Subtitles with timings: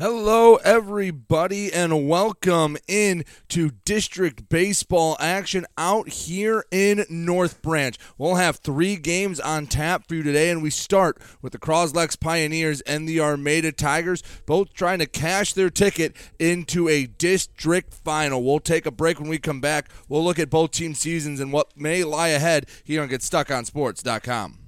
[0.00, 7.98] Hello, everybody, and welcome in to district baseball action out here in North Branch.
[8.16, 12.14] We'll have three games on tap for you today, and we start with the Cros-Lex
[12.14, 18.44] Pioneers and the Armada Tigers, both trying to cash their ticket into a district final.
[18.44, 19.90] We'll take a break when we come back.
[20.08, 24.67] We'll look at both team seasons and what may lie ahead here on GetStuckOnSports.com.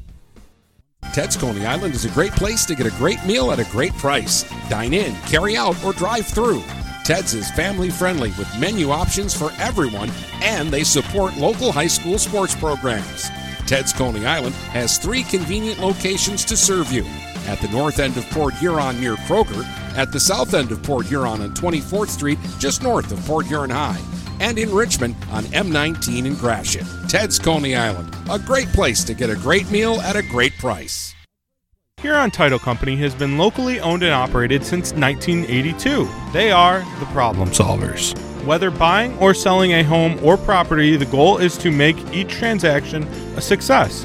[1.13, 3.93] Ted's Coney Island is a great place to get a great meal at a great
[3.95, 4.45] price.
[4.69, 6.63] Dine in, carry out, or drive through.
[7.05, 10.11] Ted's is family friendly with menu options for everyone,
[10.43, 13.31] and they support local high school sports programs.
[13.67, 17.07] Ted's Coney Island has three convenient locations to serve you
[17.47, 19.65] at the north end of Port Huron near Kroger,
[19.97, 23.71] at the south end of Port Huron on 24th Street, just north of Port Huron
[23.71, 24.01] High,
[24.41, 26.87] and in Richmond on M19 in Gratiot.
[27.09, 31.15] Ted's Coney Island, a great place to get a great meal at a great price.
[32.03, 36.07] Huron Title Company has been locally owned and operated since 1982.
[36.33, 38.15] They are the problem solvers.
[38.45, 43.03] Whether buying or selling a home or property, the goal is to make each transaction
[43.35, 44.05] a success.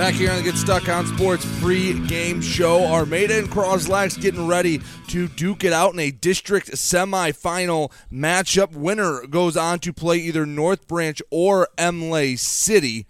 [0.00, 4.80] Back here on the Get Stuck on Sports pre-game show, Armada and Cros-Lex getting ready
[5.08, 8.72] to duke it out in a district semifinal matchup.
[8.72, 13.04] Winner goes on to play either North Branch or Imlay City.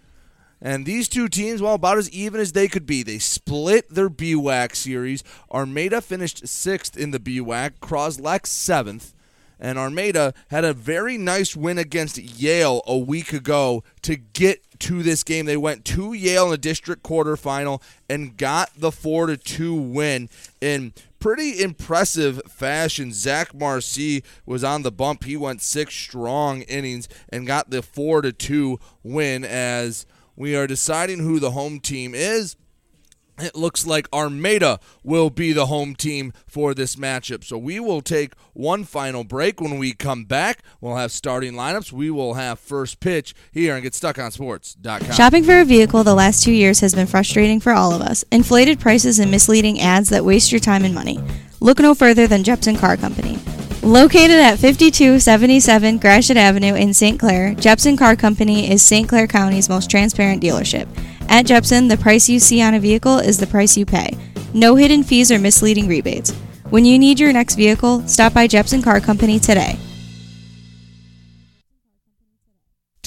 [0.61, 3.05] And these two teams, well, about as even as they could be.
[3.05, 5.23] They split their BWAC series.
[5.49, 9.15] Armada finished sixth in the BWAC, Cros-Lex seventh.
[9.61, 15.03] And Armada had a very nice win against Yale a week ago to get to
[15.03, 15.45] this game.
[15.45, 20.31] They went to Yale in the district quarterfinal and got the 4 to 2 win
[20.61, 23.12] in pretty impressive fashion.
[23.12, 25.25] Zach Marcy was on the bump.
[25.25, 30.67] He went six strong innings and got the 4 to 2 win as we are
[30.67, 32.57] deciding who the home team is.
[33.43, 37.45] It looks like Armada will be the home team for this matchup.
[37.45, 39.61] So we will take one final break.
[39.61, 41.93] When we come back, we'll have starting lineups.
[41.93, 45.13] We will have first pitch here and GetStuckOnSports.com.
[45.13, 48.25] Shopping for a vehicle the last two years has been frustrating for all of us.
[48.31, 51.19] Inflated prices and misleading ads that waste your time and money.
[51.61, 53.39] Look no further than Jepson Car Company.
[53.83, 57.19] Located at 5277 Gratiot Avenue in St.
[57.19, 59.09] Clair, Jepson Car Company is St.
[59.09, 60.87] Clair County's most transparent dealership.
[61.31, 64.19] At Jepson, the price you see on a vehicle is the price you pay.
[64.53, 66.32] No hidden fees or misleading rebates.
[66.71, 69.79] When you need your next vehicle, stop by Jepson Car Company today.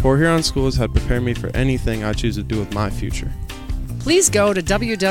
[0.00, 3.30] Port Huron Schools have prepared me for anything I choose to do with my future.
[3.98, 5.02] Please go to www.phasd.us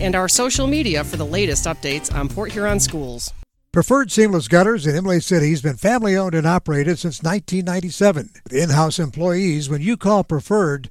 [0.00, 3.32] and our social media for the latest updates on Port Huron schools.
[3.70, 8.30] Preferred Seamless Gutters in Imlay City has been family owned and operated since 1997.
[8.42, 10.90] With in house employees, when you call Preferred,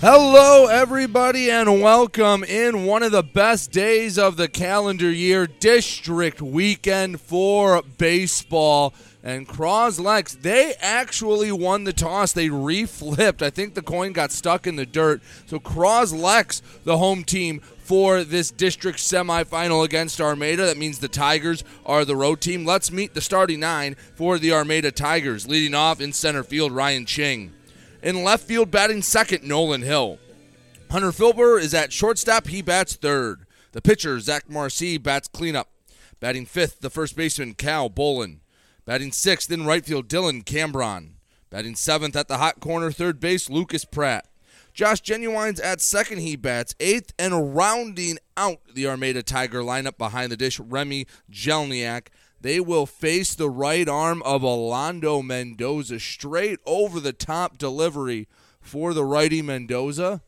[0.00, 6.42] Hello, everybody, and welcome in one of the best days of the calendar year, District
[6.42, 8.92] Weekend for baseball.
[9.24, 12.34] And Cros-Lex, they actually won the toss.
[12.34, 13.40] They reflipped.
[13.40, 15.22] I think the coin got stuck in the dirt.
[15.46, 20.66] So Cros-Lex, the home team for this district semifinal against Armada.
[20.66, 22.66] That means the Tigers are the road team.
[22.66, 25.48] Let's meet the starting nine for the Armada Tigers.
[25.48, 27.54] Leading off in center field, Ryan Ching.
[28.06, 30.20] In left field, batting second, Nolan Hill.
[30.92, 32.46] Hunter Filber is at shortstop.
[32.46, 33.46] He bats third.
[33.72, 35.70] The pitcher, Zach Marcy, bats cleanup.
[36.20, 38.38] Batting fifth, the first baseman, Cal Bolin.
[38.84, 41.14] Batting sixth in right field, Dylan Cambron.
[41.50, 44.28] Batting seventh at the hot corner, third base, Lucas Pratt.
[44.72, 50.30] Josh Genuine's at second, he bats eighth, and rounding out the Armada Tiger lineup behind
[50.30, 52.06] the dish, Remy Jelniak.
[52.40, 55.98] They will face the right arm of Alando Mendoza.
[55.98, 58.28] Straight over the top delivery
[58.60, 60.22] for the righty Mendoza.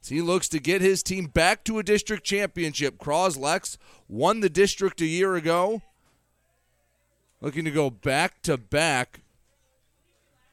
[0.00, 2.98] As he looks to get his team back to a district championship.
[2.98, 5.82] Cros-Lex won the district a year ago.
[7.40, 9.22] Looking to go back to back.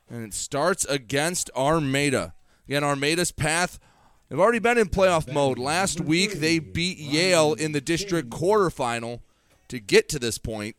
[0.09, 2.33] And it starts against Armada.
[2.67, 3.79] Again, Armada's path.
[4.27, 5.57] They've already been in playoff mode.
[5.59, 9.21] Last week, they beat Yale in the district quarterfinal
[9.69, 10.75] to get to this point.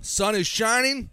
[0.00, 1.10] Sun is shining.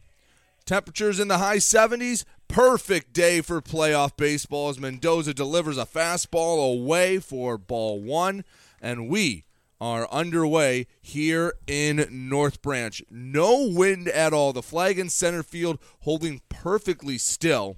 [0.65, 2.25] Temperatures in the high 70s.
[2.47, 8.43] Perfect day for playoff baseball as Mendoza delivers a fastball away for ball one.
[8.81, 9.45] And we
[9.79, 13.01] are underway here in North Branch.
[13.09, 14.53] No wind at all.
[14.53, 17.77] The flag in center field holding perfectly still.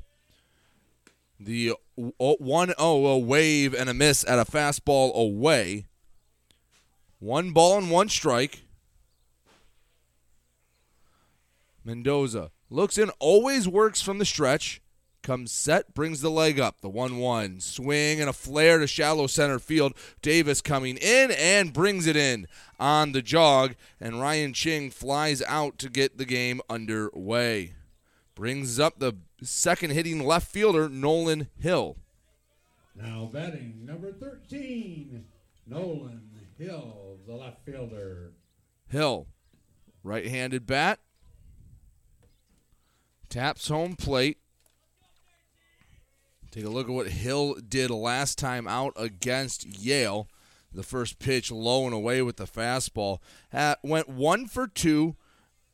[1.39, 5.87] The 1 0 wave and a miss at a fastball away.
[7.21, 8.63] One ball and one strike.
[11.85, 14.81] Mendoza looks in, always works from the stretch.
[15.21, 16.81] Comes set, brings the leg up.
[16.81, 17.59] The 1 1.
[17.59, 19.93] Swing and a flare to shallow center field.
[20.23, 22.47] Davis coming in and brings it in
[22.79, 23.75] on the jog.
[23.99, 27.73] And Ryan Ching flies out to get the game underway.
[28.33, 31.97] Brings up the second hitting left fielder, Nolan Hill.
[32.95, 35.23] Now batting number 13,
[35.67, 38.33] Nolan Hill, the left fielder.
[38.89, 39.27] Hill,
[40.03, 40.99] right handed bat.
[43.29, 44.37] Taps home plate.
[46.51, 50.27] Take a look at what Hill did last time out against Yale.
[50.73, 53.19] The first pitch low and away with the fastball.
[53.81, 55.15] Went one for two.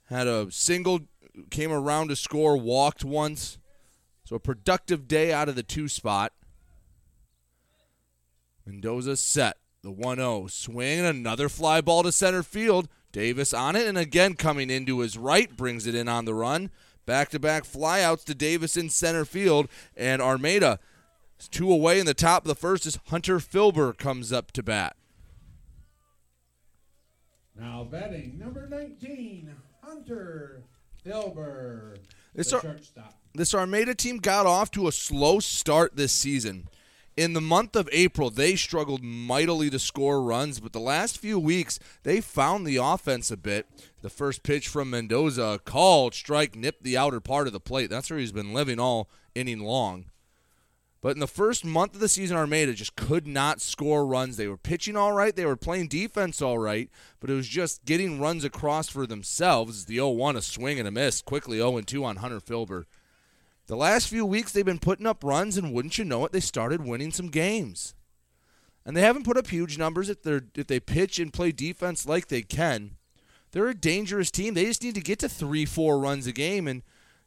[0.09, 1.01] Had a single,
[1.49, 3.57] came around to score, walked once.
[4.25, 6.33] So a productive day out of the two spot.
[8.65, 9.57] Mendoza set.
[9.83, 10.47] The 1 0.
[10.47, 12.87] Swing and another fly ball to center field.
[13.11, 16.69] Davis on it, and again coming into his right, brings it in on the run.
[17.05, 20.79] Back to back flyouts to Davis in center field, and Armada
[21.39, 24.61] is two away in the top of the first as Hunter Filber comes up to
[24.63, 24.97] bat.
[27.57, 30.63] Now batting number 19, Hunter
[31.05, 31.97] Filber.
[32.35, 32.75] This, Ar-
[33.33, 36.67] this Armada team got off to a slow start this season.
[37.17, 41.39] In the month of April, they struggled mightily to score runs, but the last few
[41.39, 43.65] weeks, they found the offense a bit.
[44.03, 47.89] The first pitch from Mendoza, called strike, nipped the outer part of the plate.
[47.89, 50.05] That's where he's been living all inning long.
[51.01, 54.37] But in the first month of the season, Armada just could not score runs.
[54.37, 56.87] They were pitching all right, they were playing defense all right,
[57.19, 59.85] but it was just getting runs across for themselves.
[59.85, 61.23] The 0 1, a swing and a miss.
[61.23, 62.83] Quickly 0 2 on Hunter Filber.
[63.67, 66.39] The last few weeks, they've been putting up runs, and wouldn't you know it, they
[66.39, 67.93] started winning some games.
[68.85, 72.05] And they haven't put up huge numbers if they're if they pitch and play defense
[72.05, 72.91] like they can.
[73.51, 74.53] They're a dangerous team.
[74.53, 76.81] They just need to get to three, four runs a game, and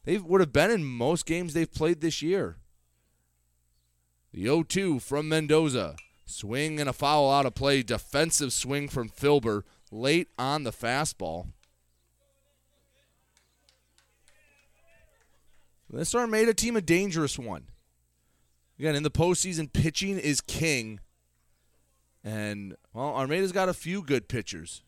[0.05, 2.57] they would have been in most games they've played this year.
[4.33, 5.97] The 0 2 from Mendoza.
[6.25, 7.83] Swing and a foul out of play.
[7.83, 11.49] Defensive swing from Filber late on the fastball.
[15.93, 17.65] This Armada team a dangerous one.
[18.79, 21.01] Again, in the postseason, pitching is king.
[22.23, 24.83] And, well, Armada's got a few good pitchers.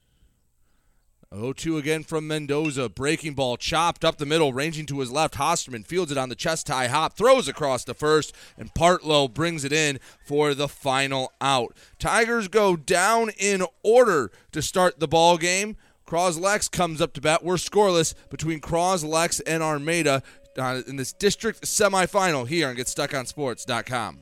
[1.34, 2.88] 0 2 again from Mendoza.
[2.88, 5.34] Breaking ball chopped up the middle, ranging to his left.
[5.34, 9.64] Hosterman fields it on the chest tie hop, throws across the first, and Partlow brings
[9.64, 11.74] it in for the final out.
[11.98, 15.76] Tigers go down in order to start the ball game.
[16.12, 17.42] Cros-Lex comes up to bat.
[17.42, 20.22] We're scoreless between Cros-Lex and Armada
[20.58, 24.21] uh, in this district semifinal here on GetStuckOnSports.com.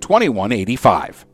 [0.00, 1.26] 2185.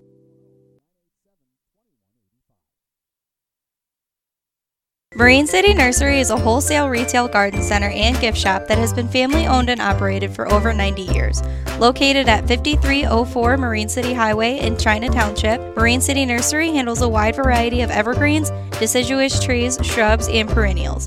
[5.14, 9.08] Marine City Nursery is a wholesale retail garden center and gift shop that has been
[9.08, 11.42] family owned and operated for over 90 years.
[11.78, 17.36] Located at 5304 Marine City Highway in China Township, Marine City Nursery handles a wide
[17.36, 21.06] variety of evergreens, deciduous trees, shrubs, and perennials.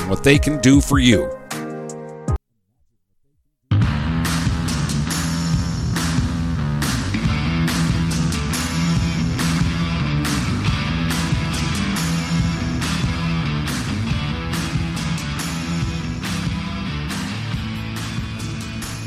[0.00, 1.30] what they can do for you.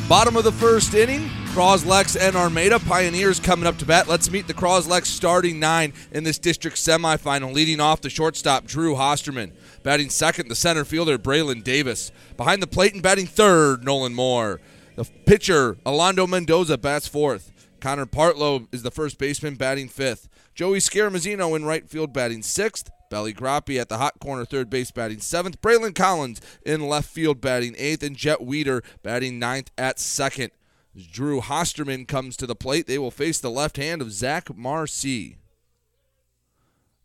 [0.08, 4.10] Bottom of the first inning, Cros-Lex and Armada Pioneers coming up to bat.
[4.10, 7.54] Let's meet the Cros-Lex starting nine in this district semifinal.
[7.54, 9.54] Leading off the shortstop, Drew Hosterman.
[9.82, 12.12] Batting second, the center fielder, Braylon Davis.
[12.36, 14.60] Behind the plate and batting third, Nolan Moore.
[14.98, 17.54] The pitcher, Alando Mendoza, bats fourth.
[17.80, 20.28] Connor Partlow is the first baseman, batting fifth.
[20.56, 22.90] Joey Scaramazino in right field, batting sixth.
[23.10, 25.62] Belly Grappi at the hot corner, third base, batting seventh.
[25.62, 28.04] Braylon Collins in left field, batting eighth.
[28.04, 30.52] And Jet Weeder batting ninth at second.
[30.96, 32.88] As Drew Hosterman comes to the plate.
[32.88, 35.38] They will face the left hand of Zach Marcy.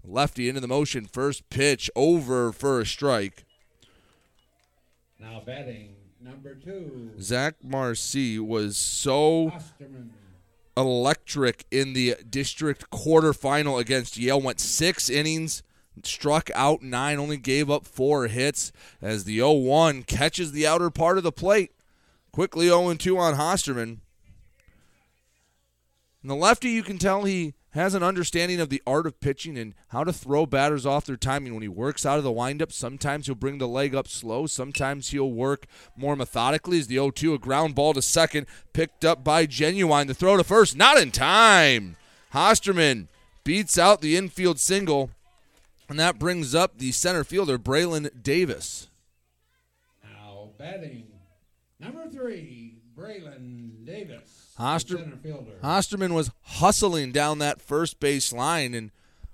[0.05, 1.07] Lefty into the motion.
[1.07, 3.45] First pitch over for a strike.
[5.19, 7.11] Now batting number two.
[7.21, 10.11] Zach Marcy was so Hosterman.
[10.77, 14.41] electric in the district quarterfinal against Yale.
[14.41, 15.63] Went six innings,
[16.03, 20.91] struck out nine, only gave up four hits as the 0 1 catches the outer
[20.91, 21.73] part of the plate.
[22.33, 23.99] Quickly 0 2 on Hosterman.
[26.23, 29.57] And the lefty, you can tell he has an understanding of the art of pitching
[29.57, 31.55] and how to throw batters off their timing.
[31.55, 34.47] When he works out of the windup, sometimes he'll bring the leg up slow.
[34.47, 35.67] Sometimes he'll work
[35.97, 36.79] more methodically.
[36.79, 40.07] As the 0 2, a ground ball to second, picked up by Genuine.
[40.09, 41.97] The throw to first, not in time.
[42.35, 43.09] Hosterman
[43.45, 45.11] beats out the infield single,
[45.89, 48.89] and that brings up the center fielder, Braylon Davis.
[50.05, 51.10] Now batting
[51.81, 54.53] number three, Braylon Davis.
[54.59, 55.53] Hoster- fielder.
[55.63, 58.91] Hosterman was hustling down that first base line and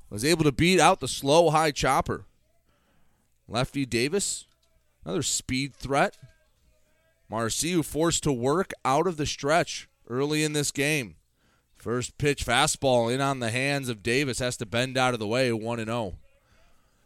[0.09, 2.24] was able to beat out the slow high chopper.
[3.48, 4.46] Lefty Davis,
[5.04, 6.16] another speed threat.
[7.28, 11.16] Marcy forced to work out of the stretch early in this game.
[11.76, 15.26] First pitch fastball in on the hands of Davis has to bend out of the
[15.26, 16.14] way 1 0.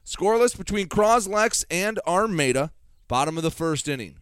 [0.05, 2.73] Scoreless between Cros-Lex and Armada,
[3.09, 4.17] bottom of the first inning.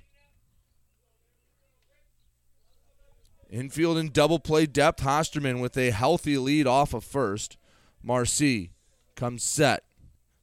[3.50, 5.02] Infield and double play depth.
[5.02, 7.56] Hosterman with a healthy lead off of first.
[8.02, 8.72] Marcy
[9.16, 9.84] comes set.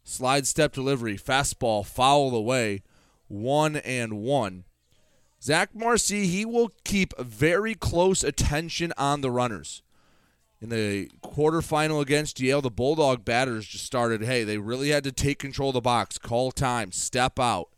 [0.03, 1.17] Slide step delivery.
[1.17, 2.83] Fastball foul away.
[3.27, 4.65] One and one.
[5.41, 9.83] Zach Marcy, he will keep very close attention on the runners.
[10.59, 15.11] In the quarterfinal against Yale, the Bulldog batters just started, hey, they really had to
[15.11, 17.69] take control of the box, call time, step out.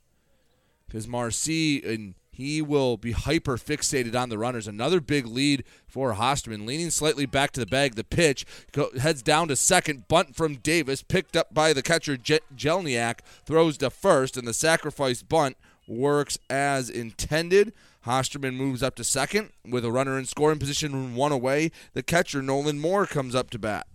[0.86, 4.68] Because Marcy and he will be hyper fixated on the runners.
[4.68, 7.96] Another big lead for Hosterman, leaning slightly back to the bag.
[7.96, 10.08] The pitch go, heads down to second.
[10.08, 14.54] Bunt from Davis, picked up by the catcher Je- Jelniak, throws to first, and the
[14.54, 17.74] sacrifice bunt works as intended.
[18.06, 21.72] Hosterman moves up to second with a runner in scoring position, one away.
[21.94, 23.88] The catcher Nolan Moore comes up to bat.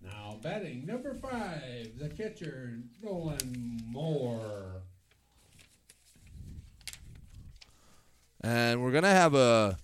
[0.00, 4.80] Now batting number five, the catcher Nolan Moore.
[8.44, 9.78] And we're going to have a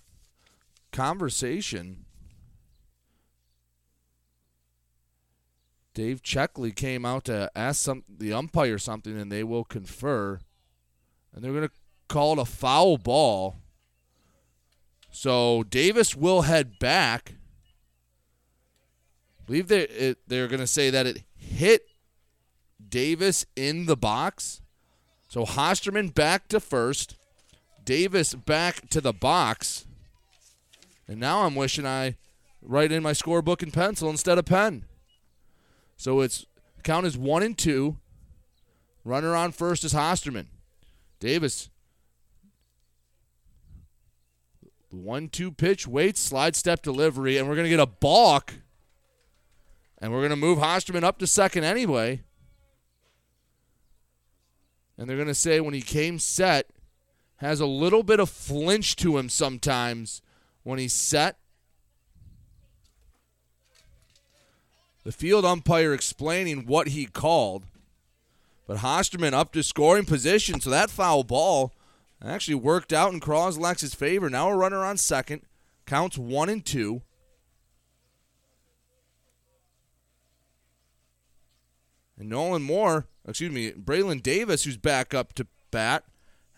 [0.91, 2.05] conversation
[5.93, 10.39] Dave Checkley came out to ask some the umpire something, and they will confer,
[11.33, 11.73] and they're going to
[12.07, 13.57] call it a foul ball.
[15.11, 17.33] So Davis will head back.
[19.39, 21.81] I believe they it, they're going to say that it hit
[22.87, 24.61] Davis in the box.
[25.27, 27.15] So Hosterman back to first,
[27.83, 29.85] Davis back to the box,
[31.07, 32.15] and now I'm wishing I
[32.61, 34.85] write in my scorebook in pencil instead of pen.
[35.97, 36.45] So it's
[36.83, 37.97] count is one and two.
[39.03, 40.47] Runner on first is Hosterman.
[41.19, 41.69] Davis.
[44.89, 48.53] One two pitch, waits, slide step delivery, and we're gonna get a balk.
[49.99, 52.23] And we're gonna move Hosterman up to second anyway.
[54.97, 56.69] And they're gonna say when he came set,
[57.41, 60.21] has a little bit of flinch to him sometimes
[60.61, 61.37] when he's set.
[65.03, 67.65] The field umpire explaining what he called.
[68.67, 71.73] But Hosterman up to scoring position, so that foul ball
[72.23, 74.29] actually worked out in Cros-Lex's favor.
[74.29, 75.41] Now a runner on second.
[75.87, 77.01] Counts one and two.
[82.19, 86.03] And Nolan Moore, excuse me, Braylon Davis, who's back up to bat,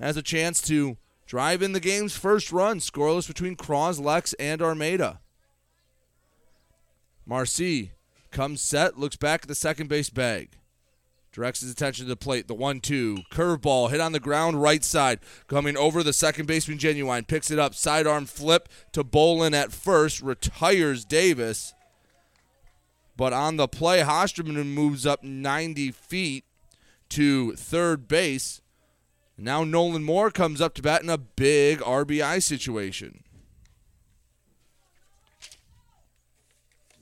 [0.03, 5.19] has a chance to drive in the game's first run, scoreless between Cros-Lex and Armada.
[7.25, 7.91] Marcy
[8.31, 10.57] comes set, looks back at the second base bag.
[11.31, 12.47] Directs his attention to the plate.
[12.47, 13.23] The one two.
[13.31, 15.19] Curveball hit on the ground right side.
[15.47, 17.25] Coming over the second baseman Genuine.
[17.25, 17.73] Picks it up.
[17.73, 20.21] Sidearm flip to Bolin at first.
[20.21, 21.73] Retires Davis.
[23.17, 26.45] But on the play, Hosterman moves up 90 feet
[27.09, 28.61] to third base.
[29.37, 33.23] Now Nolan Moore comes up to bat in a big RBI situation.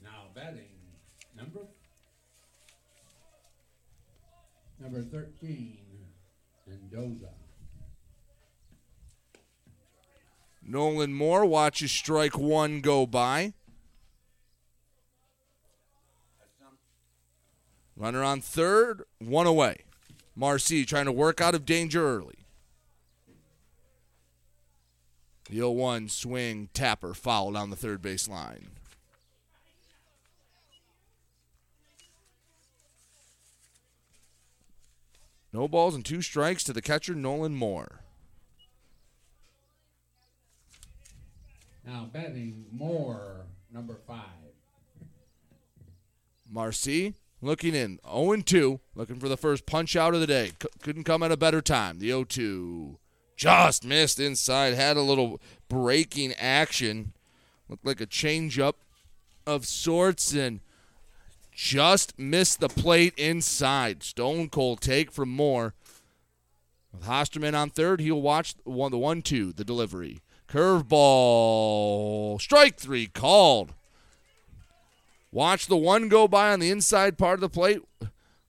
[0.02, 0.70] Now batting
[1.36, 1.60] number
[4.80, 5.78] number thirteen,
[6.66, 7.30] Mendoza.
[10.64, 13.54] Nolan Moore watches strike one go by.
[17.98, 19.84] Runner on third, one away.
[20.36, 22.40] Marcy trying to work out of danger early.
[25.50, 28.70] The 0 1 swing, tapper, foul down the third base line.
[35.54, 38.00] No balls and two strikes to the catcher, Nolan Moore.
[41.86, 43.42] Now batting Moore,
[43.74, 44.22] number five.
[46.50, 50.52] Marcy looking in 0 2, looking for the first punch out of the day.
[50.62, 52.00] C- couldn't come at a better time.
[52.00, 52.98] The 0 2
[53.36, 57.14] just missed inside, had a little breaking action.
[57.68, 58.76] Looked like a changeup
[59.48, 60.60] of sorts and
[61.52, 64.04] just missed the plate inside.
[64.04, 65.74] Stone cold take from Moore.
[66.92, 70.22] With Hosterman on third, he'll watch one, the 1 2, the delivery.
[70.48, 72.42] Curveball.
[72.42, 73.74] Strike three called.
[75.32, 77.82] Watch the one go by on the inside part of the plate.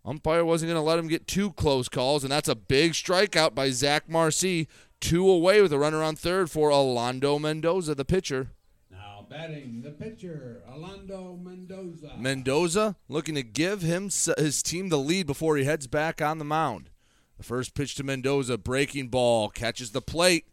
[0.04, 3.54] Umpire wasn't going to let him get two close calls, and that's a big strikeout
[3.54, 4.68] by Zach Marcy.
[5.00, 8.50] Two away with a runner on third for Alando Mendoza, the pitcher.
[8.90, 12.14] Now batting the pitcher, Alando Mendoza.
[12.18, 16.44] Mendoza looking to give him his team the lead before he heads back on the
[16.44, 16.90] mound.
[17.38, 20.46] The first pitch to Mendoza, breaking ball, catches the plate.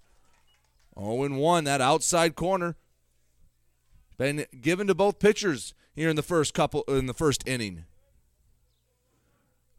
[0.97, 2.75] 0 1, that outside corner.
[4.17, 7.85] Been given to both pitchers here in the first couple in the first inning.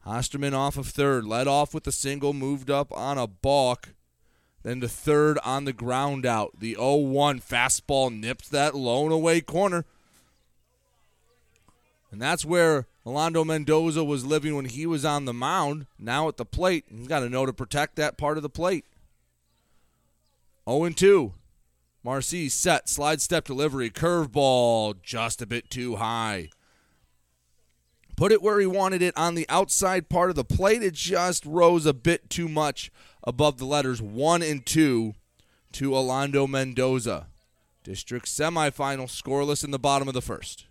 [0.07, 3.91] Hosterman off of third, led off with a single, moved up on a balk.
[4.63, 6.61] Then to third on the ground out.
[6.61, 9.85] The 0 1 fastball nips that lone away corner.
[12.11, 15.87] And that's where Alando Mendoza was living when he was on the mound.
[15.99, 18.85] Now at the plate, he's got to know to protect that part of the plate.
[20.69, 21.33] 0 2.
[22.03, 26.49] Marcy set, slide step delivery, curveball, just a bit too high.
[28.17, 30.83] Put it where he wanted it on the outside part of the plate.
[30.83, 32.91] It just rose a bit too much
[33.25, 35.15] above the letters 1 and 2
[35.73, 37.29] to Alando Mendoza.
[37.83, 40.67] District semifinal scoreless in the bottom of the first.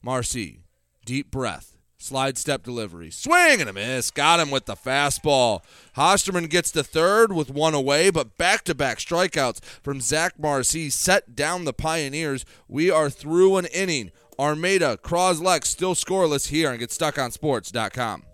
[0.00, 0.60] Marcy,
[1.04, 1.73] deep breath.
[2.04, 3.10] Slide step delivery.
[3.10, 4.10] Swing and a miss.
[4.10, 5.62] Got him with the fastball.
[5.96, 10.90] Hosterman gets to third with one away, but back to back strikeouts from Zach Marcy
[10.90, 12.44] set down the Pioneers.
[12.68, 14.10] We are through an inning.
[14.38, 18.33] Armada, Cros-Lex still scoreless here and get stuck on GetStuckOnSports.com.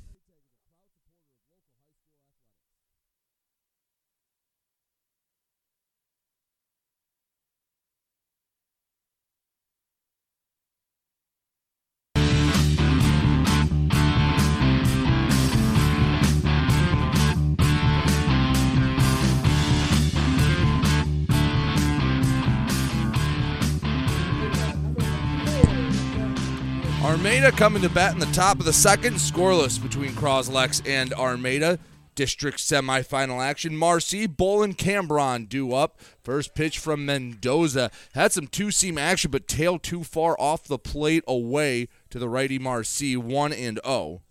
[27.03, 31.79] Armada coming to bat in the top of the second, scoreless between Cros-Lex and Armada.
[32.13, 33.75] District semifinal action.
[33.75, 35.99] Marcy, Bolin, Cambron due up.
[36.23, 37.89] First pitch from Mendoza.
[38.13, 42.29] Had some two seam action, but tail too far off the plate away to the
[42.29, 44.21] righty Marcy, 1 and 0.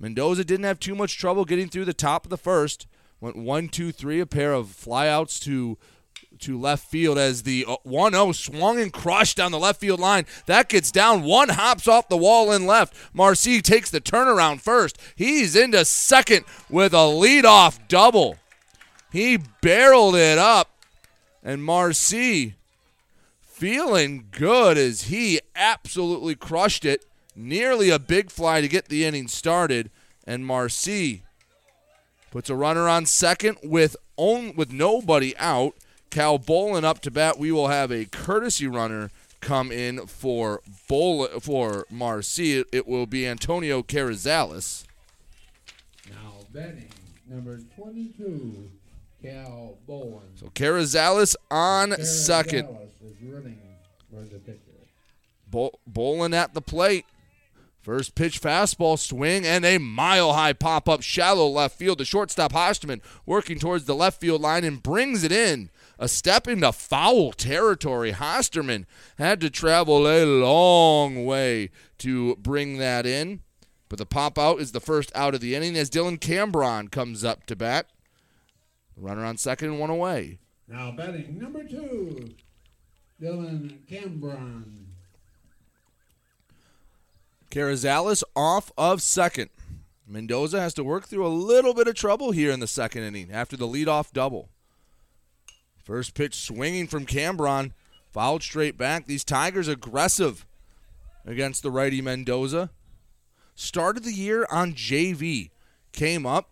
[0.00, 2.86] Mendoza didn't have too much trouble getting through the top of the first.
[3.20, 5.76] Went 1 2 3, a pair of flyouts to
[6.40, 10.00] to left field as the uh, 1 0 swung and crushed down the left field
[10.00, 10.26] line.
[10.46, 11.22] That gets down.
[11.22, 12.94] One hops off the wall in left.
[13.12, 14.98] Marcy takes the turnaround first.
[15.14, 18.36] He's into second with a leadoff double.
[19.12, 20.70] He barreled it up,
[21.42, 22.54] and Marcy
[23.40, 27.04] feeling good as he absolutely crushed it.
[27.34, 29.90] Nearly a big fly to get the inning started,
[30.26, 31.22] and Marcy
[32.30, 35.74] puts a runner on second with on, with nobody out.
[36.10, 37.38] Cal Bolin up to bat.
[37.38, 42.64] We will have a courtesy runner come in for Bol- for Marcy.
[42.72, 44.84] It will be Antonio Carrizales.
[46.08, 46.88] Now betting
[47.28, 48.70] number 22,
[49.22, 50.22] Cal Bolin.
[50.36, 52.66] So Carrizales on second.
[52.66, 53.60] Dallas is running
[54.10, 54.60] for the pitcher.
[55.50, 57.04] Bol- Bolin at the plate.
[57.82, 61.98] First pitch fastball swing and a mile high pop up shallow left field.
[61.98, 65.70] The shortstop Hosterman working towards the left field line and brings it in.
[65.98, 68.12] A step into foul territory.
[68.12, 68.84] Hosterman
[69.18, 73.40] had to travel a long way to bring that in.
[73.88, 77.24] But the pop out is the first out of the inning as Dylan Cambron comes
[77.24, 77.86] up to bat.
[78.96, 80.38] Runner on second and one away.
[80.68, 82.34] Now betting number two,
[83.20, 84.86] Dylan Cambron.
[87.50, 89.50] Carrizales off of second.
[90.06, 93.30] Mendoza has to work through a little bit of trouble here in the second inning
[93.30, 94.50] after the leadoff double.
[95.86, 97.70] First pitch swinging from Cambron,
[98.10, 99.06] fouled straight back.
[99.06, 100.44] These Tigers aggressive
[101.24, 102.70] against the righty Mendoza.
[103.54, 105.50] Started the year on JV,
[105.92, 106.50] came up,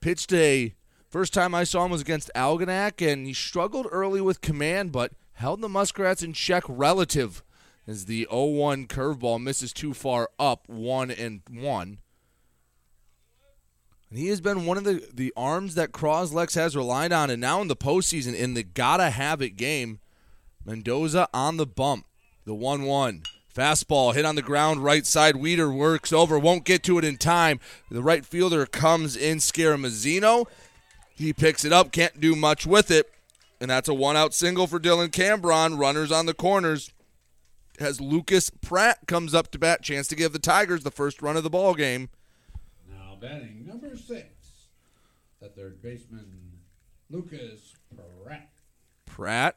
[0.00, 0.76] pitched a
[1.10, 5.10] first time I saw him was against Algonac, and he struggled early with command, but
[5.32, 7.42] held the Muskrats in check relative
[7.84, 11.98] as the 0-1 curveball misses too far up, one and one.
[14.10, 17.40] And he has been one of the, the arms that Cros-Lex has relied on, and
[17.40, 20.00] now in the postseason, in the gotta have it game,
[20.64, 22.06] Mendoza on the bump,
[22.44, 23.22] the 1 1.
[23.54, 25.36] Fastball hit on the ground, right side.
[25.36, 27.58] Weeder works over, won't get to it in time.
[27.90, 30.46] The right fielder comes in, Scaramazino.
[31.12, 33.10] He picks it up, can't do much with it.
[33.60, 35.78] And that's a one out single for Dylan Cambron.
[35.78, 36.92] Runners on the corners.
[37.80, 41.36] As Lucas Pratt comes up to bat, chance to give the Tigers the first run
[41.36, 42.10] of the ball game.
[43.20, 44.68] Batting number six,
[45.40, 46.60] the third baseman,
[47.10, 47.74] Lucas
[48.24, 48.50] Pratt.
[49.06, 49.56] Pratt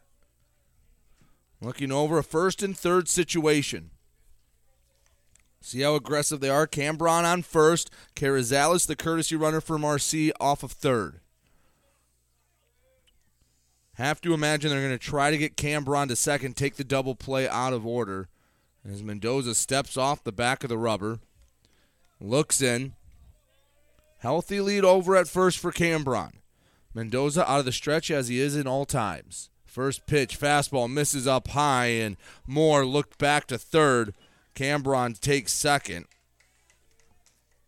[1.62, 3.92] looking over a first and third situation.
[5.62, 6.66] See how aggressive they are.
[6.66, 7.92] Cambron on first.
[8.16, 11.20] Carrizales, the courtesy runner for Marcy, off of third.
[13.94, 17.14] Have to imagine they're going to try to get Cambron to second, take the double
[17.14, 18.28] play out of order.
[18.84, 21.20] As Mendoza steps off the back of the rubber,
[22.20, 22.94] looks in.
[24.22, 26.34] Healthy lead over at first for Cambron.
[26.94, 29.50] Mendoza out of the stretch as he is in all times.
[29.66, 34.14] First pitch, fastball misses up high, and Moore looked back to third.
[34.54, 36.06] Cambron takes second.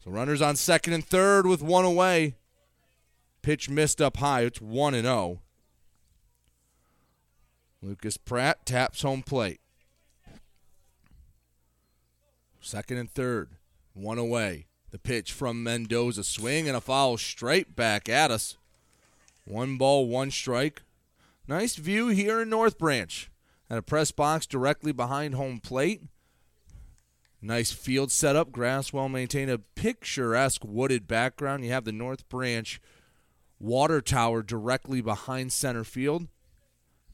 [0.04, 2.36] So runners on second and third with one away.
[3.42, 4.42] Pitch missed up high.
[4.42, 5.40] It's 1 and 0.
[7.82, 9.60] Lucas Pratt taps home plate.
[12.62, 13.50] Second and third,
[13.94, 14.68] one away.
[14.94, 18.58] The pitch from Mendoza, swing and a foul straight back at us.
[19.44, 20.84] One ball, one strike.
[21.48, 23.28] Nice view here in North Branch.
[23.72, 26.04] At a press box directly behind home plate.
[27.42, 31.66] Nice field setup, grass well maintained, a picturesque wooded background.
[31.66, 32.80] You have the North Branch
[33.60, 36.28] water tower directly behind center field.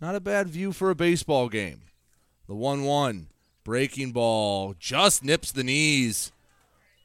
[0.02, 1.84] Not a bad view for a baseball game.
[2.46, 3.28] The 1 1
[3.64, 6.34] breaking ball just nips the knees.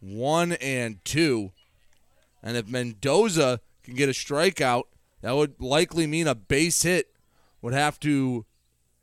[0.04, 1.52] One and two.
[2.42, 4.84] And if Mendoza can get a strikeout,
[5.22, 7.08] that would likely mean a base hit
[7.62, 8.44] would have to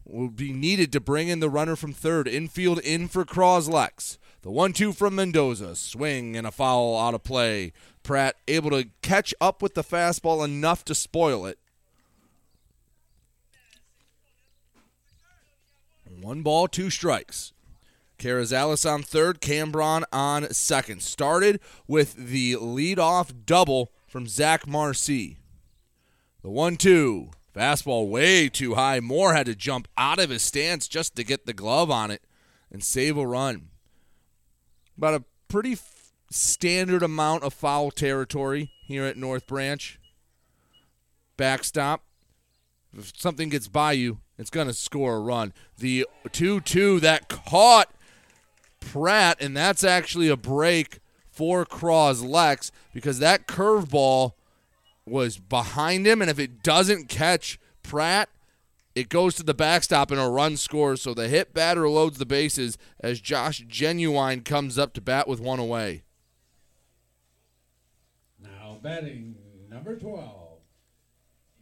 [0.06, 2.28] would be needed to bring in the runner from third.
[2.28, 4.20] Infield in for Cros-Lex.
[4.44, 5.76] The one two from Mendoza.
[5.76, 7.74] Swing and a foul out of play.
[8.04, 11.58] Pratt able to catch up with the fastball enough to spoil it.
[16.20, 17.54] One ball, two strikes.
[18.22, 21.02] Carrizales on third, Cambron on second.
[21.02, 25.40] Started with the leadoff double from Zach Marcy.
[26.44, 27.32] The one two.
[27.56, 29.00] Fastball way too high.
[29.00, 32.22] Moore had to jump out of his stance just to get the glove on it
[32.72, 33.70] and save a run.
[34.98, 40.00] About a pretty f- standard amount of foul territory here at North Branch.
[41.36, 42.04] Backstop.
[42.96, 45.54] If something gets by you, it's going to score a run.
[45.78, 47.90] The 2 2 that caught
[48.82, 54.34] Pratt, and that's actually a break for Cros-Lex because that curveball
[55.06, 58.30] was behind him, and if it doesn't catch Pratt,
[58.94, 61.02] it goes to the backstop and a run scores.
[61.02, 65.40] So the hit batter loads the bases as Josh Genuine comes up to bat with
[65.40, 66.04] one away.
[68.40, 69.36] Now batting
[69.70, 70.60] number 12,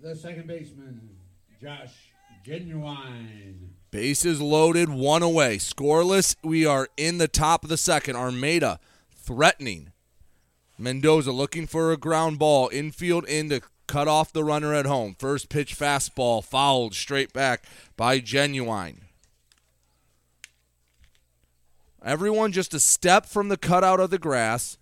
[0.02, 1.18] the second baseman,
[1.62, 3.76] Josh Genuine.
[3.92, 5.58] Bases loaded, one away.
[5.58, 6.36] Scoreless.
[6.44, 8.16] We are in the top of the second.
[8.16, 8.80] Armada
[9.12, 9.92] threatening.
[10.78, 12.70] Mendoza looking for a ground ball.
[12.72, 15.16] Infield in to cut off the runner at home.
[15.18, 17.64] First pitch fastball fouled straight back
[17.98, 19.02] by Genuine.
[22.04, 24.78] Everyone just a step from the cutout of the grass.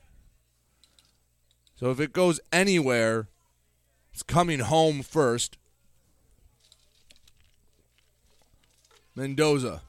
[1.75, 3.27] So if it goes anywhere,
[4.13, 5.57] it's coming home first.
[9.17, 9.81] Mendoza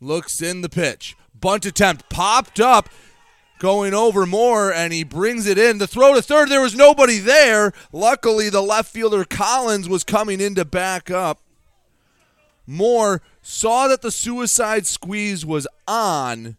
[0.00, 1.14] looks in the pitch.
[1.38, 2.88] Bunt attempt popped up,
[3.58, 5.76] going over Moore, and he brings it in.
[5.76, 7.72] The throw to third, there was nobody there.
[7.92, 11.42] Luckily, the left fielder Collins was coming in to back up.
[12.66, 16.56] Moore saw that the suicide squeeze was on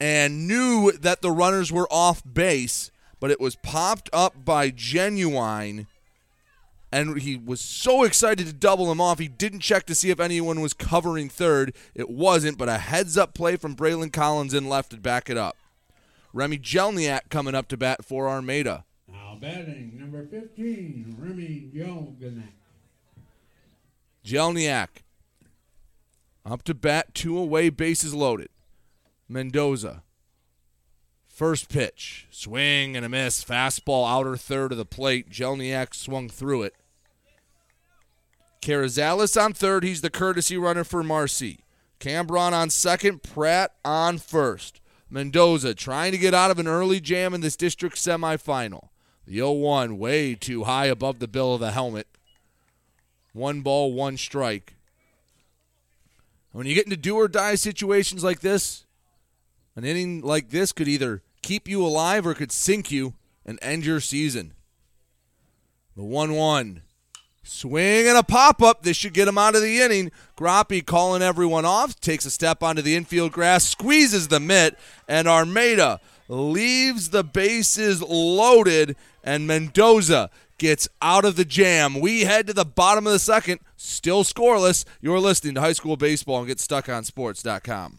[0.00, 5.86] and knew that the runners were off base, but it was popped up by Genuine
[6.92, 9.18] and he was so excited to double him off.
[9.18, 11.74] He didn't check to see if anyone was covering third.
[11.94, 15.36] It wasn't, but a heads up play from Braylon Collins in left to back it
[15.36, 15.56] up.
[16.32, 18.84] Remy Jelniak coming up to bat for Armada.
[19.08, 22.52] Now batting number 15, Remy Jelniak.
[24.24, 24.88] Jelniak
[26.44, 28.48] up to bat, two away, bases loaded.
[29.28, 30.02] Mendoza.
[31.28, 33.44] First pitch, swing and a miss.
[33.44, 35.30] Fastball outer third of the plate.
[35.30, 36.74] Jelniak swung through it.
[38.60, 39.84] Carrizales on third.
[39.84, 41.60] He's the courtesy runner for Marcy.
[41.98, 43.22] Cambron on second.
[43.22, 44.80] Pratt on first.
[45.08, 48.88] Mendoza trying to get out of an early jam in this district semifinal.
[49.26, 52.06] The 0 1 way too high above the bill of the helmet.
[53.32, 54.74] One ball, one strike.
[56.52, 58.84] When you get into do or die situations like this,
[59.76, 63.14] an inning like this could either keep you alive or could sink you
[63.46, 64.52] and end your season.
[65.96, 66.82] The 1 1.
[67.42, 68.82] Swing and a pop up.
[68.82, 70.10] This should get him out of the inning.
[70.36, 74.78] Groppe calling everyone off, takes a step onto the infield grass, squeezes the mitt,
[75.08, 82.00] and Armada leaves the bases loaded, and Mendoza gets out of the jam.
[82.00, 84.84] We head to the bottom of the second, still scoreless.
[85.00, 87.98] You're listening to High School Baseball and GetStuckOnSports.com.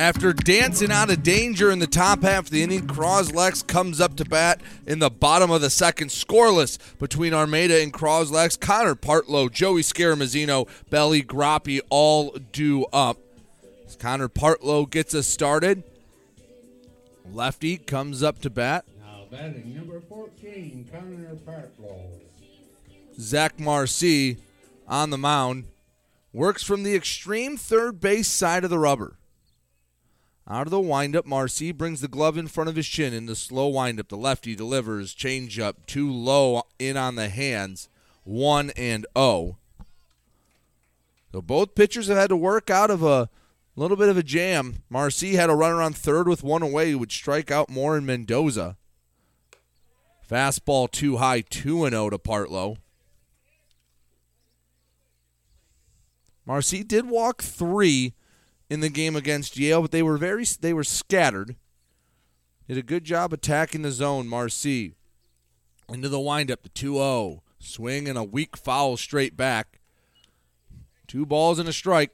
[0.00, 4.16] After dancing out of danger in the top half of the inning, Cros-Lex comes up
[4.16, 8.56] to bat in the bottom of the second, scoreless between Armada and Cros-Lex.
[8.56, 13.18] Connor Partlow, Joey Scaramazino, Belly Groppi all do up.
[13.98, 15.82] Connor Partlow gets us started.
[17.30, 18.86] Lefty comes up to bat.
[19.00, 22.06] Now batting number 14, Connor Partlow.
[23.18, 24.38] Zach Marcy
[24.88, 25.66] on the mound
[26.32, 29.18] works from the extreme third base side of the rubber.
[30.48, 33.36] Out of the windup, Marcy brings the glove in front of his chin in the
[33.36, 34.08] slow windup.
[34.08, 37.88] The lefty delivers changeup too low in on the hands,
[38.24, 39.56] one and oh.
[41.32, 43.28] So both pitchers have had to work out of a
[43.76, 44.82] little bit of a jam.
[44.88, 48.76] Marcy had a runner on third with one away would strike out Moore in Mendoza.
[50.28, 52.76] Fastball too high, 2 and 0 to Partlow.
[56.46, 58.14] Marcy did walk three
[58.70, 61.56] in the game against Yale, but they were very they were scattered.
[62.68, 64.94] Did a good job attacking the zone, Marcy.
[65.88, 67.40] Into the windup, the 2-0.
[67.58, 69.80] Swing and a weak foul straight back.
[71.08, 72.12] Two balls and a strike.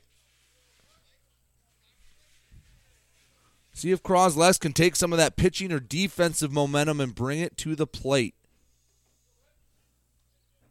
[3.74, 7.59] See if Cros-Lex can take some of that pitching or defensive momentum and bring it
[7.59, 8.34] to the plate.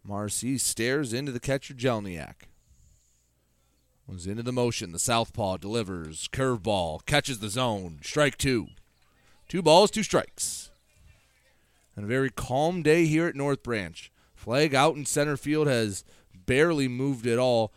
[0.04, 2.48] Marcy stares into the catcher Jelniak.
[4.08, 4.92] Was into the motion.
[4.92, 6.30] The southpaw delivers.
[6.32, 7.06] Curveball.
[7.06, 8.00] Catches the zone.
[8.04, 8.68] Strike two.
[9.48, 10.70] Two balls, two strikes.
[11.96, 14.12] And a very calm day here at North Branch.
[14.36, 16.04] Flag out in center field has
[16.46, 17.72] barely moved at all.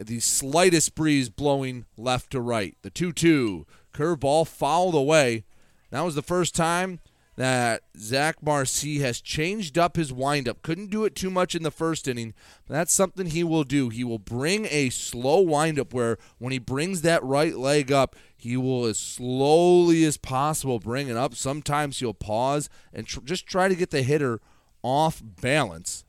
[0.00, 2.76] The slightest breeze blowing left to right.
[2.82, 3.66] The 2 2.
[3.92, 5.44] Curveball fouled away.
[5.90, 7.00] That was the first time
[7.36, 10.62] that Zach Marcy has changed up his windup.
[10.62, 12.34] Couldn't do it too much in the first inning.
[12.68, 13.88] that's something he will do.
[13.88, 18.56] He will bring a slow windup where when he brings that right leg up, he
[18.56, 21.34] will as slowly as possible bring it up.
[21.34, 24.40] Sometimes he'll pause and tr- just try to get the hitter
[24.82, 26.04] off balance.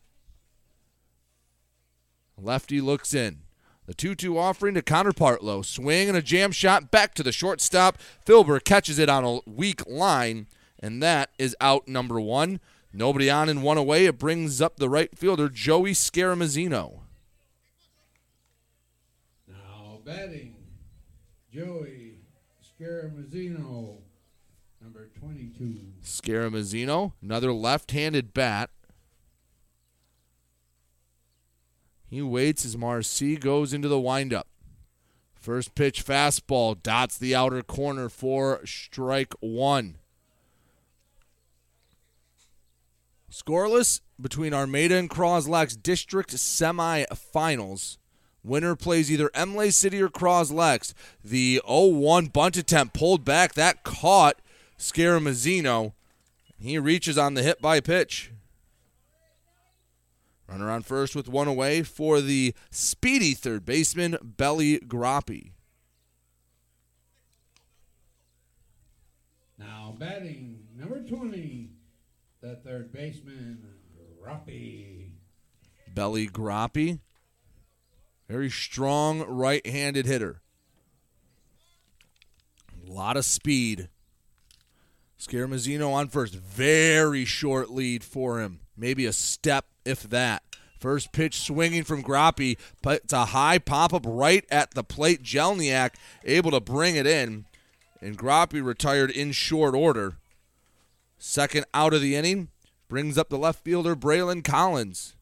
[2.37, 3.39] Lefty looks in.
[3.87, 5.63] The 2 2 offering to Connor Partlow.
[5.63, 7.97] Swing and a jam shot back to the shortstop.
[8.25, 10.47] Filber catches it on a weak line
[10.85, 12.59] and that is out number one.
[12.93, 14.05] Nobody on and one away.
[14.05, 16.99] It brings up the right fielder, Joey Scaramazino.
[19.47, 20.55] Now batting,
[21.51, 22.19] Joey
[22.63, 23.97] Scaramazino,
[24.79, 25.79] number 22.
[26.03, 28.69] Scaramazino, another left handed bat.
[32.07, 34.47] He waits as Marcy goes into the windup.
[35.33, 39.97] First pitch fastball dots the outer corner for strike one.
[43.35, 47.97] Scoreless between Armada and Cros-Lex district semifinals.
[48.45, 50.93] Winner plays either Imlay City or Cros-Lex.
[51.21, 53.53] The 0-1 bunt attempt pulled back.
[53.55, 54.39] That caught
[54.79, 55.91] Scaramazino.
[56.57, 58.31] He reaches on the hit by pitch.
[60.47, 65.51] Runner on first with one away for the speedy third baseman, Belly Groppy.
[69.57, 71.64] Now batting number 20,
[72.45, 73.57] the third baseman,
[74.23, 75.09] Roppy.
[75.93, 76.99] Belly Groppy.
[78.29, 80.41] Very strong right handed hitter.
[82.87, 83.89] A lot of speed.
[85.19, 86.35] Scaramazino on first.
[86.35, 88.59] Very short lead for him.
[88.77, 90.43] Maybe a step, if that.
[90.79, 92.57] First pitch swinging from Groppy.
[92.83, 95.23] But it's a high pop up right at the plate.
[95.23, 97.45] Jelniak able to bring it in.
[98.01, 100.17] And Groppy retired in short order.
[101.27, 102.49] Second out of the inning
[102.87, 105.15] brings up the left fielder, Braylon Collins,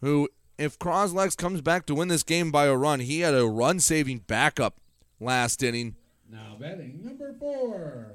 [0.00, 3.46] who, if Cros-Lex comes back to win this game by a run, he had a
[3.46, 4.80] run saving backup
[5.20, 5.96] last inning.
[6.28, 8.12] Now batting number four,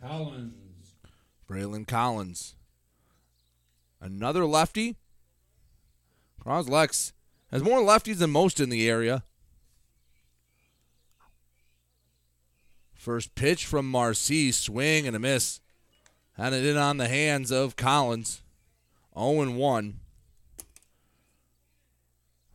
[0.00, 0.94] Collins.
[1.46, 2.56] Braylon Collins.
[4.00, 4.96] Another lefty.
[6.40, 7.12] Cros-Lex
[7.50, 9.24] has more lefties than most in the area.
[12.94, 15.60] First pitch from Marcy, swing and a miss.
[16.36, 18.42] Had it in on the hands of Collins.
[19.18, 20.00] 0 1.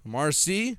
[0.04, 0.78] Marcy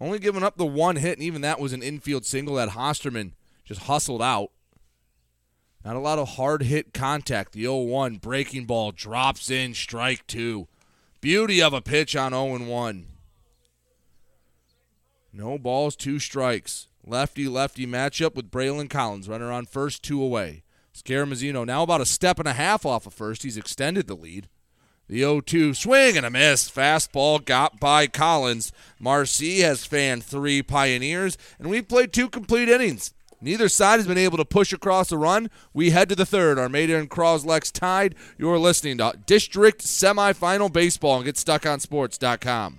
[0.00, 3.32] only giving up the one hit, and even that was an infield single that Hosterman
[3.64, 4.50] just hustled out.
[5.84, 7.52] Not a lot of hard hit contact.
[7.52, 10.68] The 0 1 breaking ball drops in, strike two.
[11.20, 13.06] Beauty of a pitch on 0 1.
[15.32, 16.88] No balls, two strikes.
[17.04, 19.28] Lefty lefty matchup with Braylon Collins.
[19.28, 20.64] Runner on first, two away.
[20.96, 23.42] Scaramazino now about a step and a half off of first.
[23.42, 24.48] He's extended the lead.
[25.08, 26.70] The 0 2 swing and a miss.
[26.70, 28.72] Fastball got by Collins.
[28.98, 33.12] Marcy has fanned three Pioneers, and we've played two complete innings.
[33.40, 35.50] Neither side has been able to push across a run.
[35.74, 36.58] We head to the third.
[36.58, 38.14] Armada and Cros-Lex tied.
[38.38, 42.78] You're listening to District Semifinal Baseball and get stuck on GetStuckOnSports.com.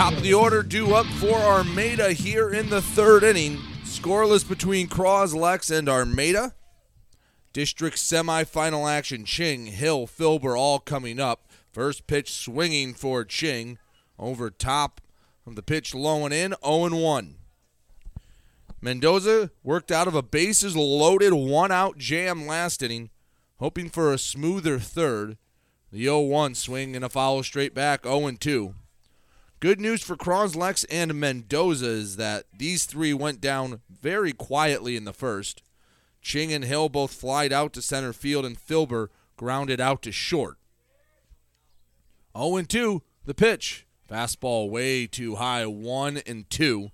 [0.00, 3.58] Top of the order due up for Armada here in the third inning.
[3.84, 6.54] Scoreless between Cros-Lex and Armada.
[7.52, 9.26] District semifinal action.
[9.26, 11.50] Ching, Hill, Filber all coming up.
[11.70, 13.76] First pitch swinging for Ching.
[14.18, 15.02] Over top
[15.46, 16.54] of the pitch low and in.
[16.64, 17.34] 0 1.
[18.80, 23.10] Mendoza worked out of a bases loaded one out jam last inning,
[23.58, 25.36] hoping for a smoother third.
[25.92, 28.74] The 0 1 swing and a foul straight back 0 2.
[29.60, 35.04] Good news for Cros-Lex and Mendoza is that these three went down very quietly in
[35.04, 35.62] the first.
[36.22, 40.56] Ching and Hill both flied out to center field, and Filber grounded out to short.
[42.34, 43.86] 0 2, the pitch.
[44.10, 46.88] Fastball way too high, 1 and 2.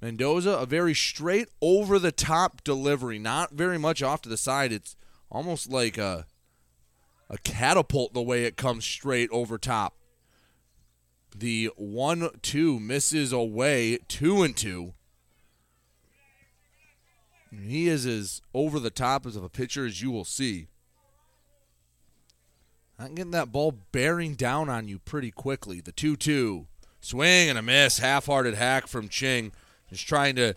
[0.00, 4.72] Mendoza, a very straight, over the top delivery, not very much off to the side.
[4.72, 4.96] It's
[5.30, 6.24] almost like a
[7.30, 9.97] a catapult the way it comes straight over top.
[11.38, 14.92] The 1 2 misses away, 2 and 2.
[17.64, 20.66] He is as over the top as of a pitcher as you will see.
[22.98, 25.80] I'm getting that ball bearing down on you pretty quickly.
[25.80, 26.66] The 2 2.
[27.00, 27.98] Swing and a miss.
[27.98, 29.52] Half hearted hack from Ching.
[29.88, 30.54] Just trying to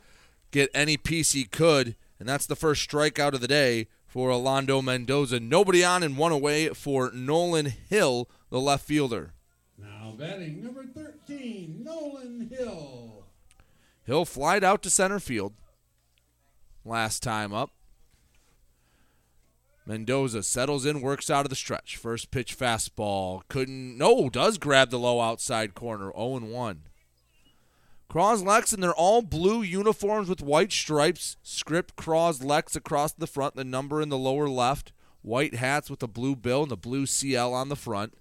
[0.50, 1.96] get any piece he could.
[2.20, 5.40] And that's the first strikeout of the day for Alando Mendoza.
[5.40, 9.34] Nobody on and one away for Nolan Hill, the left fielder.
[10.22, 13.26] Batting number 13, Nolan Hill.
[14.04, 15.56] Hill flied out to center field
[16.86, 17.72] last time up.
[19.84, 21.98] Mendoza settles in, works out of the stretch.
[21.98, 23.42] First pitch fastball.
[23.48, 26.12] Couldn't, no, does grab the low outside corner.
[26.16, 26.82] 0 1.
[28.08, 31.38] Cros-Lex in their all blue uniforms with white stripes.
[31.42, 34.94] Script Cros-Lex across the front, the number in the lower left.
[35.24, 38.14] White hats with the blue bill and the blue CL on the front.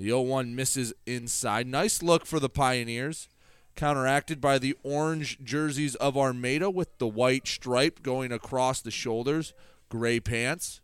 [0.00, 1.66] The 0 1 misses inside.
[1.66, 3.28] Nice look for the Pioneers.
[3.76, 9.52] Counteracted by the orange jerseys of Armada with the white stripe going across the shoulders.
[9.90, 10.80] Gray pants.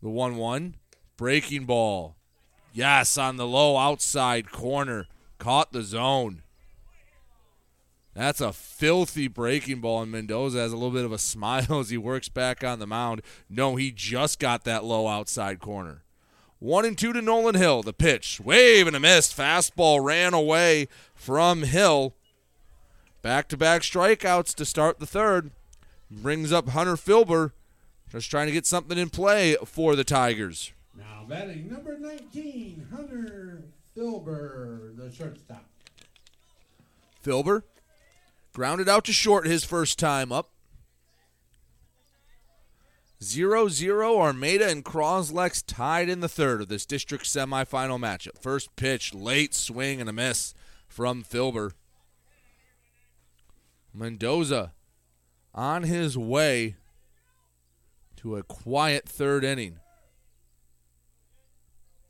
[0.00, 0.76] The 1 1.
[1.18, 2.16] Breaking ball.
[2.72, 5.06] Yes, on the low outside corner.
[5.36, 6.40] Caught the zone.
[8.20, 11.88] That's a filthy breaking ball, and Mendoza has a little bit of a smile as
[11.88, 13.22] he works back on the mound.
[13.48, 16.02] No, he just got that low outside corner.
[16.58, 17.82] One and two to Nolan Hill.
[17.82, 19.32] The pitch, wave and a miss.
[19.32, 22.12] Fastball ran away from Hill.
[23.22, 25.50] Back to back strikeouts to start the third.
[26.10, 27.52] Brings up Hunter Filber,
[28.10, 30.72] just trying to get something in play for the Tigers.
[30.94, 33.62] Now batting number 19, Hunter
[33.96, 35.64] Filber, the shortstop.
[37.24, 37.62] Filber
[38.52, 40.50] grounded out to short his first time up.
[43.22, 48.40] 0 0 Armada and Cros-Lex tied in the third of this district semifinal matchup.
[48.40, 50.54] First pitch, late swing and a miss
[50.88, 51.72] from Filber.
[53.92, 54.72] Mendoza
[55.54, 56.76] on his way
[58.16, 59.80] to a quiet third inning.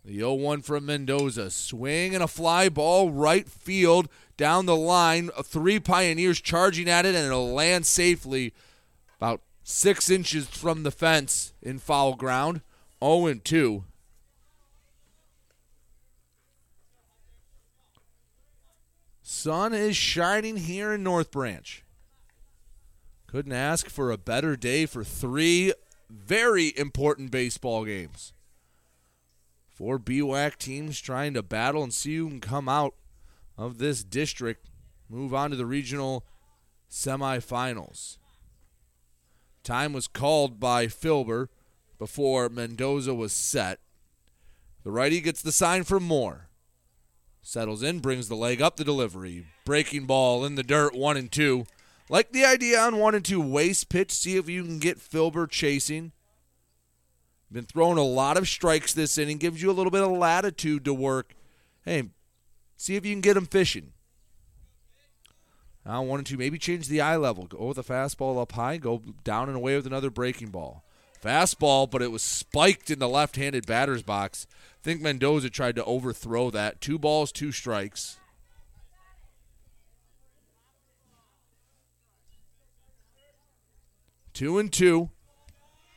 [0.05, 1.51] The 0 1 from Mendoza.
[1.51, 5.30] Swing and a fly ball right field down the line.
[5.42, 8.55] Three Pioneers charging at it, and it'll land safely
[9.18, 12.62] about six inches from the fence in foul ground.
[13.03, 13.84] 0 and 2.
[19.22, 21.84] Sun is shining here in North Branch.
[23.26, 25.72] Couldn't ask for a better day for three
[26.11, 28.32] very important baseball games.
[29.81, 32.95] Four BWAC teams trying to battle and see who can come out
[33.57, 34.68] of this district,
[35.09, 36.26] move on to the regional
[36.91, 38.18] semifinals.
[39.64, 41.49] Time was called by Filber
[41.99, 43.78] before Mendoza was set.
[44.85, 46.51] The righty gets the sign for Moore.
[47.41, 49.47] Settles in, brings the leg up the delivery.
[49.64, 51.64] Breaking ball in the dirt, one and two.
[52.11, 54.12] Like the idea on one and two waste pitch.
[54.12, 56.12] See if you can get Filber chasing.
[57.53, 59.38] Been throwing a lot of strikes this inning.
[59.38, 61.34] Gives you a little bit of latitude to work.
[61.84, 62.11] Hey,
[62.76, 63.92] see if you can get him fishing.
[65.82, 66.36] One and two.
[66.36, 67.46] Maybe change the eye level.
[67.46, 68.76] Go with a fastball up high.
[68.76, 70.84] Go down and away with another breaking ball.
[71.20, 74.46] Fastball, but it was spiked in the left-handed batter's box.
[74.53, 76.80] I think Mendoza tried to overthrow that.
[76.80, 78.18] Two balls, two strikes.
[84.32, 85.11] Two and two.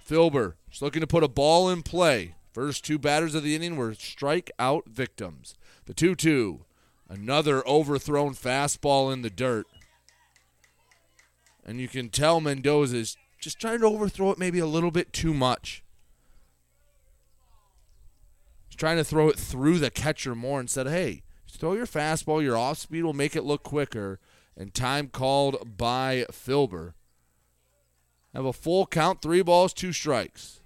[0.09, 2.33] Filber just looking to put a ball in play.
[2.51, 5.53] First two batters of the inning were strikeout victims.
[5.85, 6.65] The 2 2.
[7.07, 9.67] Another overthrown fastball in the dirt.
[11.63, 15.35] And you can tell Mendoza's just trying to overthrow it maybe a little bit too
[15.35, 15.83] much.
[18.67, 21.21] He's trying to throw it through the catcher more and said, hey,
[21.51, 24.19] throw your fastball, your off speed will make it look quicker.
[24.57, 26.93] And time called by Filber.
[28.33, 30.61] Have a full count, three balls, two strikes.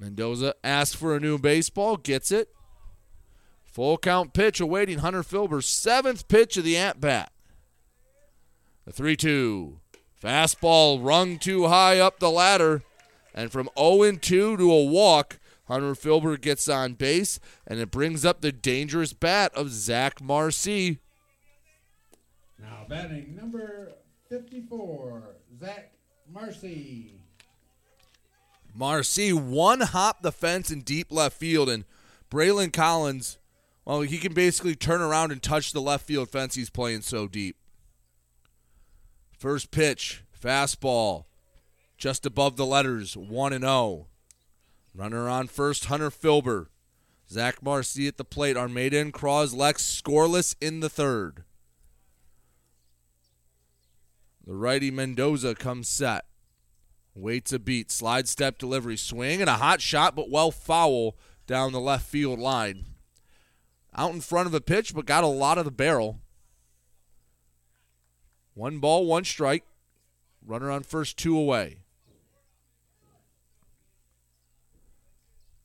[0.00, 2.48] Mendoza asks for a new baseball, gets it.
[3.66, 7.30] Full count pitch awaiting Hunter Filber's seventh pitch of the at bat.
[8.86, 9.78] The 3 2.
[10.22, 12.82] Fastball rung too high up the ladder.
[13.34, 15.38] And from 0 2 to a walk,
[15.68, 20.98] Hunter Filber gets on base, and it brings up the dangerous bat of Zach Marcy.
[22.58, 23.92] Now batting number
[24.28, 25.92] 54, Zach
[26.28, 27.19] Marcy.
[28.80, 31.84] Marcy one hop the fence in deep left field, and
[32.30, 33.36] Braylon Collins,
[33.84, 36.54] well, he can basically turn around and touch the left field fence.
[36.54, 37.56] He's playing so deep.
[39.38, 41.24] First pitch, fastball,
[41.98, 44.06] just above the letters, 1 and 0.
[44.94, 46.68] Runner on first, Hunter Filber.
[47.28, 48.56] Zach Marcy at the plate.
[48.56, 51.44] Armada and Cros-Lex scoreless in the third.
[54.46, 56.24] The righty Mendoza comes set.
[57.14, 57.90] Waits a beat.
[57.90, 58.96] Slide step delivery.
[58.96, 62.86] Swing and a hot shot, but well foul down the left field line.
[63.94, 66.20] Out in front of a pitch, but got a lot of the barrel.
[68.54, 69.64] One ball, one strike.
[70.44, 71.80] Runner on first, two away.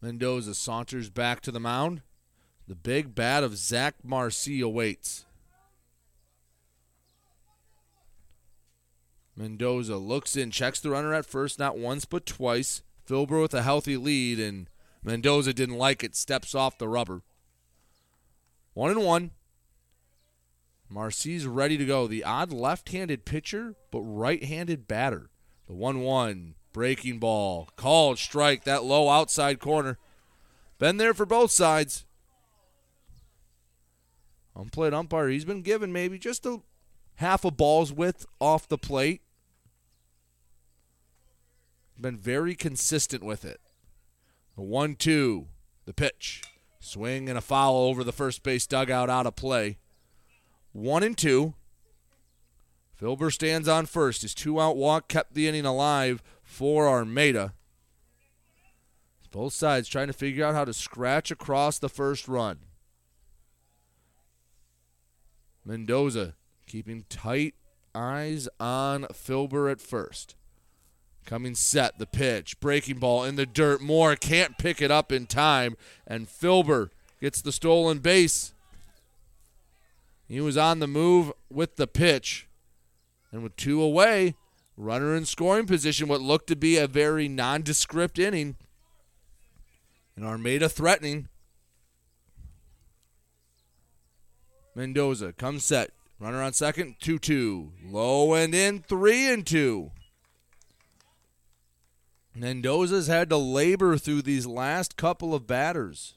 [0.02, 2.02] Mendoza saunters back to the mound.
[2.68, 5.25] The big bat of Zach Marcy awaits.
[9.36, 12.82] Mendoza looks in, checks the runner at first, not once but twice.
[13.08, 14.70] Filber with a healthy lead, and
[15.04, 17.22] Mendoza didn't like it, steps off the rubber.
[18.74, 19.32] One and one.
[20.90, 22.08] Marcy's ready to go.
[22.08, 25.30] The odd left handed pitcher, but right handed batter.
[25.68, 27.70] The 1 1 breaking ball.
[27.76, 29.98] Called strike, that low outside corner.
[30.78, 32.06] Been there for both sides.
[34.56, 36.62] Unplayed umpire, he's been given maybe just a
[37.16, 39.22] half a ball's width off the plate.
[42.00, 43.62] Been very consistent with it.
[44.56, 45.48] The 1 2,
[45.86, 46.42] the pitch.
[46.80, 49.80] Swing and a foul over the first base dugout out of play.
[50.72, 51.56] One and two.
[53.02, 54.22] Filber stands on first.
[54.22, 57.54] His two out walk kept the inning alive for Armada.
[59.32, 62.60] Both sides trying to figure out how to scratch across the first run.
[65.66, 66.36] Mendoza
[66.68, 67.56] keeping tight
[67.96, 70.36] eyes on Filber at first.
[71.26, 73.82] Coming set, the pitch, breaking ball in the dirt.
[73.82, 78.54] Moore can't pick it up in time, and Filber gets the stolen base.
[80.28, 82.48] He was on the move with the pitch,
[83.32, 84.36] and with two away,
[84.78, 88.56] runner in scoring position, what looked to be a very nondescript inning.
[90.16, 91.28] And Armada threatening.
[94.76, 95.92] Mendoza comes set.
[96.20, 97.72] Runner on second, 2 2.
[97.88, 99.92] Low and in, 3 and 2.
[102.36, 106.16] Mendoza's had to labor through these last couple of batters.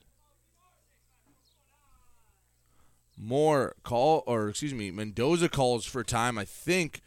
[3.16, 7.00] Moore call or excuse me, Mendoza calls for time, I think,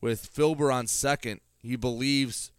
[0.00, 1.40] with Filber on second.
[1.62, 2.52] He believes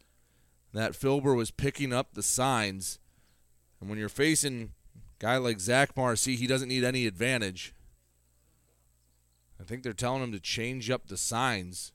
[0.73, 2.99] that Filber was picking up the signs.
[3.79, 7.73] And when you're facing a guy like Zach Marcy, he doesn't need any advantage.
[9.59, 11.91] I think they're telling him to change up the signs.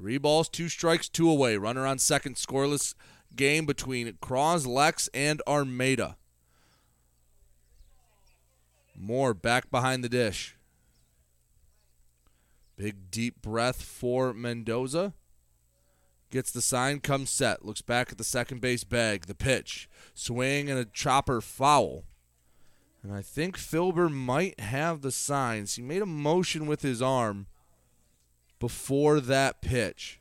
[0.00, 1.58] Three balls, two strikes, two away.
[1.58, 2.94] Runner on second, scoreless
[3.36, 6.16] game between Cros-Lex, and Armada.
[8.96, 10.56] Moore back behind the dish.
[12.78, 15.12] Big deep breath for Mendoza.
[16.30, 17.66] Gets the sign, comes set.
[17.66, 19.26] Looks back at the second base bag.
[19.26, 19.86] The pitch.
[20.14, 22.04] Swing and a chopper foul.
[23.02, 25.74] And I think Filber might have the signs.
[25.74, 27.48] He made a motion with his arm
[28.60, 30.20] before that pitch.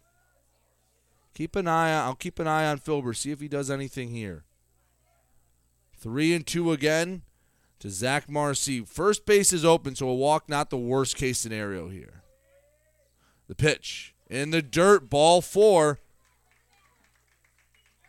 [1.35, 4.09] Keep an eye on, I'll keep an eye on Filber, see if he does anything
[4.09, 4.45] here.
[5.95, 7.21] Three and two again
[7.79, 8.81] to Zach Marcy.
[8.81, 12.23] First base is open, so a walk not the worst case scenario here.
[13.47, 15.99] The pitch in the dirt, ball four.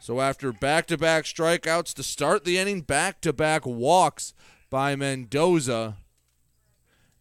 [0.00, 4.34] So after back to back strikeouts to start the inning, back to back walks
[4.70, 5.98] by Mendoza.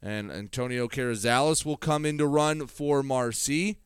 [0.02, 3.80] And Antonio Carrizales will come in to run for Marcy.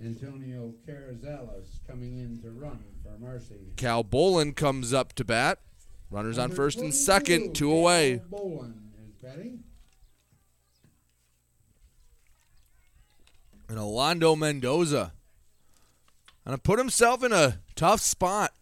[0.00, 3.72] Antonio Carrizales coming in to run for Marcy.
[3.76, 5.60] Cal Bolin comes up to bat.
[6.10, 8.22] Runners on first and second, two away.
[8.30, 8.74] Bolin
[9.06, 9.64] is batting.
[13.68, 15.12] And Alondo Mendoza.
[16.46, 18.52] And put himself in a tough spot.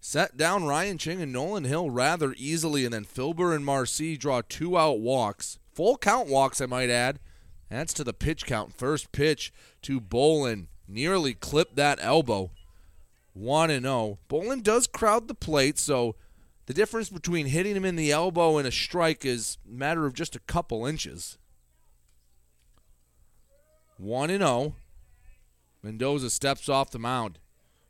[0.00, 4.42] Set down Ryan Ching and Nolan Hill rather easily, and then Filber and Marcy draw
[4.48, 5.58] two out walks.
[5.80, 7.20] Full count walks, I might add.
[7.70, 8.76] That's to the pitch count.
[8.76, 9.50] First pitch
[9.80, 10.66] to Bolin.
[10.86, 12.50] Nearly clipped that elbow.
[13.32, 14.18] 1 and 0.
[14.28, 16.16] Bolin does crowd the plate, so
[16.66, 20.12] the difference between hitting him in the elbow and a strike is a matter of
[20.12, 21.38] just a couple inches.
[23.96, 24.74] 1 and 0.
[25.82, 27.38] Mendoza steps off the mound.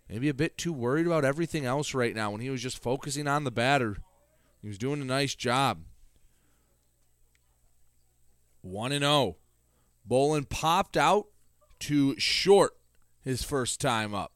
[0.09, 3.27] Maybe a bit too worried about everything else right now when he was just focusing
[3.27, 3.97] on the batter.
[4.63, 5.83] He was doing a nice job.
[8.63, 9.37] 1 0.
[10.09, 11.27] Bolin popped out
[11.81, 12.73] to short
[13.23, 14.33] his first time up.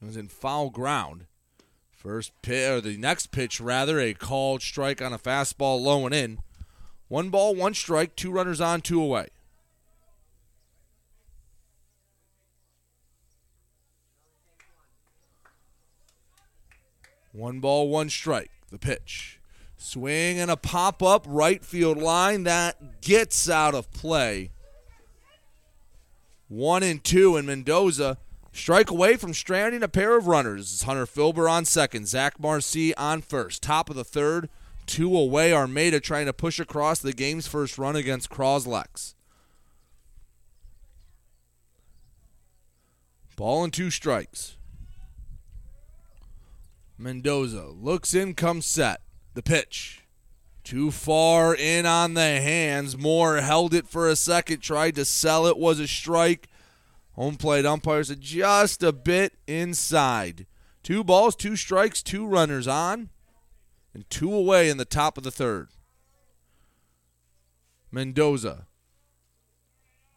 [0.00, 1.26] It was in foul ground.
[1.90, 6.14] First pitch, or the next pitch, rather, a called strike on a fastball low and
[6.14, 6.38] in.
[7.08, 9.28] One ball, one strike, two runners on, two away.
[17.32, 19.37] One ball, one strike, the pitch.
[19.80, 24.50] Swing and a pop up right field line that gets out of play.
[26.48, 28.18] One and two, and Mendoza
[28.52, 30.82] strike away from stranding a pair of runners.
[30.82, 33.62] Hunter Filber on second, Zach Marcy on first.
[33.62, 34.48] Top of the third,
[34.84, 35.52] two away.
[35.52, 39.14] Armada trying to push across the game's first run against Cros-Lex.
[43.36, 44.56] Ball and two strikes.
[46.98, 49.00] Mendoza looks in, comes set.
[49.38, 50.02] The pitch.
[50.64, 52.98] Too far in on the hands.
[52.98, 56.48] Moore held it for a second, tried to sell it, was a strike.
[57.12, 60.46] Home plate umpires just a bit inside.
[60.82, 63.10] Two balls, two strikes, two runners on,
[63.94, 65.68] and two away in the top of the third.
[67.92, 68.66] Mendoza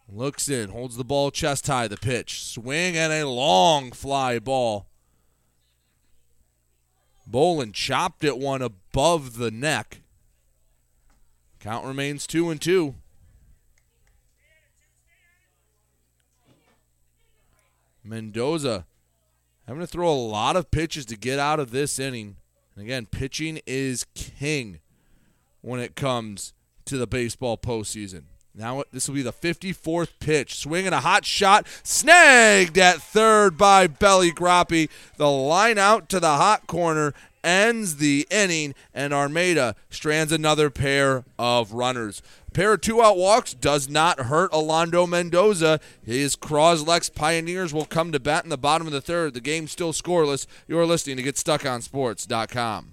[0.08, 2.42] looks in, holds the ball chest high, the pitch.
[2.42, 4.88] Swing and a long fly ball.
[7.32, 10.02] Bolin chopped it one above the neck.
[11.58, 12.96] Count remains two and two.
[18.04, 18.84] Mendoza
[19.66, 22.36] having to throw a lot of pitches to get out of this inning.
[22.74, 24.80] And again, pitching is king
[25.60, 26.52] when it comes
[26.86, 28.24] to the baseball postseason.
[28.54, 30.56] Now this will be the 54th pitch.
[30.56, 34.90] Swinging a hot shot, snagged at third by Belly Groppy.
[35.16, 41.24] The line out to the hot corner ends the inning, and Armada strands another pair
[41.38, 42.22] of runners.
[42.52, 45.80] Pair of two out walks does not hurt Alando Mendoza.
[46.04, 49.32] His Cros-Lex Pioneers will come to bat in the bottom of the third.
[49.32, 50.46] The game's still scoreless.
[50.68, 52.92] You're listening to GetStuckOnSports.com.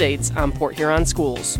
[0.00, 1.58] on Port Huron schools.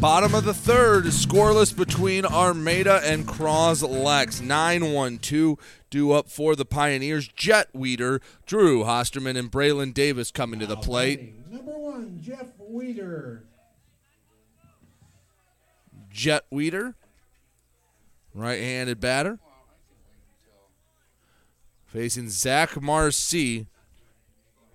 [0.00, 4.40] Bottom of the third, scoreless between Armada and Cros-Lex.
[4.40, 5.58] 9 1 2
[5.90, 7.28] due up for the Pioneers.
[7.28, 11.39] Jet Weeder, Drew Hosterman, and Braylon Davis coming to the plate.
[11.50, 13.42] Number one, Jeff Weeder.
[16.08, 16.94] Jet Weeder,
[18.32, 19.40] right handed batter.
[21.86, 23.66] Facing Zach Marcy.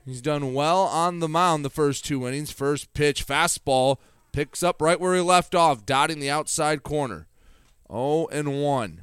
[0.05, 2.51] He's done well on the mound the first two innings.
[2.51, 3.97] First pitch, fastball,
[4.34, 7.28] picks up right where he left off, dotting the outside corner.
[7.89, 9.01] 0 and 1.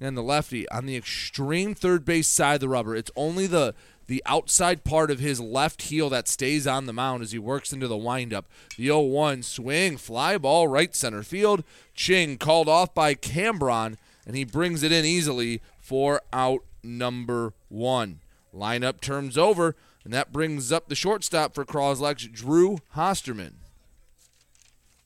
[0.00, 2.94] And the lefty on the extreme third base side of the rubber.
[2.94, 3.74] It's only the
[4.06, 7.72] the outside part of his left heel that stays on the mound as he works
[7.72, 8.46] into the windup.
[8.76, 11.64] The 0 1 swing, fly ball right center field.
[11.94, 13.96] Ching called off by Cambron,
[14.26, 18.20] and he brings it in easily for out number one.
[18.54, 19.74] Lineup turns over,
[20.04, 23.54] and that brings up the shortstop for Cros-Lex, Drew Hosterman.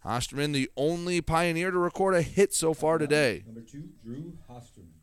[0.04, 3.42] Hosterman, the only Pioneer to record a hit so far today.
[3.46, 4.97] Number two, Drew Hosterman.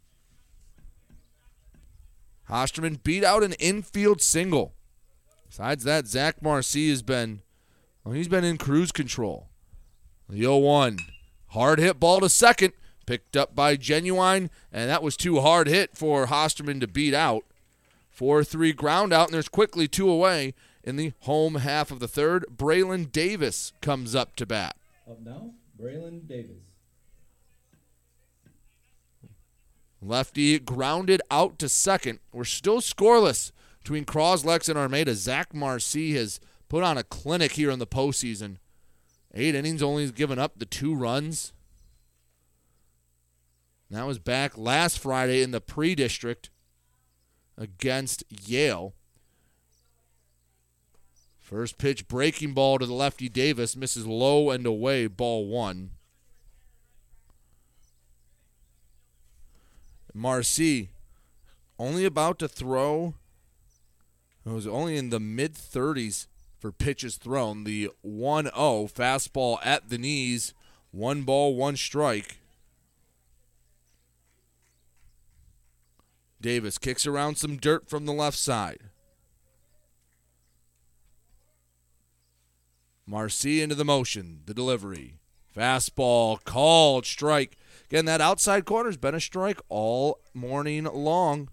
[2.50, 4.74] Hosterman beat out an infield single.
[5.48, 7.42] Besides that, Zach Marcy has been,
[8.04, 9.50] well, he's been in cruise control.
[10.30, 10.98] The 0 1.
[11.50, 12.74] Hard hit ball to second,
[13.06, 17.46] picked up by Genuine, and that was too hard hit for Hosterman to beat out.
[18.10, 22.08] 4 3 ground out, and there's quickly two away in the home half of the
[22.08, 22.46] third.
[22.56, 24.76] Braylon Davis comes up to bat.
[25.10, 26.64] Up now, Braylon Davis.
[30.06, 32.20] Lefty grounded out to second.
[32.32, 35.16] We're still scoreless between Cros-Lex and Armada.
[35.16, 36.40] Zach Marcy has
[36.70, 38.58] put on a clinic here in the postseason.
[39.34, 41.54] Eight innings, only given up the two runs.
[43.90, 46.52] That was back last Friday in the pre district
[47.58, 48.94] against Yale.
[51.40, 55.92] First pitch breaking ball to the lefty Davis misses low and away, ball one.
[60.18, 60.92] Marcy
[61.78, 63.16] only about to throw.
[64.46, 67.66] It was only in the mid 30s for pitches thrown.
[67.66, 68.54] The 1 0
[68.88, 70.54] fastball at the knees.
[70.92, 72.38] One ball, one strike.
[76.40, 78.84] Davis kicks around some dirt from the left side.
[83.06, 85.16] Marcy into the motion, the delivery.
[85.54, 87.58] Fastball called, strike.
[87.90, 91.50] Again, that outside corner's been a strike all morning long.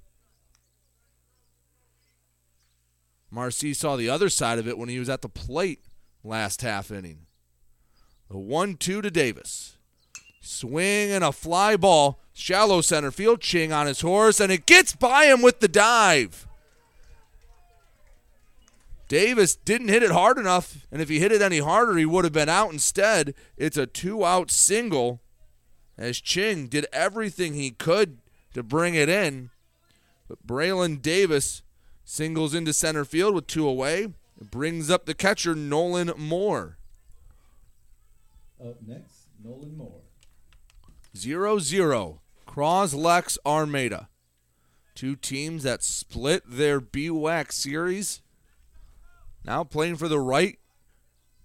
[3.30, 5.80] Marcy saw the other side of it when he was at the plate
[6.22, 7.26] last half inning.
[8.30, 9.76] The 1 2 to Davis.
[10.41, 12.20] Swing and a fly ball.
[12.33, 13.41] Shallow center field.
[13.41, 16.47] Ching on his horse, and it gets by him with the dive.
[19.09, 22.24] Davis didn't hit it hard enough, and if he hit it any harder, he would
[22.24, 23.35] have been out instead.
[23.59, 25.20] It's a two out single
[25.97, 28.18] as Ching did everything he could
[28.55, 29.51] to bring it in.
[30.28, 31.62] But Braylon Davis
[32.05, 34.09] singles into center field with two away.
[34.40, 36.78] It brings up the catcher, Nolan Moore.
[38.61, 40.01] Up next, Nolan Moore.
[41.16, 42.20] 0 0.
[42.47, 44.09] Cros-Lex Armada.
[44.95, 48.20] Two teams that split their BWAC series.
[49.45, 50.59] Now playing for the right.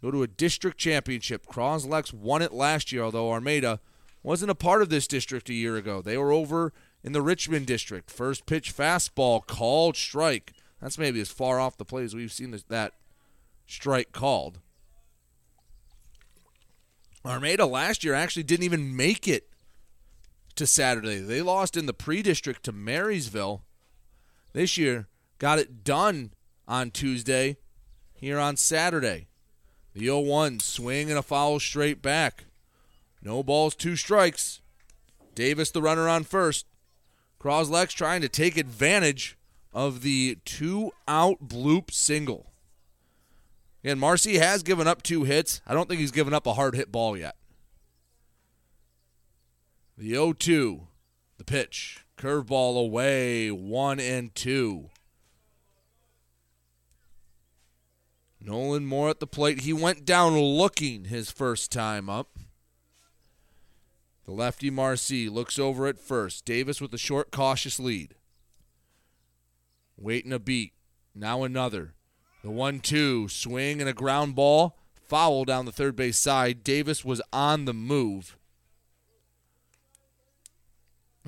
[0.01, 1.45] Go to a district championship.
[1.47, 3.79] Cros-Lex won it last year, although Armada
[4.27, 6.01] wasn't a part of this district a year ago.
[6.01, 8.11] They were over in the Richmond district.
[8.11, 10.51] First pitch fastball called strike.
[10.81, 12.91] That's maybe as far off the plate as we've seen this, that
[13.67, 14.59] strike called.
[17.23, 19.47] Armada last year actually didn't even make it
[20.55, 21.19] to Saturday.
[21.19, 23.63] They lost in the pre district to Marysville.
[24.51, 25.07] This year,
[25.39, 26.33] got it done
[26.67, 27.55] on Tuesday
[28.13, 29.27] here on Saturday.
[29.93, 32.43] The 0 1 swing and a foul straight back.
[33.27, 34.61] No balls, two strikes.
[35.35, 36.65] Davis, the runner on first.
[37.39, 39.37] Cros-Lex trying to take advantage
[39.73, 42.53] of the two out bloop single.
[43.83, 45.59] And Marcy has given up two hits.
[45.67, 47.35] I don't think he's given up a hard hit ball yet.
[49.97, 50.87] The 0 2,
[51.37, 52.05] the pitch.
[52.17, 54.89] Curveball away, one and two.
[58.39, 59.61] Nolan Moore at the plate.
[59.61, 62.29] He went down looking his first time up.
[64.27, 66.43] The lefty Marcy looks over at first.
[66.43, 68.13] Davis with a short, cautious lead.
[69.95, 70.73] Waiting a beat.
[71.15, 71.93] Now another.
[72.43, 74.77] The 1 2 swing and a ground ball.
[75.07, 76.61] Foul down the third base side.
[76.61, 78.37] Davis was on the move.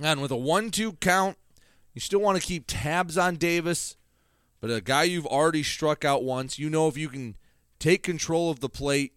[0.02, 1.38] And with a 1 2 count,
[1.94, 3.96] you still want to keep tabs on Davis.
[4.60, 7.38] But a guy you've already struck out once, you know if you can
[7.80, 9.14] take control of the plate,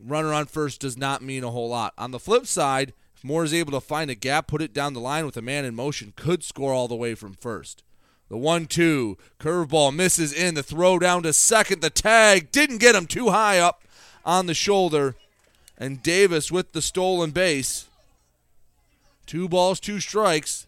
[0.00, 1.94] runner on first does not mean a whole lot.
[1.96, 4.92] On the flip side, if Moore is able to find a gap, put it down
[4.92, 7.82] the line with a man in motion, could score all the way from first.
[8.28, 10.54] The 1 2, curveball misses in.
[10.54, 11.80] The throw down to second.
[11.80, 13.84] The tag didn't get him too high up
[14.24, 15.14] on the shoulder.
[15.78, 17.86] And Davis with the stolen base.
[19.26, 20.66] Two balls, two strikes.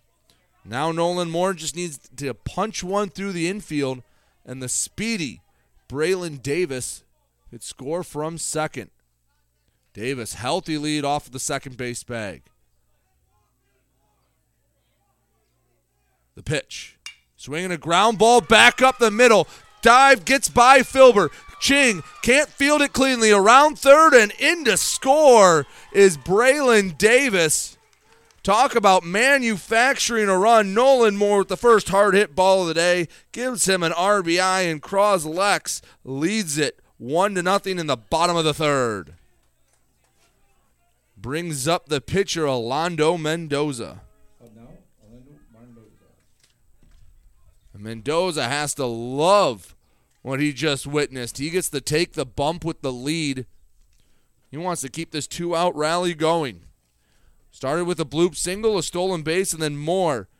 [0.64, 4.02] Now Nolan Moore just needs to punch one through the infield,
[4.44, 5.40] and the speedy
[5.88, 7.04] Braylon Davis
[7.50, 8.90] could score from second.
[9.98, 12.42] Davis, healthy lead off of the second base bag.
[16.36, 17.00] The pitch.
[17.34, 19.48] Swinging a ground ball back up the middle.
[19.82, 21.30] Dive gets by Filber.
[21.58, 23.32] Ching can't field it cleanly.
[23.32, 27.76] Around third and into score is Braylon Davis.
[28.44, 30.74] Talk about manufacturing a run.
[30.74, 34.70] Nolan Moore with the first hard hit ball of the day gives him an RBI,
[34.70, 39.14] and Cros-Lex leads it one to nothing in the bottom of the third.
[41.28, 44.00] Brings up the pitcher Alando oh, Mendoza.
[47.76, 49.76] Mendoza has to love
[50.22, 51.36] what he just witnessed.
[51.36, 53.44] He gets to take the bump with the lead.
[54.50, 56.62] He wants to keep this two out rally going.
[57.50, 60.30] Started with a bloop single, a stolen base, and then Moore.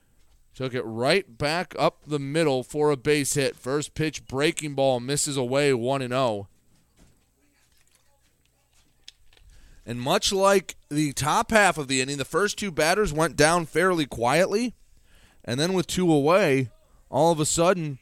[0.55, 3.57] Took it right back up the middle for a base hit.
[3.57, 6.49] First pitch breaking ball misses away 1 0.
[9.89, 13.65] And much like the top half of the inning, the first two batters went down
[13.65, 14.75] fairly quietly.
[15.47, 16.69] And then with two away,
[17.09, 17.99] all of a sudden,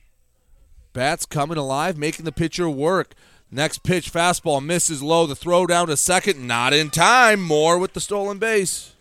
[0.93, 3.15] bats coming alive, making the pitcher work.
[3.53, 5.27] Next pitch, fastball misses low.
[5.27, 7.41] The throw down to second, not in time.
[7.41, 8.93] Moore with the stolen base.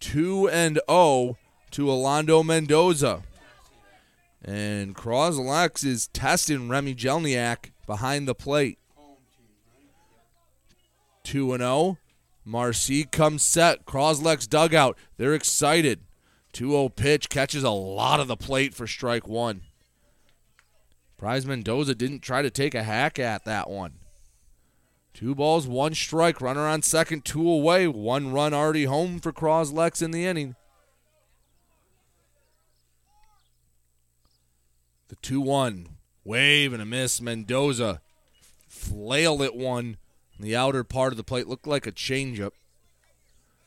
[0.00, 1.36] Two and O oh
[1.70, 3.22] to Alondo Mendoza.
[4.42, 8.78] And Cros-Lex is testing Remy Jelniak behind the plate.
[11.24, 11.98] 2 and 0.
[12.44, 13.84] Marcy comes set.
[13.84, 14.96] Cros-Lex dugout.
[15.18, 16.00] They're excited.
[16.52, 19.62] 2 0 pitch catches a lot of the plate for strike one.
[21.18, 23.96] Prize Mendoza didn't try to take a hack at that one.
[25.12, 26.40] Two balls, one strike.
[26.40, 27.86] Runner on second, two away.
[27.86, 30.56] One run already home for Cros-Lex in the inning.
[35.22, 35.88] 2 1.
[36.24, 37.20] Wave and a miss.
[37.20, 38.00] Mendoza
[38.68, 39.96] flailed it one.
[40.38, 42.52] The outer part of the plate looked like a changeup.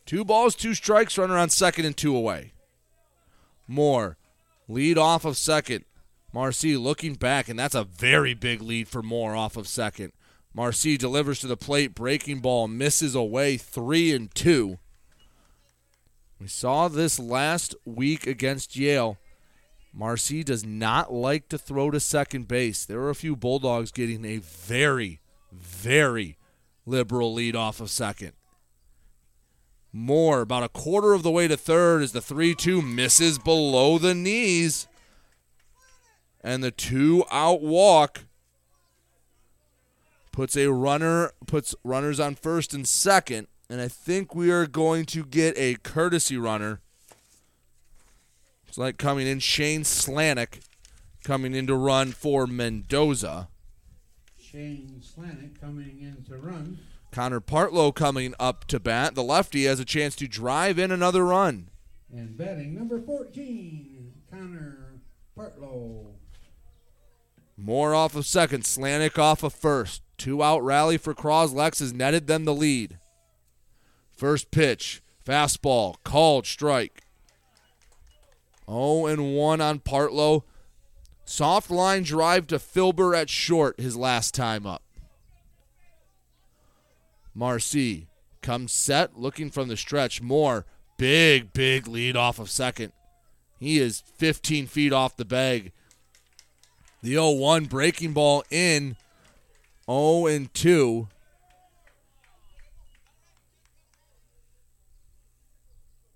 [0.05, 1.17] Two balls, two strikes.
[1.17, 2.53] Runner on second and two away.
[3.67, 4.17] Moore
[4.67, 5.85] lead off of second.
[6.33, 10.13] Marcy looking back, and that's a very big lead for Moore off of second.
[10.53, 14.79] Marcy delivers to the plate, breaking ball, misses away, three and two.
[16.39, 19.17] We saw this last week against Yale.
[19.93, 22.83] Marcy does not like to throw to second base.
[22.83, 25.21] There are a few Bulldogs getting a very,
[25.51, 26.37] very
[26.85, 28.33] liberal lead off of second.
[29.91, 33.99] Moore, about a quarter of the way to third, as the 3 2 misses below
[33.99, 34.87] the knees.
[36.41, 38.21] And the two out walk
[40.33, 45.05] puts a runner puts runners on first and second and i think we are going
[45.05, 46.81] to get a courtesy runner
[48.73, 50.61] it's like coming in shane slanik
[51.23, 53.47] coming in to run for mendoza
[54.35, 56.79] Shane Slanik coming in to run.
[57.11, 61.23] connor partlow coming up to bat the lefty has a chance to drive in another
[61.23, 61.69] run
[62.11, 65.01] And batting number 14, Connor
[65.37, 66.07] Partlow.
[67.55, 70.01] Moore off of second, Slanik off of first.
[70.17, 72.97] Two out rally for Cros-Lex has netted them the lead.
[74.15, 77.02] First pitch, fastball, called strike.
[78.69, 80.43] 0 and 1 on Partlow.
[81.25, 84.83] Soft line drive to Filber at short his last time up.
[87.33, 88.07] Marcy
[88.41, 90.21] comes set, looking from the stretch.
[90.21, 90.65] Moore
[90.97, 92.93] big, big lead off of second.
[93.59, 95.71] He is 15 feet off the bag.
[97.01, 98.97] The 0 1 breaking ball in
[99.89, 101.07] 0 and 2.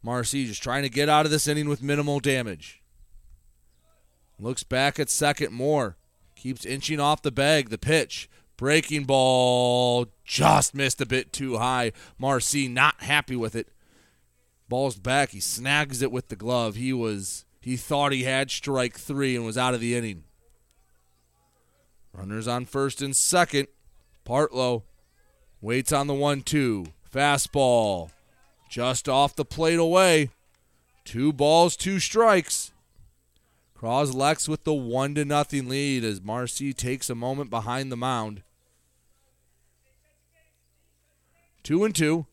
[0.08, 2.82] Marcy just trying to get out of this inning with minimal damage.
[4.39, 5.97] Looks back at second Moore.
[6.34, 7.68] Keeps inching off the bag.
[7.68, 8.30] The pitch.
[8.55, 11.91] Breaking ball just missed a bit too high.
[12.18, 13.68] Marcy not happy with it.
[14.70, 15.32] Ball's back.
[15.32, 16.76] He snags it with the glove.
[16.76, 20.24] He was he thought he had strike three and was out of the inning.
[22.14, 23.68] Runners on first and second.
[24.26, 24.84] Partlow
[25.60, 26.86] waits on the one two.
[27.14, 28.12] Fastball
[28.70, 30.30] just off the plate away.
[31.05, 32.72] Two balls, two strikes.
[33.76, 38.41] Cros-Lex with the one to nothing lead as Marcy takes a moment behind the mound.
[41.63, 42.26] Two and two.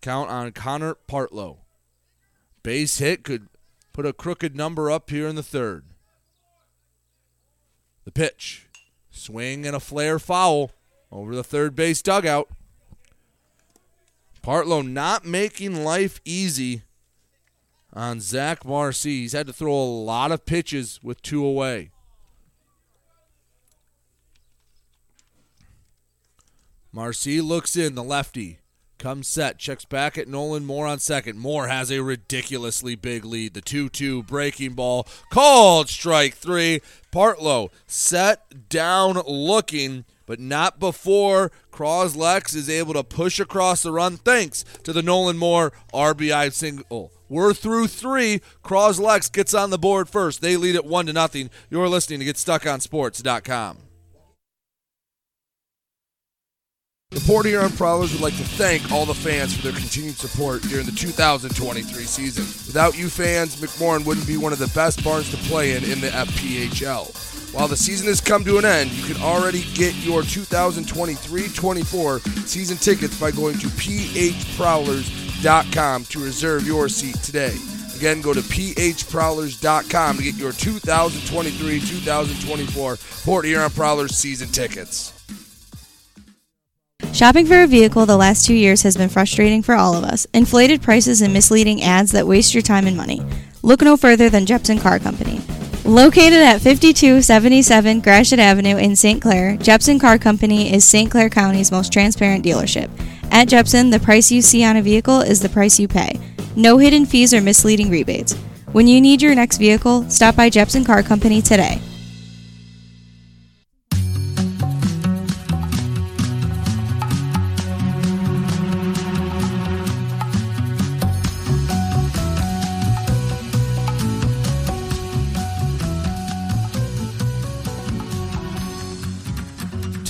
[0.00, 1.58] Count on Connor Partlow.
[2.62, 3.48] Base hit could
[3.92, 5.84] put a crooked number up here in the third.
[8.04, 8.68] The pitch.
[9.10, 10.72] Swing and a flare foul
[11.12, 12.48] over the third base dugout.
[14.42, 16.82] Partlow not making life easy
[17.92, 19.20] on Zach Marcy.
[19.20, 21.90] He's had to throw a lot of pitches with two away.
[26.92, 28.58] Marcy looks in, the lefty.
[28.98, 31.38] Comes set, checks back at Nolan Moore on second.
[31.38, 33.54] Moore has a ridiculously big lead.
[33.54, 36.80] The 2 2 breaking ball called strike three.
[37.12, 44.16] Partlow set down looking, but not before Cros-Lex is able to push across the run
[44.16, 47.12] thanks to the Nolan Moore RBI single.
[47.28, 48.40] We're through three.
[48.62, 50.42] Cros-Lex gets on the board first.
[50.42, 51.50] They lead it one to nothing.
[51.70, 53.78] You're listening to GetStuckOnSports.com.
[57.12, 60.62] The Port Huron Prowlers would like to thank all the fans for their continued support
[60.62, 62.44] during the 2023 season.
[62.66, 66.00] Without you fans, McMorran wouldn't be one of the best barns to play in in
[66.00, 67.31] the FPHL.
[67.52, 72.78] While the season has come to an end, you can already get your 2023-24 season
[72.78, 77.54] tickets by going to phprowlers.com to reserve your seat today.
[77.94, 85.12] Again, go to phprowlers.com to get your 2023-2024 Port Huron Prowlers season tickets.
[87.12, 90.26] Shopping for a vehicle the last two years has been frustrating for all of us.
[90.32, 93.20] Inflated prices and misleading ads that waste your time and money.
[93.62, 95.42] Look no further than Jepson Car Company.
[95.84, 99.20] Located at 5277 Gratiot Avenue in St.
[99.20, 101.10] Clair, Jepson Car Company is St.
[101.10, 102.88] Clair County's most transparent dealership.
[103.32, 106.20] At Jepson, the price you see on a vehicle is the price you pay.
[106.54, 108.34] No hidden fees or misleading rebates.
[108.70, 111.80] When you need your next vehicle, stop by Jepson Car Company today.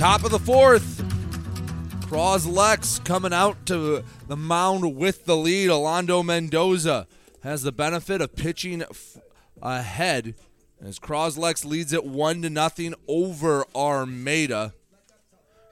[0.03, 1.05] Top of the fourth.
[2.09, 5.71] Cros-Lex coming out to the mound with the lead.
[5.71, 7.07] Alando Mendoza
[7.45, 9.19] has the benefit of pitching f-
[9.63, 10.35] ahead
[10.85, 14.75] as Cros-Lex leads it one to nothing over Armada.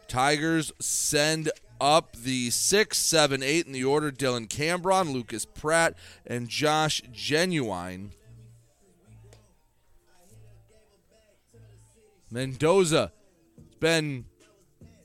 [0.06, 1.50] Tigers send
[1.80, 4.12] up the six, seven, eight in the order.
[4.12, 5.94] Dylan Cambron, Lucas Pratt,
[6.24, 8.12] and Josh Genuine.
[12.30, 13.10] Mendoza
[13.80, 14.26] been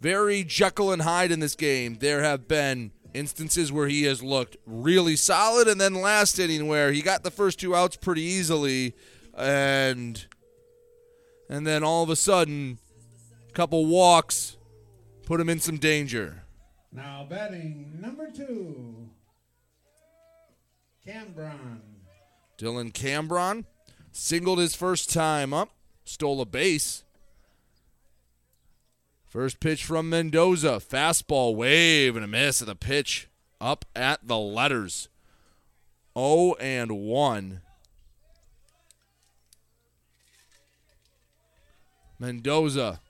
[0.02, 1.98] very Jekyll and Hyde in this game.
[2.00, 6.92] There have been instances where he has looked really solid, and then last inning where
[6.92, 8.94] he got the first two outs pretty easily,
[9.36, 10.28] and
[11.50, 12.78] and then all of a sudden,
[13.50, 14.58] a couple walks
[15.24, 16.44] put him in some danger.
[16.92, 19.10] Now batting number two,
[21.08, 21.80] Cambron.
[22.58, 23.66] Dylan Cambron
[24.12, 25.72] singled his first time up,
[26.04, 27.05] stole a base.
[29.36, 30.80] First pitch from Mendoza.
[30.80, 33.28] Fastball wave and a miss at the pitch
[33.60, 35.10] up at the letters.
[36.18, 37.60] 0 and 1.
[42.18, 43.02] Mendoza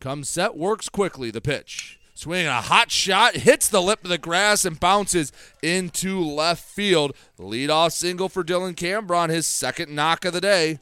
[0.00, 1.30] comes set, works quickly.
[1.30, 2.00] The pitch.
[2.12, 5.30] Swinging a hot shot, hits the lip of the grass and bounces
[5.62, 7.14] into left field.
[7.38, 10.80] Leadoff single for Dylan Cambron, his second knock of the day.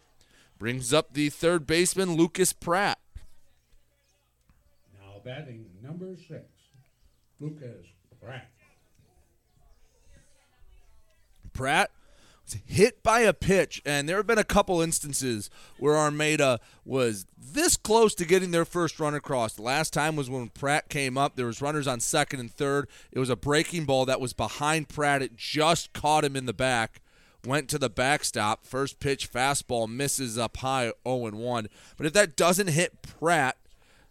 [0.58, 2.98] Brings up the third baseman, Lucas Pratt.
[5.18, 6.44] Now batting number six,
[7.40, 7.86] Lucas
[8.22, 8.50] Pratt.
[11.52, 11.90] Pratt
[12.44, 17.26] was hit by a pitch, and there have been a couple instances where Armada was
[17.36, 19.54] this close to getting their first run across.
[19.54, 21.36] The last time was when Pratt came up.
[21.36, 22.88] There was runners on second and third.
[23.10, 25.22] It was a breaking ball that was behind Pratt.
[25.22, 27.00] It just caught him in the back.
[27.44, 28.64] Went to the backstop.
[28.64, 31.68] First pitch fastball misses up high 0 1.
[31.96, 33.56] But if that doesn't hit Pratt,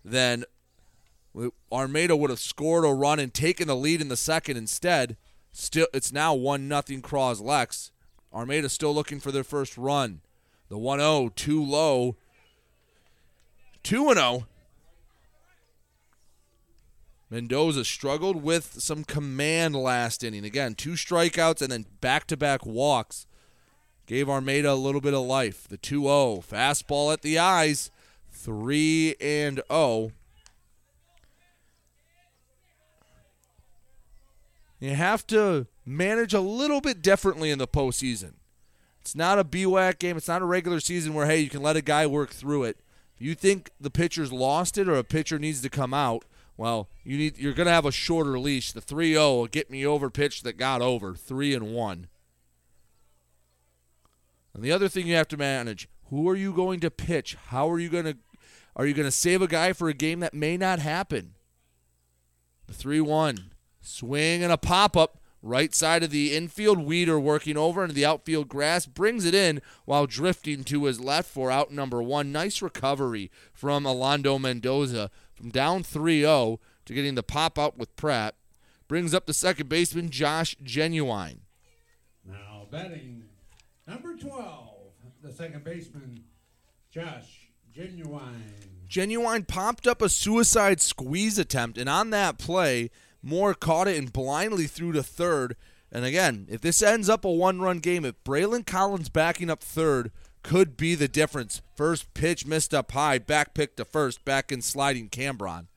[0.04, 0.46] then
[1.72, 5.18] Armada would have scored a run and taken the lead in the second instead.
[5.52, 7.92] Still, it's now one nothing Cros-Lex.
[8.34, 10.22] Armada still looking for their first run.
[10.70, 12.18] The 1-0 too low.
[13.84, 14.48] 2 0.
[17.30, 20.46] Mendoza struggled with some command last inning.
[20.46, 23.28] Again, two strikeouts and then back-to-back walks.
[24.06, 25.68] Gave Armada a little bit of life.
[25.68, 27.92] The 2-0 fastball at the eyes.
[28.32, 30.12] 3 and 0.
[34.80, 38.34] You have to manage a little bit differently in the postseason.
[39.02, 40.18] It's not a BWAC game.
[40.18, 42.78] It's not a regular season where, hey, you can let a guy work through it.
[43.16, 46.26] If you think the pitcher's lost it or a pitcher needs to come out,
[46.58, 48.72] well, you need you're going to have a shorter leash.
[48.72, 52.08] The 3-0 get me over pitch that got over, 3 and 1.
[54.54, 57.38] And the other thing you have to manage, who are you going to pitch?
[57.48, 58.18] How are you going to
[58.76, 61.34] are you going to save a guy for a game that may not happen?
[62.68, 63.46] The 3-1
[63.88, 66.80] swing and a pop-up right side of the infield.
[66.80, 71.30] Weeder working over into the outfield grass, brings it in while drifting to his left
[71.30, 72.32] for out number one.
[72.32, 77.96] Nice recovery from Alando Mendoza from down 3 0 to getting the pop out with
[77.96, 78.36] Pratt.
[78.88, 81.42] Brings up the second baseman, Josh Genuine.
[82.26, 83.24] Now batting
[83.86, 84.70] number 12,
[85.22, 86.24] the second baseman,
[86.90, 88.54] Josh Genuine.
[88.88, 92.90] Genuine popped up a suicide squeeze attempt, and on that play,
[93.28, 95.58] Moore caught it and blindly threw to third.
[95.92, 99.62] And again, if this ends up a one run game, if Braylon Collins backing up
[99.62, 100.12] third
[100.44, 101.62] could be the difference.
[101.76, 105.68] First pitch missed up high, back pick to first, back in sliding Cambron.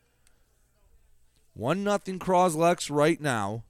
[1.54, 3.64] One nothing Cros-Lex right now.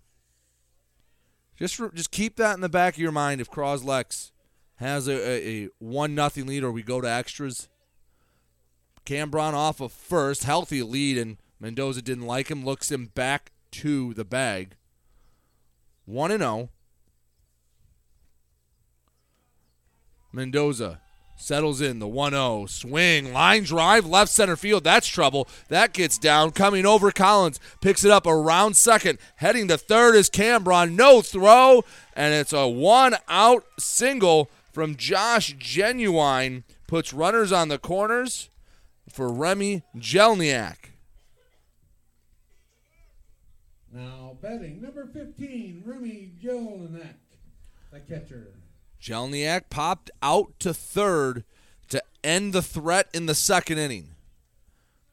[1.58, 4.32] Just just keep that in the back of your mind if Cros-Lex
[4.76, 7.68] has a, a, a one nothing lead or we go to extras.
[9.06, 14.14] Cambron off of first, healthy lead, and Mendoza didn't like him, looks him back to
[14.14, 14.76] the bag.
[16.06, 16.70] 1 and 0.
[20.32, 21.00] Mendoza
[21.36, 22.66] settles in the 1 0.
[22.66, 24.84] Swing, line drive, left center field.
[24.84, 25.48] That's trouble.
[25.68, 26.50] That gets down.
[26.52, 27.58] Coming over Collins.
[27.80, 29.18] Picks it up around second.
[29.36, 30.94] Heading to third is Cambron.
[30.94, 31.84] No throw.
[32.14, 36.64] And it's a one out single from Josh Genuine.
[36.86, 38.50] Puts runners on the corners
[39.08, 40.89] for Remy Jelniak.
[43.92, 47.14] Now batting number 15, Remy Jelinek,
[47.92, 48.54] the catcher.
[49.02, 51.44] Jelniak popped out to third
[51.88, 54.10] to end the threat in the second inning.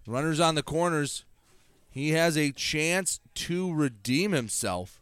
[0.06, 1.26] Runners on the corners.
[1.90, 5.02] He has a chance to redeem himself.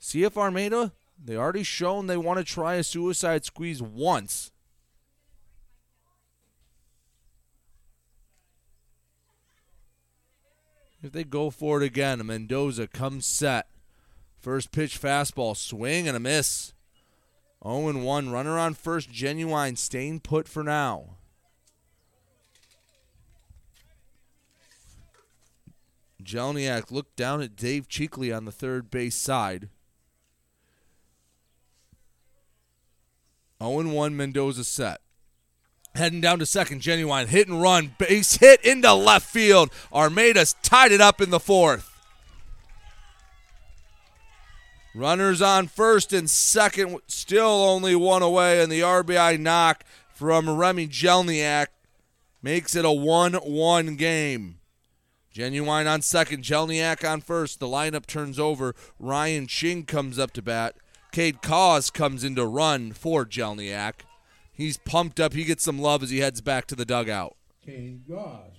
[0.00, 0.92] CF Armada,
[1.22, 4.52] they already shown they want to try a suicide squeeze once.
[11.06, 13.68] If they go for it again, Mendoza comes set.
[14.40, 16.74] First pitch fastball, swing and a miss.
[17.62, 21.18] 0 1, runner on first, genuine, staying put for now.
[26.20, 29.68] Jelniak looked down at Dave Cheekley on the third base side.
[33.62, 35.02] 0 1, Mendoza set.
[35.96, 39.70] Heading down to second, genuine hit and run, base hit into left field.
[39.90, 41.90] Armada's tied it up in the fourth.
[44.94, 50.88] Runners on first and second, still only one away, and the RBI knock from Remy
[50.88, 51.68] Jelniak
[52.42, 54.58] makes it a 1 1 game.
[55.32, 57.58] Genuine on second, Jelniak on first.
[57.58, 58.74] The lineup turns over.
[58.98, 60.76] Ryan Ching comes up to bat.
[61.12, 64.02] Cade Cause comes into run for Jelniak.
[64.56, 65.34] He's pumped up.
[65.34, 67.36] He gets some love as he heads back to the dugout.
[67.64, 68.52] Cade Goss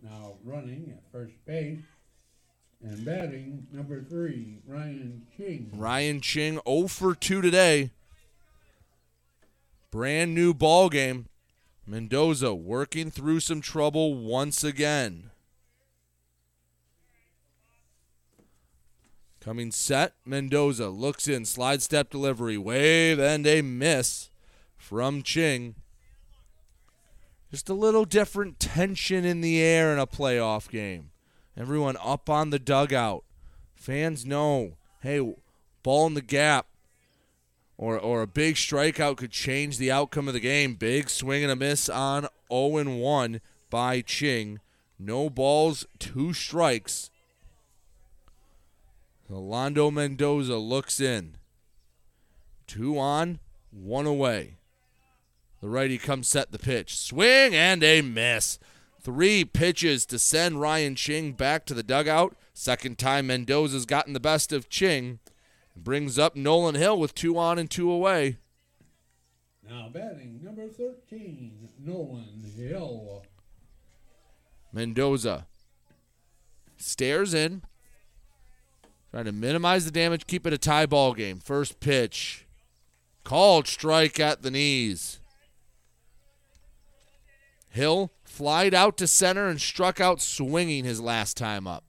[0.00, 1.80] now running at first base.
[2.82, 5.70] And batting number three, Ryan Ching.
[5.74, 7.90] Ryan Ching 0 for 2 today.
[9.90, 11.26] Brand new ball game.
[11.84, 15.30] Mendoza working through some trouble once again.
[19.40, 24.30] Coming set, Mendoza looks in, slide step delivery, wave, and a miss
[24.90, 25.76] from Ching.
[27.48, 31.12] Just a little different tension in the air in a playoff game.
[31.56, 33.22] Everyone up on the dugout.
[33.76, 35.36] Fans know, hey,
[35.84, 36.66] ball in the gap
[37.78, 40.74] or, or a big strikeout could change the outcome of the game.
[40.74, 43.40] Big swing and a miss on 0 1
[43.70, 44.58] by Ching.
[44.98, 47.12] No balls, two strikes.
[49.28, 51.36] Rolando Mendoza looks in.
[52.66, 53.38] Two on,
[53.70, 54.56] one away.
[55.60, 56.96] The righty comes set the pitch.
[56.96, 58.58] Swing and a miss.
[59.02, 62.36] Three pitches to send Ryan Ching back to the dugout.
[62.52, 65.18] Second time Mendoza's gotten the best of Ching.
[65.76, 68.36] Brings up Nolan Hill with two on and two away.
[69.68, 73.22] Now batting number 13, Nolan Hill.
[74.72, 75.46] Mendoza
[76.76, 77.62] stares in.
[79.10, 81.38] Trying to minimize the damage, keep it a tie ball game.
[81.38, 82.46] First pitch.
[83.24, 85.19] Called strike at the knees.
[87.70, 91.84] Hill flied out to center and struck out swinging his last time up.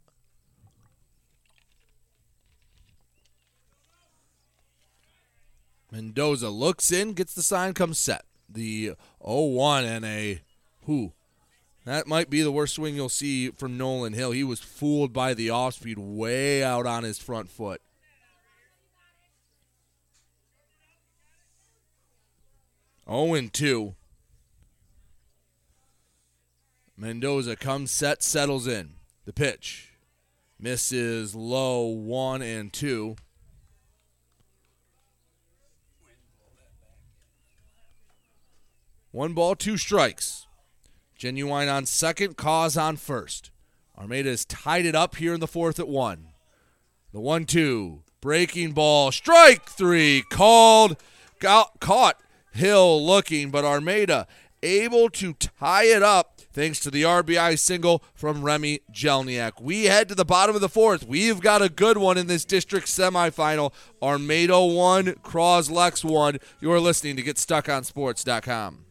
[5.92, 8.24] Mendoza looks in, gets the sign, comes set.
[8.48, 8.94] The
[9.26, 10.42] 0 1 and a
[10.86, 11.14] who.
[11.86, 14.32] That might be the worst swing you'll see from Nolan Hill.
[14.32, 17.82] He was fooled by the off speed way out on his front foot.
[23.08, 23.96] Oh and two.
[27.02, 28.92] Mendoza comes set, settles in.
[29.26, 29.94] The pitch.
[30.60, 33.16] Misses low one and two.
[39.10, 40.46] One ball, two strikes.
[41.16, 43.50] Genuine on second, Cause on first.
[43.98, 46.28] Armada has tied it up here in the fourth at one.
[47.14, 48.04] The one two.
[48.22, 49.12] Breaking ball.
[49.12, 50.24] Strike three.
[50.30, 50.98] Called.
[51.40, 52.22] Got, caught.
[52.52, 54.28] Hill looking, but Armada
[54.62, 59.62] able to tie it up thanks to the RBI single from Remy Jelniak.
[59.62, 61.08] We head to the bottom of the fourth.
[61.08, 63.74] We've got a good one in this district semifinal.
[64.02, 66.40] Armada 1, Cros-Lex 1.
[66.60, 68.91] You're listening to GetStuckOnSports.com.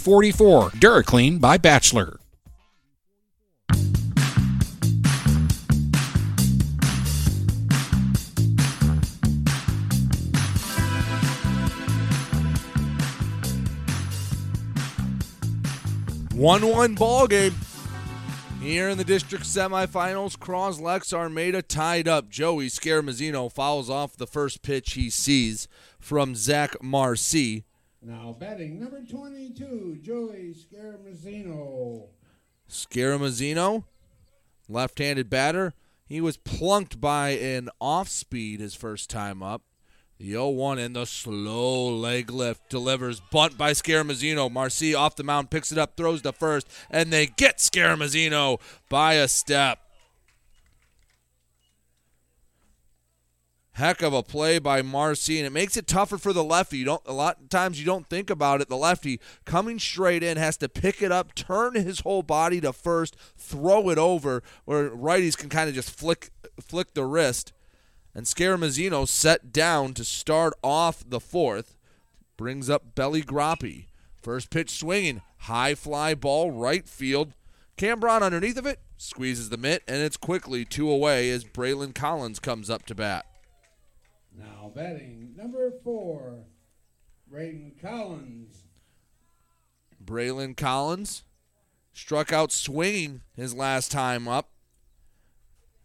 [0.71, 2.19] DuraClean by Bachelor.
[16.33, 17.53] One-one ball game.
[18.59, 22.29] Here in the district semifinals, Cros-Lex Armada tied up.
[22.29, 25.67] Joey Scaramazino fouls off the first pitch he sees
[25.99, 27.65] from Zach Marcy.
[28.03, 32.07] Now batting number 22, Joey Scaramazino.
[32.67, 33.83] Scaramazino,
[34.67, 35.75] left-handed batter.
[36.07, 39.61] He was plunked by an off-speed his first time up.
[40.17, 43.19] The 0-1 and the slow leg lift delivers.
[43.19, 44.51] Bunt by Scaramazino.
[44.51, 48.59] Marcy off the mound, picks it up, throws to first, and they get Scaramazino
[48.89, 49.79] by a step.
[53.75, 56.79] Heck of a play by Marcy, and it makes it tougher for the lefty.
[56.79, 58.67] You don't a lot of times you don't think about it.
[58.67, 62.73] The lefty coming straight in has to pick it up, turn his whole body to
[62.73, 67.53] first, throw it over, where righties can kind of just flick flick the wrist.
[68.13, 71.77] And Scaramazino set down to start off the fourth.
[72.35, 73.85] Brings up Belly Groppi.
[74.21, 75.21] First pitch swinging.
[75.37, 77.33] High fly ball, right field.
[77.77, 78.79] Cambron underneath of it.
[78.97, 83.25] Squeezes the mitt, and it's quickly two away as Braylon Collins comes up to bat.
[84.73, 86.45] Now batting number four,
[87.27, 88.63] Braden Collins.
[90.03, 91.23] Braylon Collins
[91.93, 94.49] struck out swinging his last time up.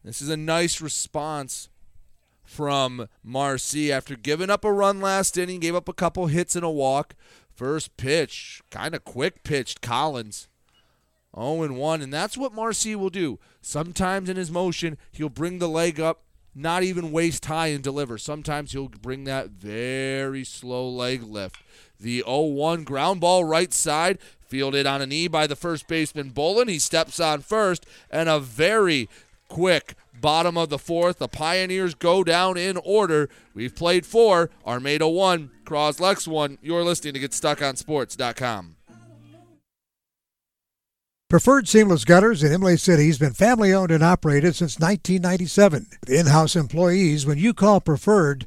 [0.04, 1.68] This is a nice response
[2.44, 6.64] from Marcy after giving up a run last inning, gave up a couple hits and
[6.64, 7.14] a walk.
[7.54, 10.48] First pitch, kind of quick pitched Collins.
[11.34, 13.38] 0 1, and that's what Marcy will do.
[13.60, 16.25] Sometimes in his motion, he'll bring the leg up,
[16.56, 18.16] not even waist high and deliver.
[18.16, 21.62] Sometimes he'll bring that very slow leg lift.
[22.00, 24.18] The 0 1 ground ball right side,
[24.48, 26.68] fielded on a knee by the first baseman Bolin.
[26.68, 29.08] He steps on first, and a very
[29.48, 31.18] quick bottom of the fourth.
[31.18, 33.28] The Pioneers go down in order.
[33.54, 34.50] We've played four.
[34.66, 36.58] Armada one, Cros-Lex one.
[36.62, 38.75] You're listening to GetStuckOnSports.com.
[41.28, 45.88] Preferred Seamless Gutters in Imlay City has been family owned and operated since 1997.
[46.00, 48.46] With in house employees, when you call Preferred,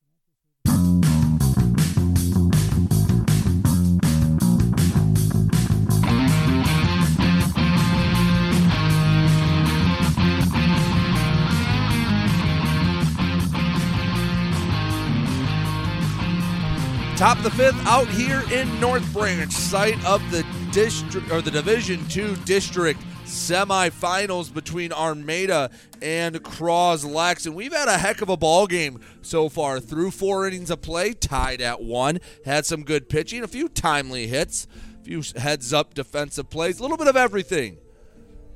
[17.21, 22.03] Top the fifth out here in North Branch, site of the district or the Division
[22.07, 25.69] Two district semifinals between Armada
[26.01, 27.45] and Cros-Lex.
[27.45, 29.79] And we've had a heck of a ball game so far.
[29.79, 32.17] Through four innings of play, tied at one.
[32.43, 34.65] Had some good pitching, a few timely hits,
[34.99, 37.77] a few heads up defensive plays, a little bit of everything.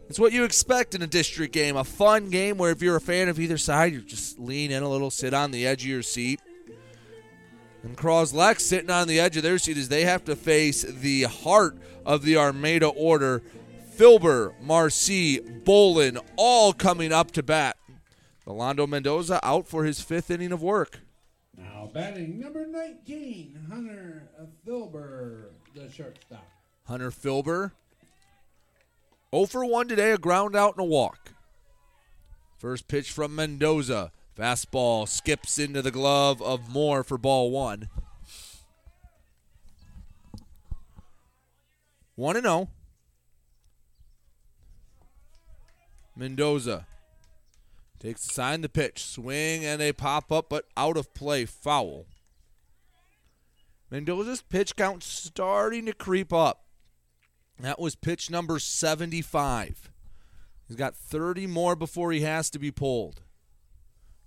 [0.10, 1.78] It's what you expect in a district game.
[1.78, 4.82] A fun game where if you're a fan of either side, you just lean in
[4.82, 6.42] a little, sit on the edge of your seat.
[7.86, 11.24] And Cros-Lex sitting on the edge of their seat as they have to face the
[11.24, 13.44] heart of the Armada order.
[13.96, 17.78] Filber, Marcy, Bolin, all coming up to bat.
[18.46, 21.00] Rolando Mendoza out for his fifth inning of work.
[21.56, 24.30] Now batting number 19, Hunter
[24.68, 26.48] Filber, the shortstop.
[26.88, 27.72] Hunter Filber,
[29.32, 31.34] 0 for 1 today, a ground out and a walk.
[32.58, 34.12] First pitch from Mendoza.
[34.38, 37.88] Fastball skips into the glove of Moore for ball one.
[42.16, 42.70] 1 0.
[46.18, 46.86] Mendoza
[48.00, 52.06] takes the sign, the pitch, swing, and a pop up, but out of play, foul.
[53.90, 56.66] Mendoza's pitch count starting to creep up.
[57.60, 59.92] That was pitch number 75.
[60.68, 63.22] He's got 30 more before he has to be pulled.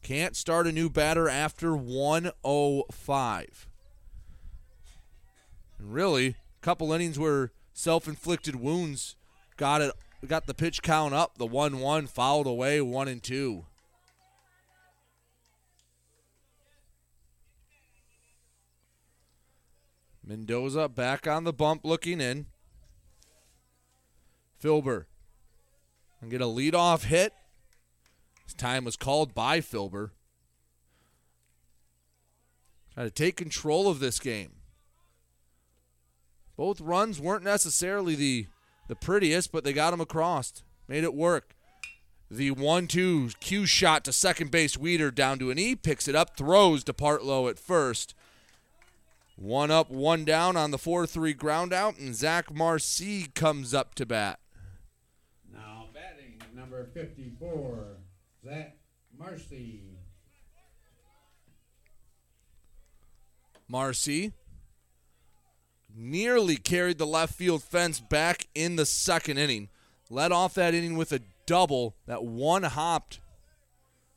[0.03, 3.69] Can't start a new batter after 105.
[5.79, 9.17] And really, a couple innings where self-inflicted wounds
[9.57, 9.93] got it
[10.27, 11.39] got the pitch count up.
[11.39, 13.65] The 1-1 fouled away 1 and 2.
[20.25, 22.47] Mendoza back on the bump looking in.
[24.63, 25.07] Filber
[26.21, 27.33] and get a leadoff hit.
[28.59, 30.11] Time was called by Filber.
[32.95, 34.57] Try to take control of this game.
[36.57, 38.47] Both runs weren't necessarily the
[38.89, 40.65] the prettiest, but they got him across.
[40.89, 41.55] Made it work.
[42.31, 44.77] The 1 2 cue shot to second base.
[44.77, 48.15] Weeder down to an E, picks it up, throws to Partlow at first.
[49.37, 53.95] One up, one down on the 4 3 ground out, and Zach Marcy comes up
[53.95, 54.41] to bat.
[55.53, 57.98] Now batting number 54,
[58.49, 58.77] Zach
[59.19, 59.83] Marcy.
[63.67, 64.33] Marcy
[65.95, 69.69] nearly carried the left field fence back in the second inning.
[70.09, 73.21] Led off that inning with a double that one hopped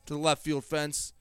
[0.06, 1.12] to the left field fence.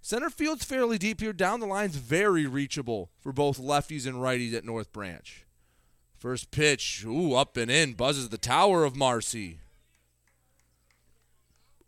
[0.00, 1.32] Center field's fairly deep here.
[1.34, 5.44] Down the line's very reachable for both lefties and righties at North Branch.
[6.16, 9.60] First pitch, ooh, up and in, buzzes the tower of Marcy.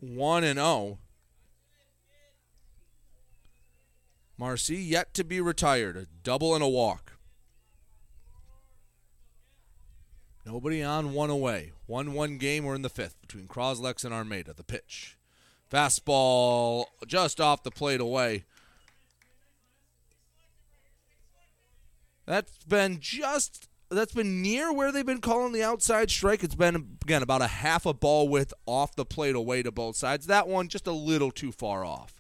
[0.00, 0.98] 1 and 0.
[4.38, 7.12] Marcy yet to be retired, a double and a walk.
[10.44, 11.72] Nobody on, one away.
[11.86, 12.64] 1 1 game.
[12.64, 14.54] We're in the fifth between Cros-Lex and Armada.
[14.54, 15.18] The pitch.
[15.72, 18.44] Fastball just off the plate away.
[22.26, 26.42] That's been just that's been near where they've been calling the outside strike.
[26.42, 29.96] It's been again about a half a ball width off the plate away to both
[29.96, 30.26] sides.
[30.26, 32.14] That one just a little too far off.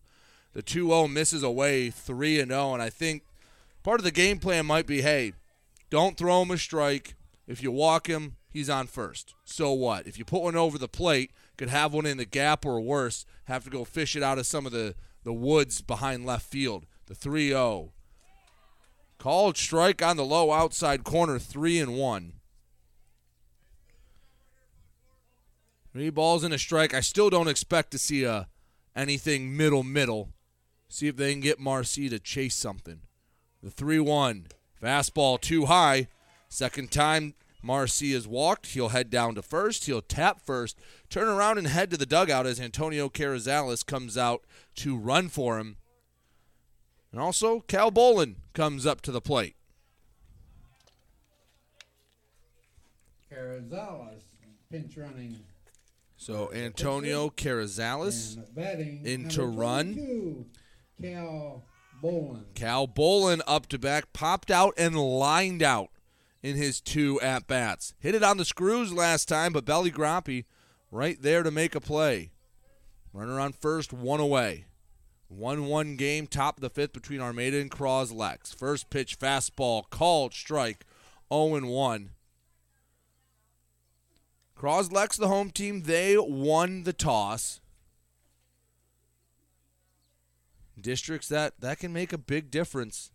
[0.52, 3.24] The 2-0 misses away 3 and 0 and I think
[3.82, 5.32] part of the game plan might be, hey,
[5.90, 7.14] don't throw him a strike.
[7.46, 9.34] If you walk him, he's on first.
[9.44, 10.06] So what?
[10.06, 13.26] If you put one over the plate, could have one in the gap or worse,
[13.44, 14.94] have to go fish it out of some of the,
[15.24, 16.86] the woods behind left field.
[17.06, 17.92] The 3 0.
[19.26, 22.32] Called strike on the low outside corner, 3 and 1.
[25.92, 26.94] Three balls and a strike.
[26.94, 28.46] I still don't expect to see a
[28.94, 30.28] anything middle middle.
[30.88, 33.00] See if they can get Marcy to chase something.
[33.64, 34.46] The 3 1.
[34.80, 36.06] Fastball too high.
[36.48, 38.66] Second time Marcy is walked.
[38.66, 39.86] He'll head down to first.
[39.86, 40.78] He'll tap first,
[41.10, 44.44] turn around and head to the dugout as Antonio Carrizales comes out
[44.76, 45.78] to run for him.
[47.16, 49.56] And also, Cal Bolin comes up to the plate.
[53.32, 54.20] Carrizales
[54.70, 55.38] pinch running.
[56.18, 58.36] So Antonio Carrizales
[59.06, 59.94] into run.
[59.94, 60.46] 22,
[61.00, 61.64] Cal
[62.02, 62.44] Bolin.
[62.54, 65.88] Cal Bolin up to back, popped out and lined out
[66.42, 67.94] in his two at bats.
[67.98, 70.44] Hit it on the screws last time, but Belly Groppy
[70.90, 72.32] right there to make a play.
[73.14, 74.66] Runner on first, one away.
[75.28, 78.52] 1 1 game, top of the fifth between Armada and Cros-Lex.
[78.52, 80.84] First pitch, fastball, called strike,
[81.32, 82.10] 0 1.
[84.54, 87.60] Cros-Lex, the home team, they won the toss.
[90.80, 93.10] Districts that that can make a big difference.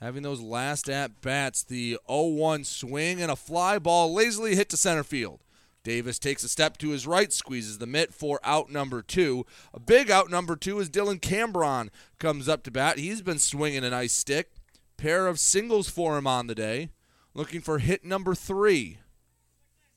[0.00, 4.76] Having those last at bats, the 0-1 swing and a fly ball lazily hit to
[4.76, 5.40] center field.
[5.84, 9.46] Davis takes a step to his right, squeezes the mitt for out number two.
[9.72, 11.88] A big out number two is Dylan Cambron
[12.18, 12.98] comes up to bat.
[12.98, 14.52] He's been swinging a nice stick.
[14.96, 16.90] Pair of singles for him on the day.
[17.34, 18.98] Looking for hit number three.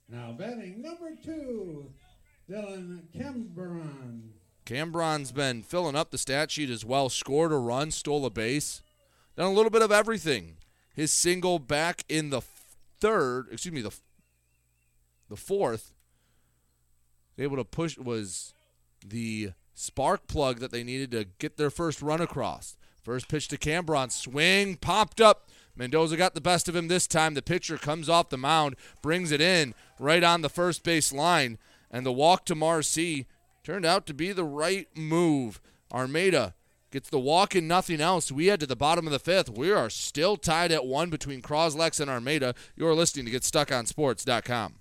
[0.08, 1.92] Now batting number two,
[2.50, 4.22] Dylan Cambron.
[4.66, 7.10] Cambron's been filling up the stat sheet as well.
[7.10, 8.84] Scored a run, stole a base,
[9.36, 10.58] done a little bit of everything.
[10.94, 12.42] His single back in the
[13.00, 13.94] third, excuse me, the
[15.32, 15.94] the fourth,
[17.38, 18.54] able to push was
[19.04, 22.76] the spark plug that they needed to get their first run across.
[23.02, 25.50] First pitch to Cambron, swing popped up.
[25.74, 27.34] Mendoza got the best of him this time.
[27.34, 31.58] The pitcher comes off the mound, brings it in, right on the first base line.
[31.90, 33.26] And the walk to Marcy
[33.64, 35.62] turned out to be the right move.
[35.94, 36.56] Armada
[36.92, 38.34] gets the walk and nothing else.
[38.34, 39.50] We head to the bottom of the fifth.
[39.50, 42.54] We are still tied at one between Cros-Lex and Armada.
[42.76, 44.81] You're listening to GetStuckOnSports.com.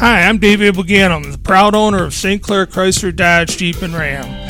[0.00, 2.42] Hi, I'm David Buganum, the proud owner of St.
[2.42, 4.49] Clair Chrysler Dodge Jeep and Ram.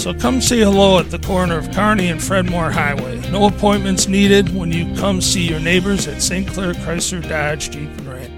[0.00, 3.20] So come say hello at the corner of Kearney and Fred Moore Highway.
[3.30, 6.48] No appointments needed when you come see your neighbors at St.
[6.48, 8.30] Clair Chrysler Dodge Jeep and Ram.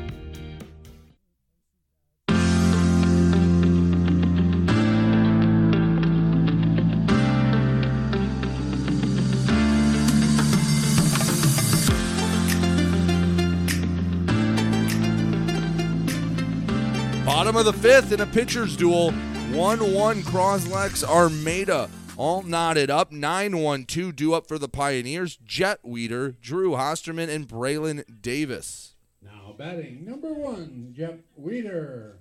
[17.24, 19.14] Bottom of the fifth in a pitcher's duel.
[19.52, 21.90] 1 1 Cros-Lex Armada.
[22.16, 23.12] All knotted up.
[23.12, 25.36] 9 1 2 due up for the Pioneers.
[25.44, 28.94] Jet Weeder, Drew Hosterman, and Braylon Davis.
[29.22, 32.16] Now batting number one, Jet Weeder.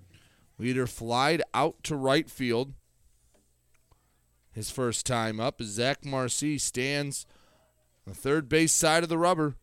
[0.58, 2.74] Weeder flied out to right field.
[4.52, 5.62] His first time up.
[5.64, 7.26] Zach Marcy stands
[8.06, 9.56] on the third base side of the rubber.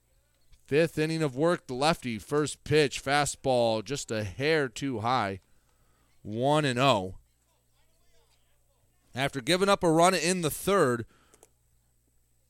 [0.64, 5.40] Fifth inning of work, the lefty, first pitch, fastball, just a hair too high.
[6.22, 7.17] 1 and 0.
[9.18, 11.04] After giving up a run in the third,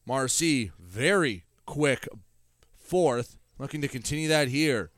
[0.04, 2.06] Marcy, very quick
[2.76, 4.90] fourth, looking to continue that here.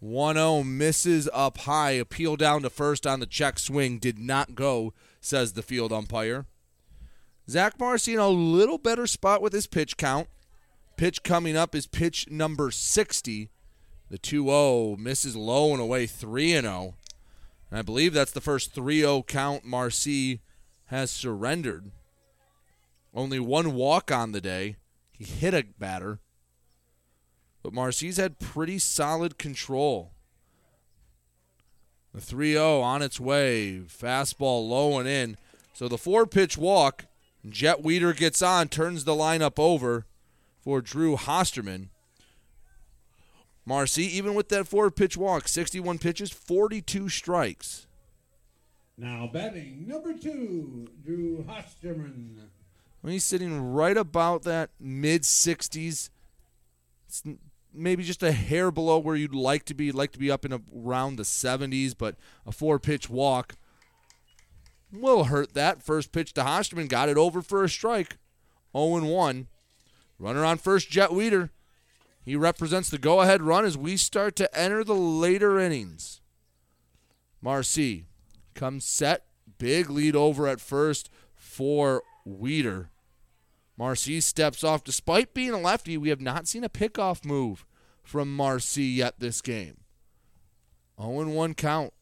[0.00, 4.54] 1 0 misses up high, appeal down to first on the check swing, did not
[4.54, 4.92] go,
[5.22, 6.44] says the field umpire.
[7.48, 10.28] Zach Marcy in a little better spot with his pitch count.
[10.98, 13.48] Pitch coming up is pitch number 60.
[14.10, 16.94] The 2 0 misses low and away 3 0.
[17.70, 20.42] And I believe that's the first 3 0 count Marcy
[20.86, 21.90] has surrendered.
[23.14, 24.76] Only one walk on the day.
[25.12, 26.18] He hit a batter.
[27.62, 30.12] But Marcy's had pretty solid control.
[32.12, 33.80] The 3 0 on its way.
[33.86, 35.36] Fastball low and in.
[35.72, 37.06] So the four pitch walk.
[37.48, 40.06] Jet Weeder gets on, turns the lineup over
[40.62, 41.88] for Drew Hosterman.
[43.66, 47.86] Marcy, even with that four pitch walk, 61 pitches, 42 strikes.
[48.96, 52.36] Now batting number two, Drew Hosterman.
[53.04, 56.10] He's sitting right about that mid 60s.
[57.08, 57.22] It's
[57.72, 59.86] maybe just a hair below where you'd like to be.
[59.86, 62.16] You'd like to be up in around the 70s, but
[62.46, 63.56] a four pitch walk
[64.92, 65.82] will hurt that.
[65.82, 68.16] First pitch to Hosterman got it over for a strike.
[68.76, 69.48] 0 1.
[70.18, 71.50] Runner on first, Jet Weeder.
[72.24, 76.22] He represents the go ahead run as we start to enter the later innings.
[77.42, 78.06] Marcy
[78.54, 79.24] comes set.
[79.58, 82.90] Big lead over at first for Weeder.
[83.76, 84.84] Marcy steps off.
[84.84, 87.66] Despite being a lefty, we have not seen a pickoff move
[88.02, 89.78] from Marcy yet this game.
[91.00, 91.92] 0 1 count.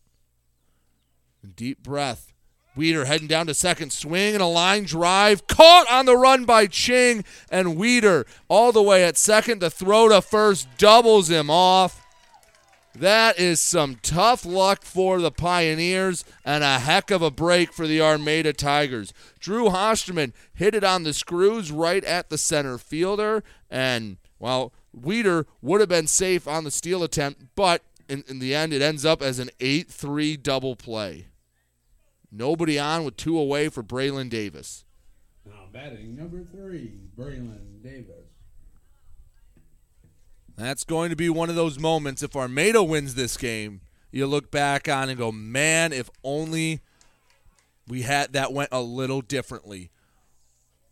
[1.57, 2.33] Deep breath.
[2.75, 6.67] Weeder heading down to second, swing and a line drive, caught on the run by
[6.67, 9.61] Ching, and Weeder all the way at second.
[9.61, 12.02] The throw to first doubles him off.
[12.95, 17.87] That is some tough luck for the Pioneers and a heck of a break for
[17.87, 19.15] the Armada Tigers.
[19.39, 25.47] Drew Hosterman hit it on the screws right at the center fielder, and well, Weeder
[25.63, 29.07] would have been safe on the steal attempt, but in, in the end, it ends
[29.07, 31.29] up as an 8 3 double play.
[32.31, 34.85] Nobody on with two away for Braylon Davis.
[35.47, 38.22] Now batting number three, Braylon Davis.
[40.63, 42.23] That's going to be one of those moments.
[42.23, 43.81] If Armada wins this game,
[44.13, 46.81] you look back on and go, man, if only
[47.89, 49.91] we had that went a little differently.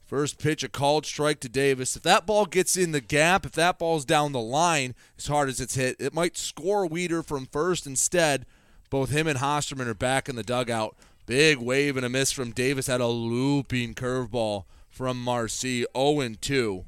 [0.05, 1.95] First pitch, a called strike to Davis.
[1.95, 5.49] If that ball gets in the gap, if that ball's down the line as hard
[5.49, 8.47] as it's hit, it might score Weeder from first instead.
[8.91, 10.97] Both him and Hosterman are back in the dugout.
[11.27, 15.87] Big wave and a miss from Davis had a looping curveball from Marcy.
[15.97, 16.85] 0 2.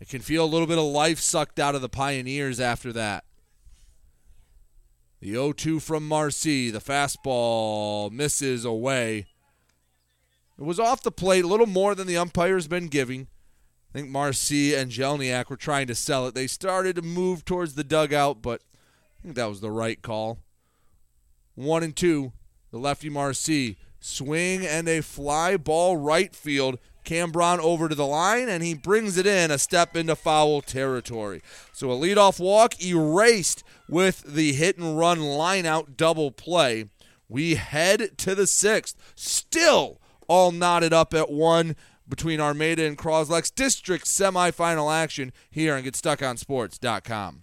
[0.00, 3.24] It can feel a little bit of life sucked out of the Pioneers after that.
[5.20, 6.70] The 0 2 from Marcy.
[6.70, 9.26] The fastball misses away.
[10.58, 13.28] It was off the plate, a little more than the umpire's been giving.
[13.92, 16.34] I think Marcy and Jelniak were trying to sell it.
[16.34, 18.62] They started to move towards the dugout, but
[19.18, 20.38] I think that was the right call.
[21.54, 22.32] One and two,
[22.70, 23.76] the lefty Marcy.
[23.98, 26.78] Swing and a fly ball right field.
[27.04, 31.42] Cambron over to the line, and he brings it in a step into foul territory.
[31.72, 36.86] So a leadoff walk erased with the hit and run line out double play.
[37.28, 38.96] We head to the sixth.
[39.14, 41.76] Still all knotted up at one
[42.08, 47.42] between Armada and Cros-Lex District semifinal action here on GetStuckOnSports.com.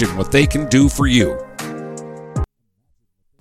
[0.00, 1.38] what they can do for you.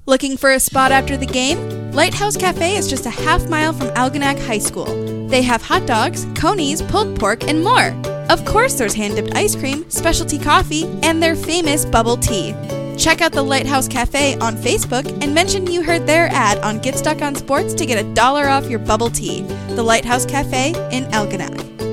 [0.06, 1.92] Looking for a spot after the game?
[1.94, 5.28] Lighthouse Cafe is just a half mile from Algonac High School.
[5.28, 7.96] They have hot dogs, conies, pulled pork, and more.
[8.30, 12.54] Of course, there's hand dipped ice cream, specialty coffee, and their famous bubble tea.
[12.98, 16.98] Check out the Lighthouse Cafe on Facebook and mention you heard their ad on Get
[16.98, 19.44] Stuck on Sports to get a dollar off your bubble tea.
[19.70, 21.91] The Lighthouse Cafe in Algonac.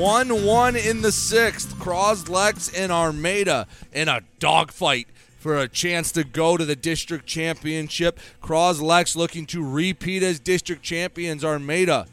[0.00, 1.78] One one in the sixth.
[1.78, 5.08] Cros-Lex and Armada in a dogfight
[5.38, 8.18] for a chance to go to the district championship.
[8.40, 11.44] Cros-Lex looking to repeat as district champions.
[11.44, 12.06] Armada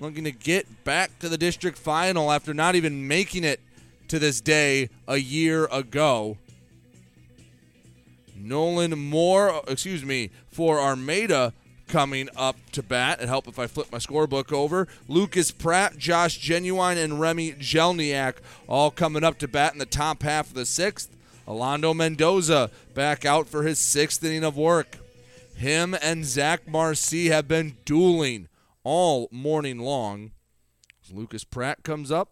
[0.00, 3.60] looking to get back to the district final after not even making it
[4.08, 6.38] to this day a year ago.
[8.34, 11.52] Nolan Moore, excuse me, for Armada
[11.92, 13.20] coming up to bat.
[13.20, 14.88] It help if I flip my scorebook over.
[15.08, 18.36] Lucas Pratt, Josh Genuine, and Remy Jelniak
[18.66, 21.14] all coming up to bat in the top half of the sixth.
[21.46, 24.96] Alando Mendoza back out for his sixth inning of work.
[25.54, 28.48] Him and Zach Marcy have been dueling
[28.84, 30.30] all morning long.
[31.04, 32.30] As Lucas Pratt comes up,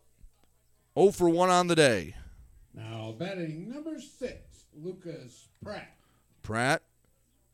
[0.98, 2.14] 0 for 1 on the day.
[2.72, 5.94] Now batting number six, Lucas Pratt.
[6.42, 6.82] Pratt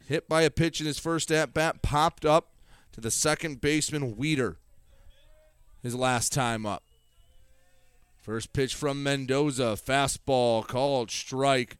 [0.06, 2.52] hit by a pitch in his first at bat, popped up
[2.92, 4.56] to the second baseman Weeder
[5.82, 6.82] his last time up.
[8.20, 11.76] First pitch from Mendoza, fastball called strike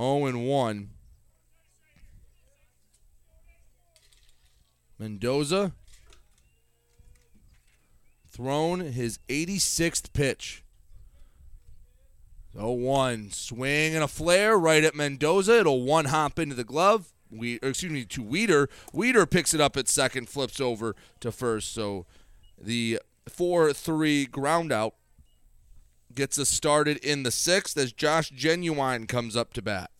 [0.00, 0.90] 0 1.
[4.98, 5.72] Mendoza
[8.26, 10.64] thrown his 86th pitch.
[12.54, 13.30] 0 1.
[13.30, 15.60] Swing and a flare right at Mendoza.
[15.60, 17.12] It'll one hop into the glove.
[17.30, 18.68] We, excuse me, to Weeder.
[18.92, 21.72] Weeder picks it up at second, flips over to first.
[21.72, 22.06] So
[22.60, 24.94] the 4 3 ground out
[26.14, 29.90] gets us started in the sixth as Josh Genuine comes up to bat.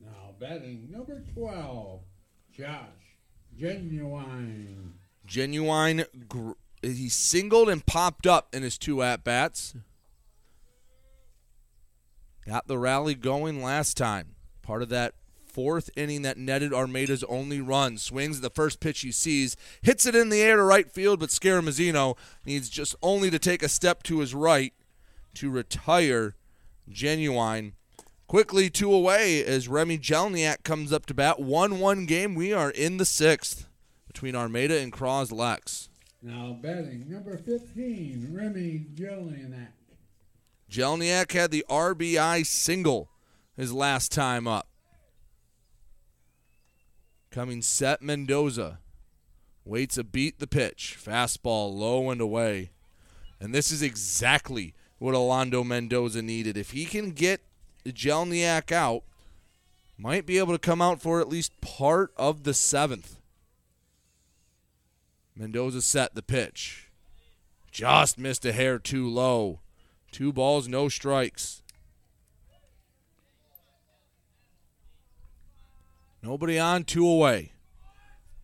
[0.00, 2.00] Now batting number 12,
[2.56, 2.78] Josh
[3.58, 4.94] Genuine.
[5.26, 6.52] Genuine, gr-
[6.82, 9.74] he singled and popped up in his two at bats.
[12.46, 14.34] Got the rally going last time.
[14.62, 15.14] Part of that
[15.46, 17.96] fourth inning that netted Armada's only run.
[17.96, 21.30] Swings the first pitch he sees, hits it in the air to right field, but
[21.30, 24.74] Scaramazino needs just only to take a step to his right
[25.34, 26.34] to retire
[26.88, 27.74] Genuine.
[28.26, 31.40] Quickly two away as Remy Jelniak comes up to bat.
[31.40, 32.34] 1 1 game.
[32.34, 33.68] We are in the sixth
[34.06, 35.88] between Armada and Cros-Lex.
[36.22, 39.68] Now batting number 15, Remy Jelniak.
[40.70, 43.10] Jelniak had the RBI single
[43.56, 44.68] his last time up.
[47.30, 48.78] Coming set Mendoza.
[49.64, 50.98] Waits a beat the pitch.
[51.02, 52.70] Fastball low and away.
[53.40, 56.56] And this is exactly what Alando Mendoza needed.
[56.56, 57.40] If he can get
[57.84, 59.02] Jelniak out,
[59.96, 63.20] might be able to come out for at least part of the seventh.
[65.36, 66.90] Mendoza set the pitch.
[67.70, 69.60] Just missed a hair too low.
[70.14, 71.60] Two balls, no strikes.
[76.22, 77.50] Nobody on, two away.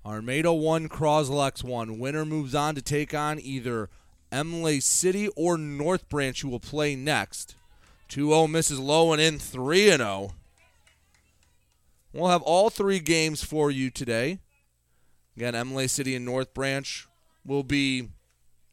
[0.04, 2.00] Armada 1, Cros-Lex 1.
[2.00, 3.88] Winner moves on to take on either
[4.32, 7.54] Imlay City or North Branch, who will play next.
[8.08, 10.32] 2 0 misses low and in 3 0.
[12.12, 14.40] We'll have all three games for you today.
[15.36, 17.06] Again, Imlay City and North Branch
[17.46, 18.08] will be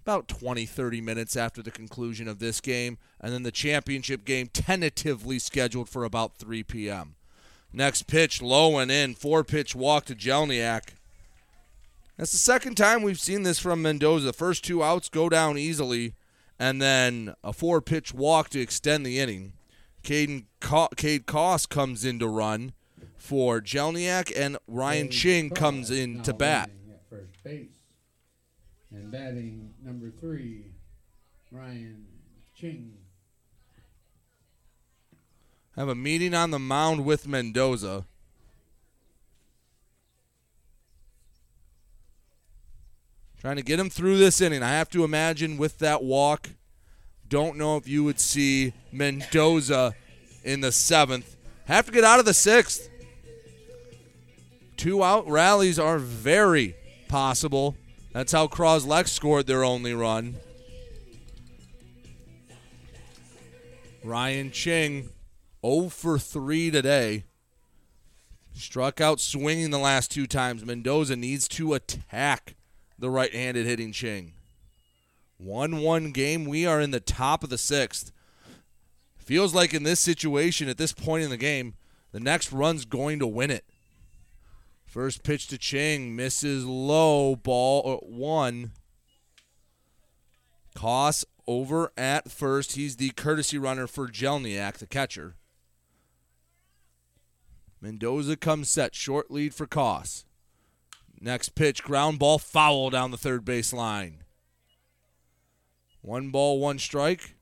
[0.08, 2.98] about 20, 30 minutes after the conclusion of this game.
[3.20, 7.16] And then the championship game tentatively scheduled for about 3 p.m.
[7.74, 9.16] Next pitch, low and in.
[9.16, 10.92] Four pitch walk to Jelniak.
[12.16, 14.28] That's the second time we've seen this from Mendoza.
[14.28, 16.14] The first two outs go down easily,
[16.58, 19.52] and then a four pitch walk to extend the inning.
[20.04, 20.46] Caden
[20.96, 22.72] Cade Koss comes in to run
[23.18, 26.70] for Jelniak, and Ryan Ching comes in to bat.
[26.90, 27.77] At first base.
[28.92, 30.66] And batting number three,
[31.52, 32.06] Ryan
[32.56, 32.94] Ching.
[35.76, 38.06] Have a meeting on the mound with Mendoza.
[43.40, 44.64] Trying to get him through this inning.
[44.64, 46.50] I have to imagine with that walk,
[47.30, 49.94] don't know if you would see Mendoza
[50.44, 51.36] in the seventh.
[51.66, 52.90] Have to get out of the sixth.
[54.78, 56.76] Two out rallies are very
[57.08, 57.76] possible.
[58.18, 60.38] That's how Cros-Lex scored their only run.
[64.04, 65.10] Ryan Ching
[65.64, 67.26] 0 for 3 today.
[68.56, 70.66] Struck out swinging the last two times.
[70.66, 72.56] Mendoza needs to attack
[72.98, 74.34] the right handed hitting Ching.
[75.38, 76.46] 1 1 game.
[76.46, 78.12] We are in the top of the sixth.
[79.16, 81.76] Feels like in this situation, at this point in the game,
[82.12, 83.64] the next run's going to win it.
[84.88, 88.72] First pitch to Ching misses low, ball uh, one.
[90.76, 92.72] Koss over at first.
[92.72, 95.36] He's the courtesy runner for Jelniak, the catcher.
[97.82, 100.24] Mendoza comes set, short lead for Koss.
[101.20, 104.24] Next pitch, ground ball, foul down the third base line.
[106.02, 107.36] One ball, one strike.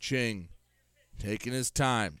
[0.00, 0.48] Ching
[1.18, 2.18] taking his time.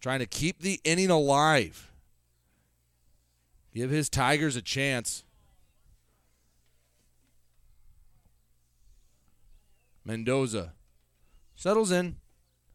[0.00, 1.90] Trying to keep the inning alive.
[3.74, 5.24] Give his Tigers a chance.
[10.04, 10.72] Mendoza
[11.54, 12.16] settles in.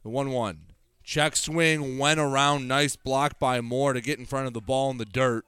[0.04, 0.60] The 1 1.
[1.04, 2.68] Check swing went around.
[2.68, 5.46] Nice block by Moore to get in front of the ball in the dirt.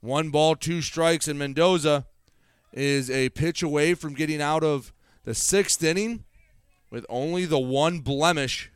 [0.00, 2.06] One ball, two strikes, and Mendoza
[2.72, 4.92] is a pitch away from getting out of
[5.24, 6.24] the sixth inning
[6.88, 8.70] with only the one blemish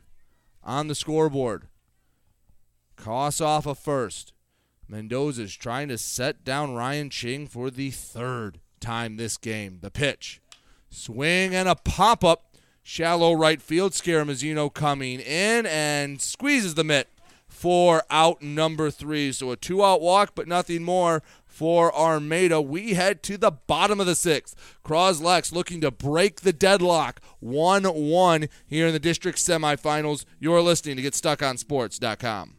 [0.61, 1.68] on the scoreboard.
[2.99, 4.33] Koss off a first.
[4.87, 9.79] Mendoza's trying to set down Ryan Ching for the third time this game.
[9.81, 10.41] The pitch.
[10.89, 12.55] Swing and a pop up.
[12.83, 13.93] Shallow right field.
[13.93, 17.07] Scaramazino coming in and squeezes the mitt
[17.47, 19.31] for out number three.
[19.31, 22.59] So a two out walk, but nothing more for Armada.
[22.61, 24.79] We head to the bottom of the sixth.
[24.83, 30.25] Cros-Lex looking to break the deadlock 1 1 here in the district semifinals.
[30.39, 32.58] You're listening to GetStuckOnSports.com.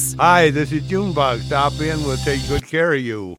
[0.17, 1.41] Hi, this is Junebug.
[1.41, 3.37] Stop in, we'll take good care of you.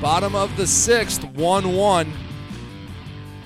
[0.00, 2.12] Bottom of the sixth, 1 1.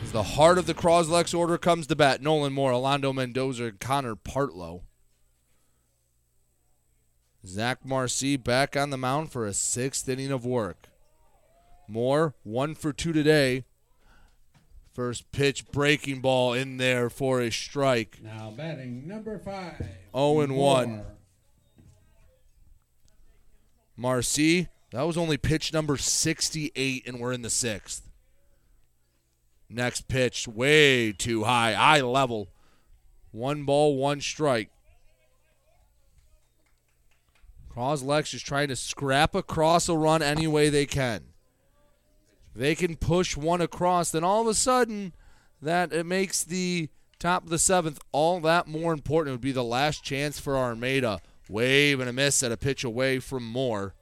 [0.02, 3.80] As the heart of the Cros-Lex order comes to bat, Nolan Moore, Alando Mendoza, and
[3.80, 4.82] Connor Partlow.
[7.46, 10.88] Zach Marcy back on the mound for a sixth inning of work.
[11.86, 13.64] Moore, one for two today.
[14.94, 18.20] First pitch breaking ball in there for a strike.
[18.22, 19.76] Now batting number five.
[20.14, 20.88] 0 and 1.
[20.88, 21.06] Moore.
[23.96, 28.08] Marcy, that was only pitch number 68, and we're in the sixth.
[29.68, 32.48] Next pitch, way too high, eye level.
[33.32, 34.70] One ball, one strike.
[37.74, 41.24] Cros-Lex is trying to scrap across a run any way they can.
[42.54, 45.12] They can push one across, then all of a sudden,
[45.60, 46.88] that it makes the
[47.18, 49.30] top of the seventh all that more important.
[49.30, 51.20] It would be the last chance for Armada.
[51.48, 53.94] Wave and a miss at a pitch away from Moore.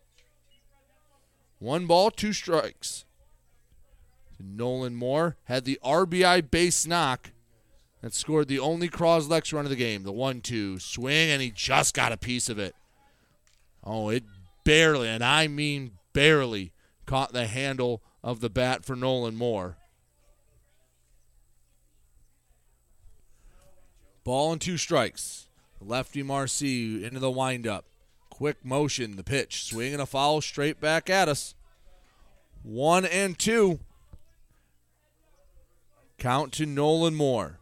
[1.58, 3.06] One ball, two strikes.
[4.38, 7.30] Nolan Moore had the RBI base knock
[8.02, 10.02] that scored the only Cros-Lex run of the game.
[10.02, 12.74] The one two swing, and he just got a piece of it.
[13.84, 14.24] Oh, it
[14.64, 16.72] barely, and I mean barely,
[17.06, 19.76] caught the handle of the bat for Nolan Moore.
[24.24, 25.48] Ball and two strikes.
[25.80, 27.86] Lefty Marcy into the windup.
[28.30, 29.64] Quick motion, the pitch.
[29.64, 31.54] Swing and a foul straight back at us.
[32.62, 33.80] One and two.
[36.18, 37.58] Count to Nolan Moore.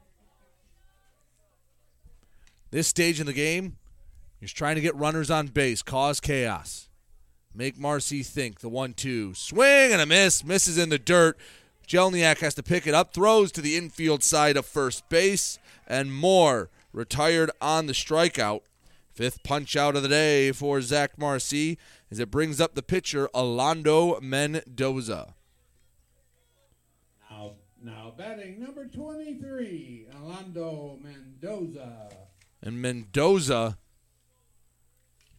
[2.70, 3.78] This stage in the game,
[4.40, 6.88] he's trying to get runners on base, cause chaos.
[7.54, 8.60] Make Marcy think.
[8.60, 9.34] The one two.
[9.34, 10.44] Swing and a miss.
[10.44, 11.36] Misses in the dirt.
[11.86, 13.12] Jelniak has to pick it up.
[13.12, 15.58] Throws to the infield side of first base.
[15.86, 18.60] And Moore retired on the strikeout.
[19.12, 21.78] Fifth punch out of the day for Zach Marcy
[22.10, 25.34] as it brings up the pitcher, Alando Mendoza.
[27.28, 27.52] Now,
[27.82, 32.08] now batting number 23, Alando Mendoza.
[32.62, 33.78] And Mendoza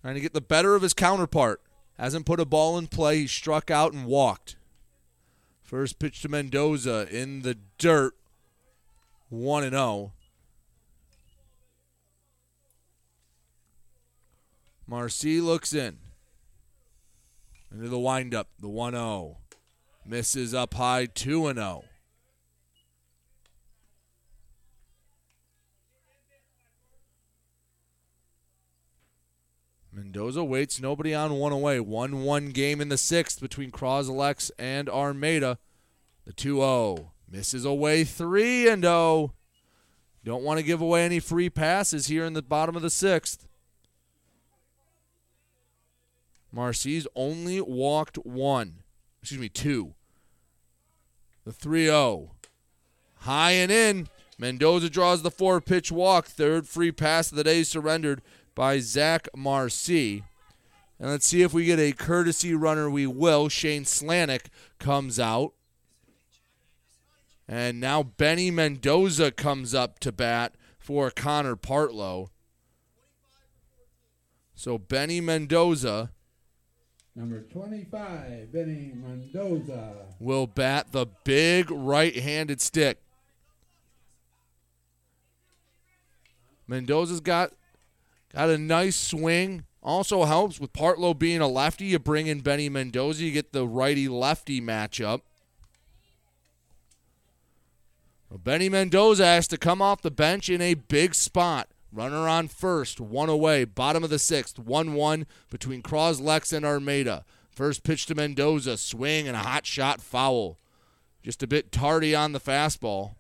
[0.02, 1.62] trying to get the better of his counterpart.
[1.98, 3.20] Hasn't put a ball in play.
[3.20, 4.56] He struck out and walked.
[5.62, 8.16] First pitch to Mendoza in the dirt.
[9.30, 10.12] 1 and 0.
[14.86, 16.00] Marcy looks in.
[17.72, 19.38] Into the windup, the 1 0.
[20.06, 21.86] Misses up high, 2 and 0.
[30.02, 31.80] Mendoza waits, nobody on one away.
[31.80, 35.60] 1 1 game in the sixth between Cros-Lex and Armada.
[36.26, 39.36] The 2 0 misses away 3 and 0.
[40.24, 43.48] Don't want to give away any free passes here in the bottom of the sixth.
[46.52, 48.82] Marcy's only walked one.
[49.22, 49.94] Excuse me, two.
[51.46, 52.32] The 3 0.
[53.18, 54.08] High and in.
[54.40, 56.26] Mendoza draws the four pitch walk.
[56.26, 58.24] Third free pass of the day surrendered
[58.56, 60.24] by Zach Marcy.
[61.00, 62.90] And let's see if we get a courtesy runner.
[62.90, 63.50] We will.
[63.50, 64.48] Shane Slanik
[64.80, 65.54] comes out.
[67.48, 72.30] And now Benny Mendoza comes up to bat for Connor Partlow.
[74.56, 76.12] So Benny Mendoza
[77.14, 80.06] Number 25, Benny Mendoza.
[80.20, 83.02] will bat the big right handed stick.
[86.68, 87.52] Mendoza's got
[88.34, 89.66] got a nice swing.
[89.84, 91.86] Also helps with Partlow being a lefty.
[91.86, 95.22] You bring in Benny Mendoza, you get the righty lefty matchup.
[98.30, 101.68] Well, Benny Mendoza has to come off the bench in a big spot.
[101.92, 107.26] Runner on first, one away, bottom of the sixth, 1 1 between Cros-Lex and Armada.
[107.50, 110.58] First pitch to Mendoza, swing and a hot shot foul.
[111.22, 113.16] Just a bit tardy on the fastball.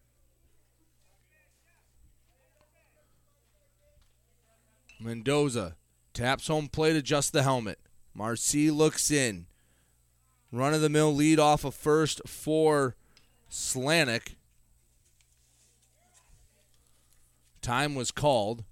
[5.03, 5.76] Mendoza
[6.14, 7.80] taps home plate, adjusts the helmet.
[8.14, 9.48] Marcy looks in.
[10.52, 12.95] Run of the mill lead off of first for
[13.49, 14.36] Slanik.
[17.61, 18.64] Time was called.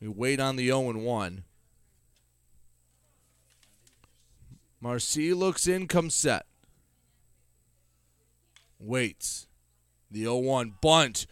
[0.00, 1.44] We wait on the 0 1.
[4.80, 6.46] Marcy looks in, comes set.
[8.78, 9.46] Waits.
[10.10, 11.26] The 0 1 bunt.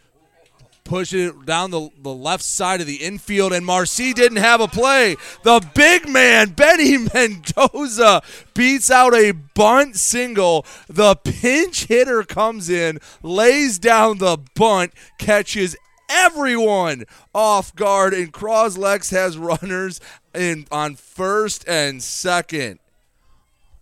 [0.83, 4.67] Pushing it down the, the left side of the infield, and Marcy didn't have a
[4.67, 5.15] play.
[5.43, 8.21] The big man, Benny Mendoza,
[8.53, 10.65] beats out a bunt single.
[10.87, 15.75] The pinch hitter comes in, lays down the bunt, catches
[16.09, 20.01] everyone off guard, and Cros-Lex has runners
[20.33, 22.79] in on first and second.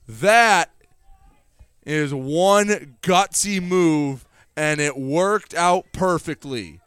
[0.07, 0.71] That
[1.85, 4.25] is one gutsy move,
[4.55, 6.81] and it worked out perfectly.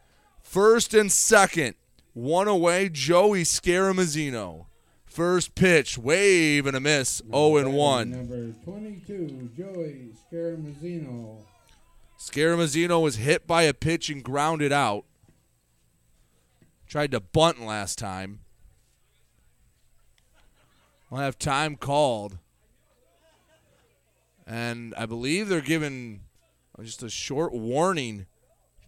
[0.51, 1.75] First and second,
[2.11, 4.65] one away, Joey Scaramazino.
[5.05, 8.09] First pitch, wave and a miss, 0 and 1.
[8.11, 11.37] Number 22, Joey Scaramazino.
[12.19, 15.05] Scaramazino was hit by a pitch and grounded out.
[16.85, 18.41] Tried to bunt last time.
[21.09, 22.39] We'll have time called.
[24.45, 26.23] And I believe they're giving
[26.81, 28.25] just a short warning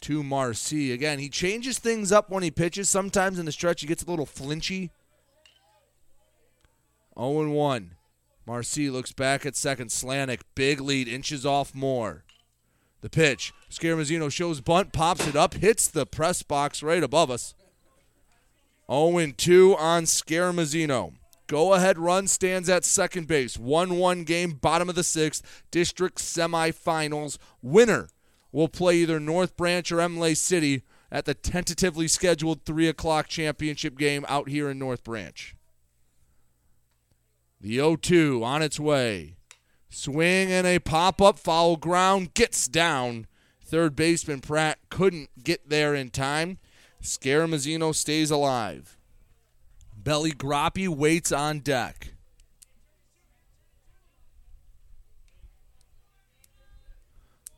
[0.03, 0.91] to Marcy.
[0.91, 2.89] Again, he changes things up when he pitches.
[2.89, 4.91] Sometimes in the stretch, he gets a little flinchy.
[7.17, 7.95] 0 1.
[8.45, 9.89] Marcy looks back at second.
[9.89, 12.25] Slanik, big lead, inches off more.
[12.99, 13.53] The pitch.
[13.71, 17.55] Scaramazino shows bunt, pops it up, hits the press box right above us.
[18.91, 21.13] 0 2 on Scaramazino.
[21.47, 23.57] Go ahead run stands at second base.
[23.57, 27.37] 1 1 game, bottom of the sixth, district semifinals.
[27.61, 28.09] Winner
[28.53, 33.97] will play either North Branch or Imlay City at the tentatively scheduled 3 o'clock championship
[33.97, 35.55] game out here in North Branch.
[37.59, 39.35] The 0 2 on its way.
[39.89, 43.27] Swing and a pop up foul ground gets down.
[43.63, 46.59] Third baseman Pratt couldn't get there in time.
[47.01, 48.97] Scaramazino stays alive.
[49.95, 52.12] Belly Groppy waits on deck.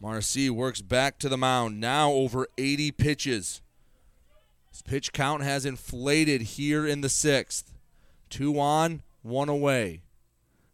[0.05, 1.81] Marcy works back to the mound.
[1.81, 3.63] Now over 80 pitches.
[4.69, 7.73] His pitch count has inflated here in the sixth.
[8.29, 10.03] Two on, one away.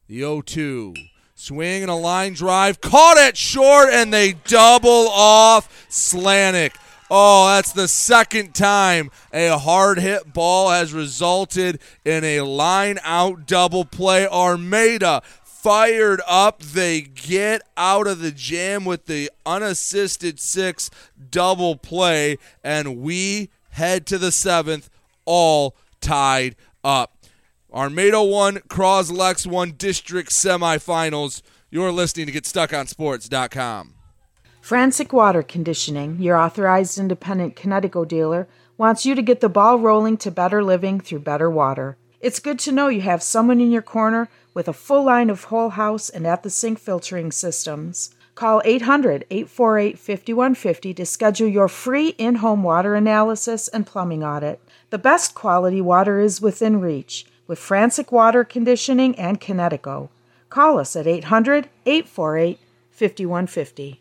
[0.07, 0.95] The 0 2.
[1.33, 2.81] Swing and a line drive.
[2.81, 6.73] Caught it short, and they double off Slanik.
[7.09, 13.47] Oh, that's the second time a hard hit ball has resulted in a line out
[13.47, 14.27] double play.
[14.27, 15.21] Armada
[15.61, 16.61] fired up.
[16.61, 20.89] They get out of the jam with the unassisted six
[21.29, 24.89] double play, and we head to the seventh,
[25.25, 27.15] all tied up.
[27.71, 31.41] Armada 1, Cros-Lex 1 district semifinals.
[31.69, 33.93] You're listening to GetStuckOnSports.com.
[34.59, 38.47] Frantic Water Conditioning, your authorized independent Kinetico dealer,
[38.77, 41.97] wants you to get the ball rolling to better living through better water.
[42.19, 45.45] It's good to know you have someone in your corner with a full line of
[45.45, 48.13] whole house and at the sink filtering systems.
[48.35, 54.59] Call 800 848 5150 to schedule your free in home water analysis and plumbing audit.
[54.89, 60.09] The best quality water is within reach with Frantic Water Conditioning and Kinetico.
[60.49, 62.59] Call us at 800 848
[62.91, 64.00] 5150.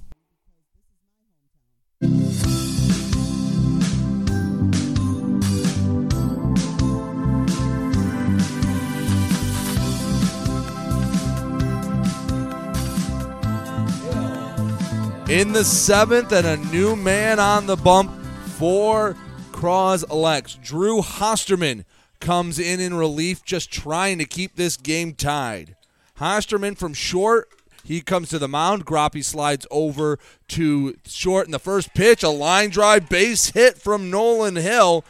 [15.31, 18.11] In the seventh, and a new man on the bump
[18.57, 19.15] for
[19.53, 20.55] Cros-Lex.
[20.55, 21.85] Drew Hosterman
[22.19, 25.77] comes in in relief, just trying to keep this game tied.
[26.19, 27.47] Hosterman from short.
[27.85, 28.85] He comes to the mound.
[28.85, 32.23] Groppy slides over to short in the first pitch.
[32.23, 35.05] A line drive base hit from Nolan Hill.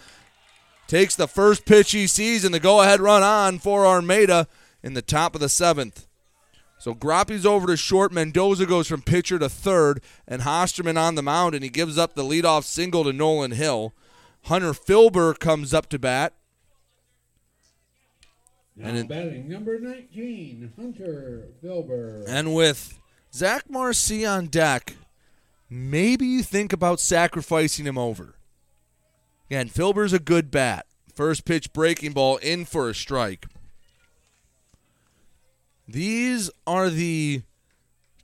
[0.85, 4.48] Takes the first pitch he sees and the go ahead run on for Armada
[4.84, 6.06] in the top of the seventh.
[6.81, 8.11] So Grappi's over to short.
[8.11, 12.15] Mendoza goes from pitcher to third, and Hosterman on the mound, and he gives up
[12.15, 13.93] the leadoff single to Nolan Hill.
[14.45, 16.33] Hunter Filber comes up to bat.
[18.75, 22.25] Now and batting number 19, Hunter Filber.
[22.27, 22.97] And with
[23.31, 24.95] Zach Marcy on deck,
[25.69, 28.33] maybe you think about sacrificing him over.
[29.51, 30.87] Again, Filber's a good bat.
[31.13, 33.45] First pitch breaking ball in for a strike.
[35.91, 37.41] These are the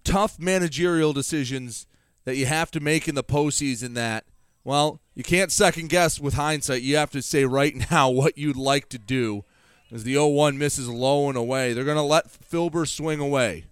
[0.03, 1.85] tough managerial decisions
[2.25, 4.25] that you have to make in the postseason that,
[4.63, 6.81] well, you can't second guess with hindsight.
[6.81, 9.43] You have to say right now what you'd like to do
[9.91, 11.73] as the 0 1 misses low and away.
[11.73, 13.65] They're going to let Filber swing away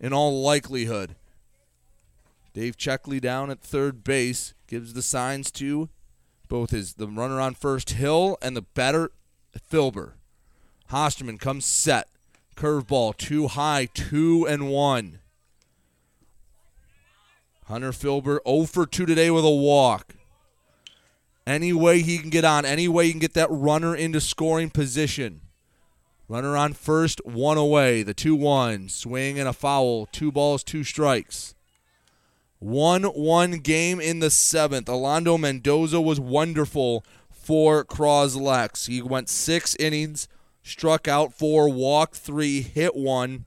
[0.00, 1.16] in all likelihood.
[2.52, 5.88] Dave Checkley down at third base gives the signs to
[6.48, 9.10] both his the runner on first Hill and the batter
[9.70, 10.12] Filber.
[10.90, 12.08] Hosterman comes set.
[12.54, 15.20] Curveball too high, two and one.
[17.66, 20.14] Hunter Filber 0 for 2 today with a walk.
[21.46, 24.70] Any way he can get on, any way he can get that runner into scoring
[24.70, 25.40] position.
[26.28, 28.02] Runner on first, one away.
[28.02, 28.88] The 2 1.
[28.88, 30.06] Swing and a foul.
[30.06, 31.54] Two balls, two strikes.
[32.60, 34.88] 1 1 game in the seventh.
[34.88, 38.86] Alonso Mendoza was wonderful for Cros-Lex.
[38.86, 40.28] He went six innings,
[40.64, 43.44] struck out four, walked three, hit one.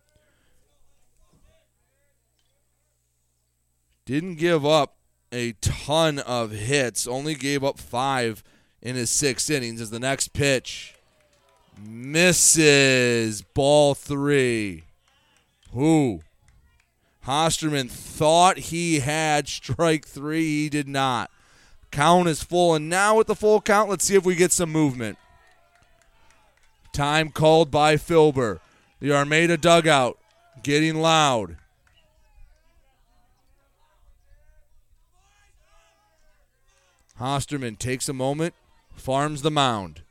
[4.05, 4.95] Didn't give up
[5.33, 8.41] a ton of hits, only gave up five
[8.81, 10.93] in his six innings as the next pitch
[11.85, 14.83] misses ball three.
[15.73, 16.21] Who?
[17.25, 20.63] Hosterman thought he had strike three.
[20.63, 21.29] He did not.
[21.91, 22.75] Count is full.
[22.75, 25.17] And now with the full count, let's see if we get some movement.
[26.97, 28.59] Time called by Filber.
[28.99, 30.17] The Armada dugout
[30.63, 31.57] getting loud.
[37.19, 38.55] Hosterman takes a moment,
[38.95, 40.01] farms the mound.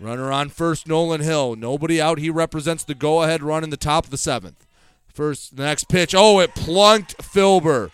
[0.00, 1.54] Runner on first, Nolan Hill.
[1.54, 2.18] Nobody out.
[2.18, 4.66] He represents the go ahead run in the top of the seventh.
[5.06, 6.16] First, the next pitch.
[6.16, 7.92] Oh, it plunked Filber.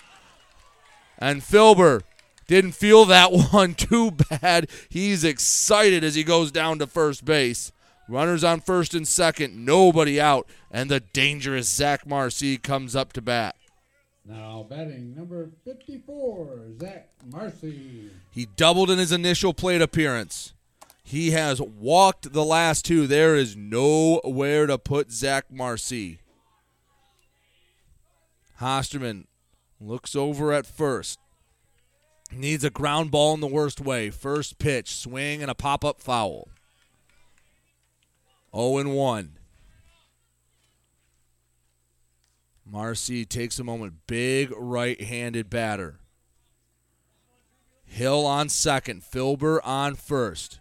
[1.19, 2.05] And Filber
[2.47, 4.71] didn't feel that one too bad.
[4.89, 7.71] He's excited as he goes down to first base.
[8.11, 13.23] Runners on first and second, nobody out, and the dangerous Zach Marcy comes up to
[13.23, 13.55] bat.
[14.25, 18.11] Now batting number 54, Zach Marcy.
[18.33, 20.55] He doubled in his initial plate appearance.
[21.05, 23.07] He has walked the last two.
[23.07, 26.19] There is nowhere to put Zach Marcy.
[28.61, 29.27] Hosterman
[29.81, 31.21] looks over at first.
[32.33, 34.11] Needs a ground ball in the worst way.
[34.11, 36.49] First pitch, swing, and a pop up foul.
[38.55, 39.37] 0 and 1.
[42.65, 43.95] Marcy takes a moment.
[44.07, 45.99] Big right handed batter.
[47.85, 49.03] Hill on second.
[49.03, 50.61] Filber on first.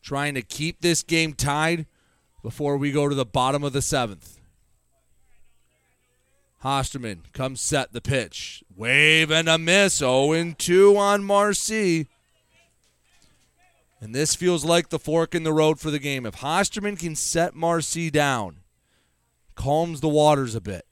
[0.00, 1.86] Trying to keep this game tied
[2.42, 4.38] before we go to the bottom of the seventh.
[6.62, 8.62] Hosterman comes set the pitch.
[8.74, 9.98] Wave and a miss.
[9.98, 12.08] 0 2 on Marcy.
[14.00, 16.24] And this feels like the fork in the road for the game.
[16.24, 18.58] If Hosterman can set Marcy down,
[19.56, 20.86] calms the waters a bit.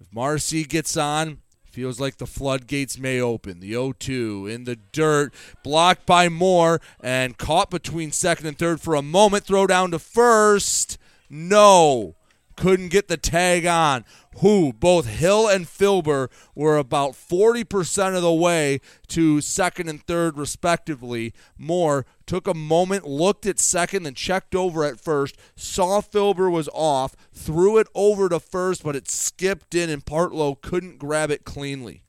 [0.00, 3.60] If Marcy gets on, feels like the floodgates may open.
[3.60, 5.32] The 0 2 in the dirt,
[5.62, 9.44] blocked by Moore, and caught between second and third for a moment.
[9.44, 10.98] Throw down to first.
[11.30, 12.16] No.
[12.56, 14.04] Couldn't get the tag on
[14.38, 20.36] who both Hill and Filber were about 40% of the way to second and third,
[20.36, 21.32] respectively.
[21.58, 26.68] Moore took a moment, looked at second, then checked over at first, saw Filber was
[26.72, 31.44] off, threw it over to first, but it skipped in, and Partlow couldn't grab it
[31.44, 32.02] cleanly.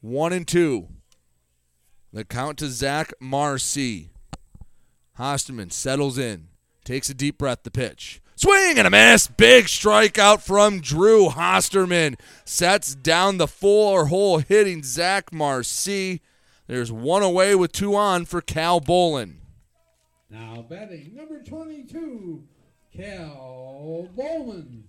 [0.00, 0.88] One and two.
[2.12, 4.10] The count to Zach Marcy.
[5.18, 6.48] Hosterman settles in.
[6.84, 8.20] Takes a deep breath, the pitch.
[8.36, 9.28] Swing and a miss.
[9.28, 12.18] Big strikeout from Drew Hosterman.
[12.44, 16.20] Sets down the four hole hitting Zach Marcy.
[16.66, 19.36] There's one away with two on for Cal Bolin.
[20.28, 22.42] Now batting number 22,
[22.94, 24.82] Cal Bolin.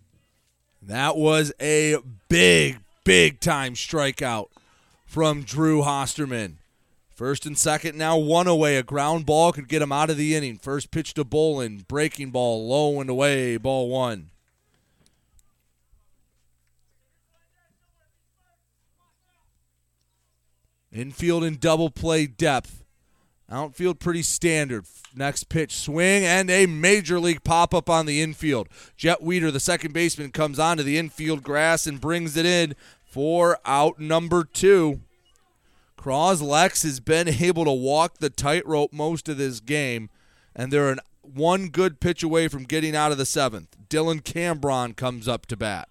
[0.82, 1.98] That was a
[2.28, 4.48] big, big time strikeout
[5.06, 6.58] from Drew Hosterman.
[7.18, 8.78] First and second, now one away.
[8.78, 10.60] A ground ball could get him out of the inning.
[10.60, 11.88] First pitch to Bolin.
[11.88, 13.58] Breaking ball, low and away.
[13.58, 14.30] Ball one.
[20.92, 22.84] Infield and double play depth.
[23.50, 24.86] Outfield pretty standard.
[25.16, 28.70] Next pitch, swing, and a major league pop up on the infield.
[28.96, 33.58] Jet Weeder, the second baseman, comes onto the infield grass and brings it in for
[33.66, 35.02] out number two.
[36.08, 40.10] Cros-Lex has been able to walk the tightrope most of this game,
[40.56, 43.76] and they're an, one good pitch away from getting out of the seventh.
[43.90, 45.90] Dylan Cambron comes up to bat.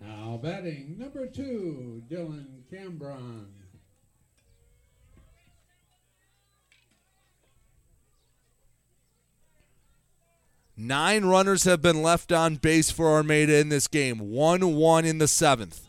[0.00, 3.44] Now batting number two, Dylan Cambron.
[10.78, 14.30] Nine runners have been left on base for Armada in this game.
[14.30, 15.87] 1 1 in the seventh.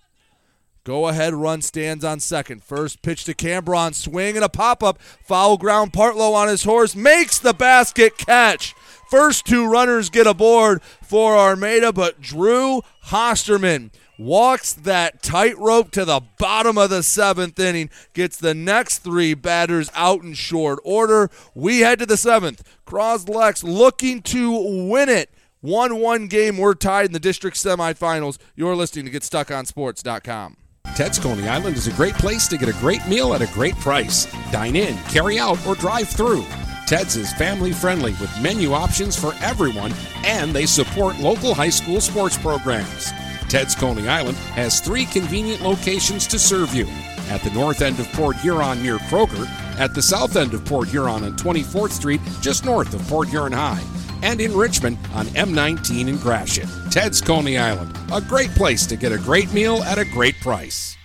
[0.89, 2.63] Go ahead run stands on second.
[2.63, 3.93] First pitch to Cambron.
[3.93, 4.99] Swing and a pop up.
[5.23, 5.93] Foul ground.
[5.93, 6.95] Partlow on his horse.
[6.95, 8.73] Makes the basket catch.
[9.07, 16.21] First two runners get aboard for Armada, but Drew Hosterman walks that tightrope to the
[16.39, 21.29] bottom of the seventh inning, gets the next three batters out in short order.
[21.53, 22.63] We head to the seventh.
[22.85, 25.29] Cros-Lex looking to win it.
[25.61, 26.57] 1 1 game.
[26.57, 28.39] We're tied in the district semifinals.
[28.55, 30.55] You're listening to GetStuckOnSports.com.
[30.95, 33.75] Ted's Coney Island is a great place to get a great meal at a great
[33.77, 34.27] price.
[34.51, 36.45] Dine in, carry out, or drive through.
[36.85, 39.93] Ted's is family friendly with menu options for everyone,
[40.25, 43.11] and they support local high school sports programs.
[43.47, 46.87] Ted's Coney Island has three convenient locations to serve you
[47.29, 49.47] at the north end of Port Huron near Kroger,
[49.79, 53.53] at the south end of Port Huron on 24th Street, just north of Port Huron
[53.53, 53.83] High,
[54.21, 56.69] and in Richmond on M19 in Gratiot.
[56.91, 60.97] Ted's Coney Island, a great place to get a great meal at a great price.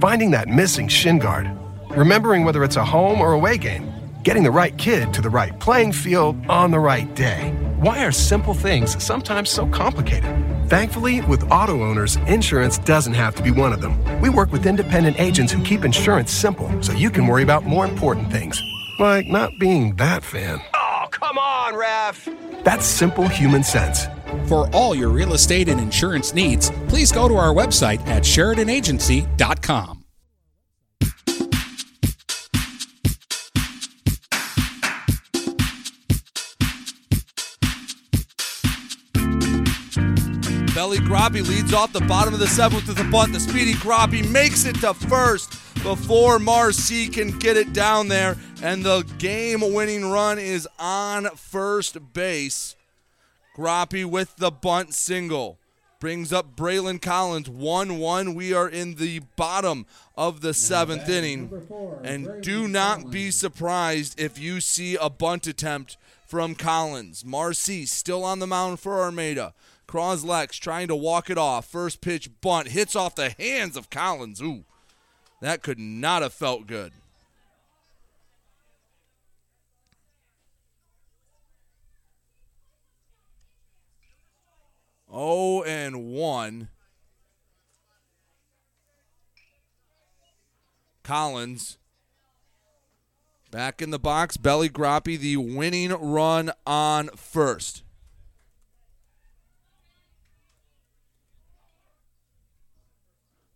[0.00, 1.50] Finding that missing shin guard,
[1.90, 5.58] remembering whether it's a home or away game, getting the right kid to the right
[5.60, 7.52] playing field on the right day.
[7.80, 10.53] Why are simple things sometimes so complicated?
[10.68, 14.02] Thankfully, with auto owners, insurance doesn't have to be one of them.
[14.22, 17.84] We work with independent agents who keep insurance simple so you can worry about more
[17.84, 18.62] important things,
[18.98, 20.62] like not being that fan.
[20.74, 22.28] Oh, come on, ref!
[22.64, 24.06] That's simple human sense.
[24.46, 30.03] For all your real estate and insurance needs, please go to our website at SheridanAgency.com.
[40.98, 43.32] Groppy leads off the bottom of the seventh with a bunt.
[43.32, 45.50] The speedy Groppy makes it to first
[45.82, 52.76] before Marcy can get it down there, and the game-winning run is on first base.
[53.56, 55.58] Groppy with the bunt single
[56.00, 58.34] brings up Braylon Collins 1-1.
[58.34, 61.50] We are in the bottom of the seventh inning,
[62.02, 65.96] and do not be surprised if you see a bunt attempt
[66.26, 67.24] from Collins.
[67.24, 69.54] Marcy still on the mound for Armada.
[69.94, 71.66] Cros-Lex trying to walk it off.
[71.66, 74.42] First pitch bunt hits off the hands of Collins.
[74.42, 74.64] Ooh,
[75.40, 76.90] that could not have felt good.
[85.08, 86.70] Oh and one.
[91.04, 91.78] Collins
[93.52, 94.36] back in the box.
[94.36, 97.83] Belly Groppy the winning run on first.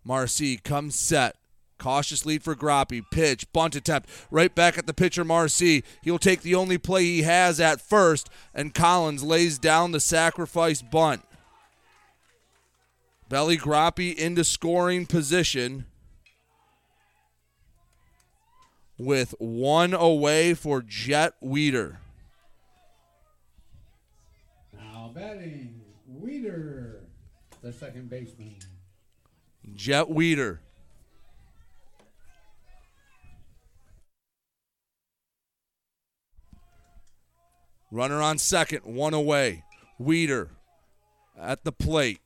[0.09, 1.37] Marcy comes set.
[1.79, 3.03] Cautious lead for Groppy.
[3.11, 4.09] Pitch, bunt attempt.
[4.31, 5.85] Right back at the pitcher, Marcy.
[6.03, 10.81] He'll take the only play he has at first, and Collins lays down the sacrifice
[10.81, 11.21] bunt.
[13.29, 15.85] Belly Groppy into scoring position
[18.97, 21.99] with one away for Jet Weeder.
[24.73, 27.03] Now batting, Weeder,
[27.61, 28.57] the second baseman.
[29.75, 30.61] Jet Weeder.
[37.91, 39.65] Runner on second, one away.
[39.99, 40.51] Weeder
[41.39, 42.21] at the plate.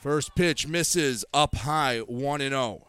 [0.00, 2.86] First pitch misses up high, 1 and 0.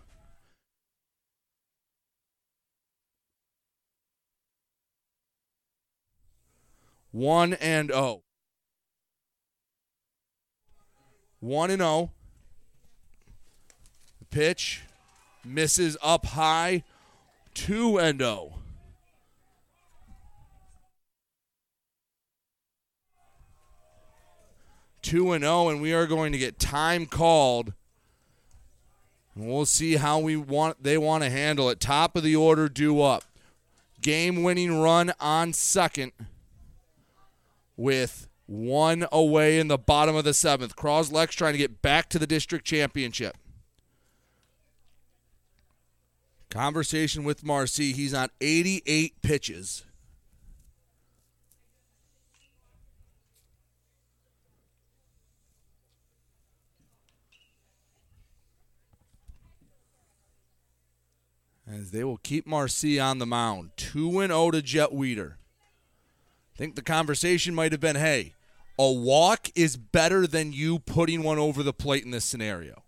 [7.13, 8.23] One and zero.
[11.39, 12.11] One and zero.
[14.33, 14.81] Pitch
[15.45, 16.81] misses up high.
[17.53, 18.53] Two and zero.
[25.03, 27.73] Two and zero, and we are going to get time called.
[29.35, 31.79] And we'll see how we want they want to handle it.
[31.79, 33.25] Top of the order, due up.
[34.01, 36.11] Game-winning run on second
[37.77, 40.75] with one away in the bottom of the seventh.
[40.75, 43.37] Cros-Lex trying to get back to the district championship.
[46.53, 47.93] Conversation with Marcy.
[47.93, 49.85] He's on 88 pitches.
[61.67, 63.71] As they will keep Marcy on the mound.
[63.77, 65.39] 2 0 to Jet Weeder.
[66.53, 68.35] I think the conversation might have been hey,
[68.77, 72.83] A walk is better than you putting one over the plate in this scenario.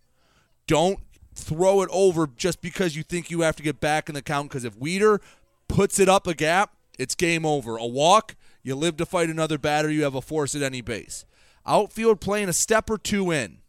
[0.68, 1.00] Don't
[1.36, 4.50] throw it over just because you think you have to get back in the count.
[4.50, 5.22] Because if Weeder
[5.68, 7.78] puts it up a gap, it's game over.
[7.78, 9.90] A walk, you live to fight another batter.
[9.90, 11.26] You have a force at any base.
[11.66, 13.60] Outfield playing a step or two in.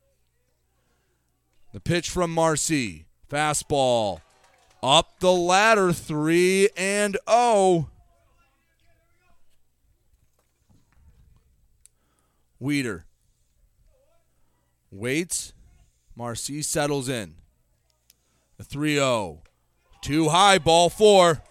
[1.72, 3.06] The pitch from Marcy.
[3.30, 4.20] Fastball.
[4.82, 7.90] Up the ladder, 3 and 0.
[12.60, 13.04] Weeder.
[14.90, 15.52] Waits.
[16.14, 17.34] Marcy settles in.
[18.58, 19.42] The 3 0.
[20.00, 21.42] Too high, ball four.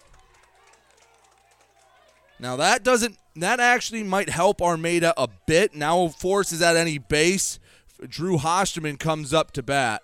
[2.38, 5.74] Now that doesn't that actually might help Armada a bit.
[5.74, 7.58] Now Force is at any base.
[8.08, 10.02] Drew Hosterman comes up to bat.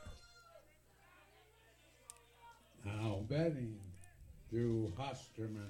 [2.85, 3.79] Now betting
[4.51, 5.69] Drew Hosterman.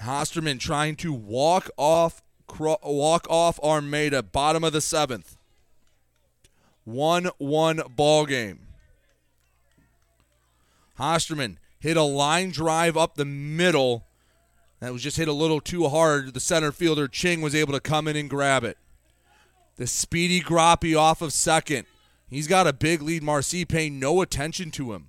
[0.00, 2.22] Hosterman trying to walk off
[2.60, 5.36] walk off Armada, bottom of the seventh.
[6.84, 8.67] One one ball game.
[10.98, 14.06] Hosterman hit a line drive up the middle.
[14.80, 16.34] That was just hit a little too hard.
[16.34, 18.78] The center fielder Ching was able to come in and grab it.
[19.76, 21.86] The speedy Groppy off of second.
[22.28, 23.22] He's got a big lead.
[23.22, 25.08] Marcy paying no attention to him.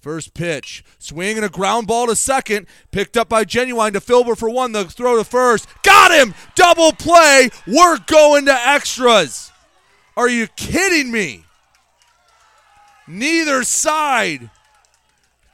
[0.00, 4.38] First pitch, swing and a ground ball to second, picked up by Genuine to Filber
[4.38, 4.70] for one.
[4.70, 6.34] The throw to first, got him.
[6.54, 7.50] Double play.
[7.66, 9.50] We're going to extras.
[10.16, 11.44] Are you kidding me?
[13.08, 14.50] Neither side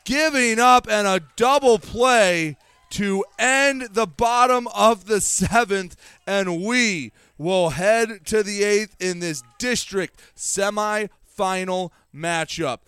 [0.04, 2.56] giving up and a double play
[2.90, 9.18] to end the bottom of the seventh, and we will head to the eighth in
[9.18, 12.78] this district semifinal matchup.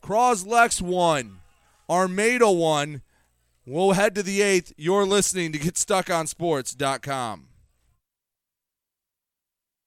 [0.00, 1.40] Cros-Lex won,
[1.88, 3.02] Armada won.
[3.66, 4.72] We'll head to the eighth.
[4.76, 7.51] You're listening to GetStuckOnSports.com.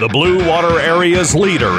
[0.00, 1.78] The Blue Water Area's leader.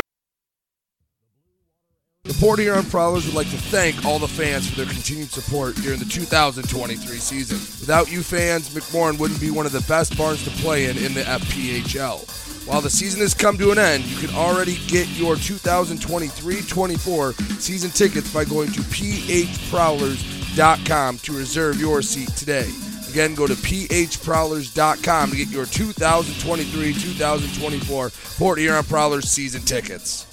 [2.24, 5.74] The Port Huron Prowlers would like to thank all the fans for their continued support
[5.78, 7.58] during the 2023 season.
[7.58, 11.16] Without you fans, McMorran wouldn't be one of the best barns to play in in
[11.16, 12.68] the FPHL.
[12.68, 17.90] While the season has come to an end, you can already get your 2023-24 season
[17.90, 22.70] tickets by going to phprowlers.com to reserve your seat today.
[23.12, 30.31] Again, go to phprowlers.com to get your 2023-2024 Port Huron Prowlers season tickets.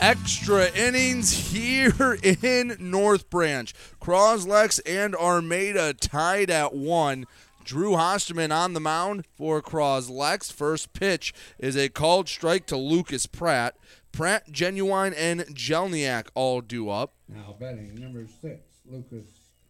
[0.00, 3.74] Extra innings here in North Branch.
[4.00, 7.26] Cros-Lex and Armada tied at one.
[7.64, 10.50] Drew Hosterman on the mound for Cros-Lex.
[10.50, 13.76] First pitch is a called strike to Lucas Pratt.
[14.10, 17.12] Pratt, Genuine, and Jelniak all due up.
[17.28, 19.26] Now betting number six, Lucas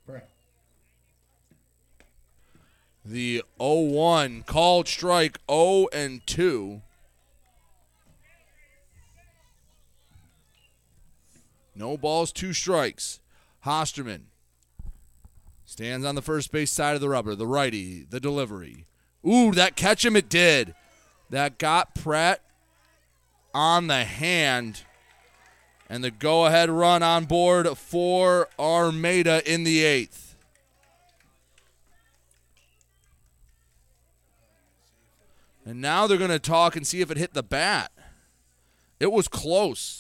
[0.07, 0.29] Pratt.
[3.05, 6.83] The 0-1 called strike 0 and 2.
[11.81, 13.21] No balls, two strikes.
[13.65, 14.25] Hosterman
[15.65, 17.35] stands on the first base side of the rubber.
[17.35, 18.85] The righty, the delivery.
[19.27, 20.75] Ooh, that catch him, it did.
[21.31, 22.43] That got Pratt
[23.55, 24.83] on the hand.
[25.89, 30.37] And the go ahead run on board for Armada in the eighth.
[35.65, 37.91] And now they're going to talk and see if it hit the bat.
[38.99, 40.00] It was close.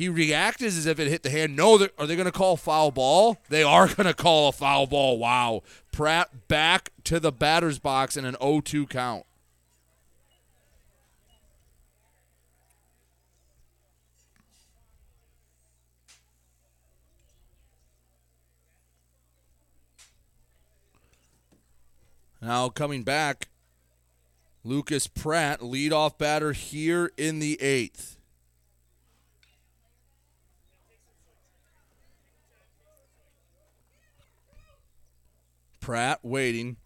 [0.00, 1.54] He reacted as if it hit the hand.
[1.54, 3.36] No, are they going to call foul ball?
[3.50, 5.18] They are going to call a foul ball.
[5.18, 5.62] Wow.
[5.92, 9.26] Pratt back to the batter's box in an 0 2 count.
[22.40, 23.48] Now coming back
[24.64, 28.16] Lucas Pratt, leadoff batter here in the eighth.
[35.80, 36.76] Pratt waiting.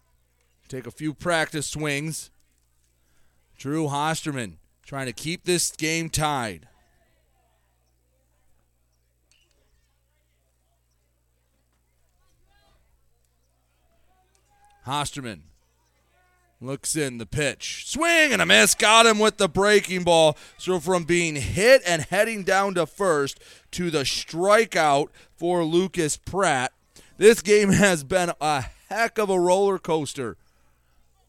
[0.67, 2.31] Take a few practice swings.
[3.57, 6.67] Drew Hosterman trying to keep this game tied.
[14.85, 15.41] Hosterman
[16.61, 17.85] looks in the pitch.
[17.87, 18.75] Swing and a miss.
[18.75, 20.37] Got him with the breaking ball.
[20.57, 23.39] So from being hit and heading down to first
[23.71, 26.71] to the strikeout for Lucas Pratt,
[27.17, 30.37] this game has been a heck of a roller coaster.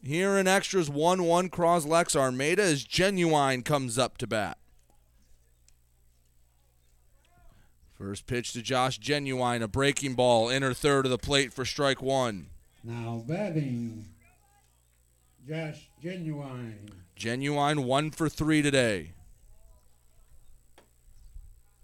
[0.02, 4.58] Here in extras 1 1 Cros-Lex Armada as Genuine comes up to bat.
[7.98, 12.02] First pitch to Josh Genuine, a breaking ball, inner third of the plate for strike
[12.02, 12.48] one.
[12.84, 14.06] Now batting,
[15.48, 16.90] Josh Genuine.
[17.16, 19.12] Genuine one for three today.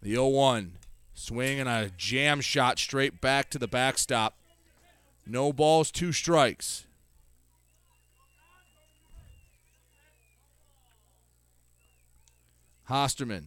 [0.03, 0.73] The 0 1.
[1.15, 4.37] Swing and a jam shot straight back to the backstop.
[5.27, 6.87] No balls, two strikes.
[12.89, 13.47] Hosterman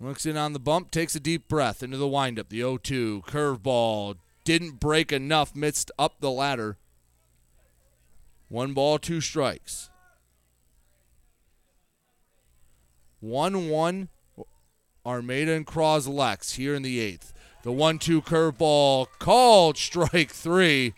[0.00, 2.48] looks in on the bump, takes a deep breath into the windup.
[2.48, 6.78] The 0 2 curveball didn't break enough, missed up the ladder.
[8.48, 9.90] One ball, two strikes.
[13.20, 14.08] 1 1
[15.04, 17.32] Armada and Cros-Lex here in the eighth.
[17.62, 20.94] The 1 2 curveball called strike three.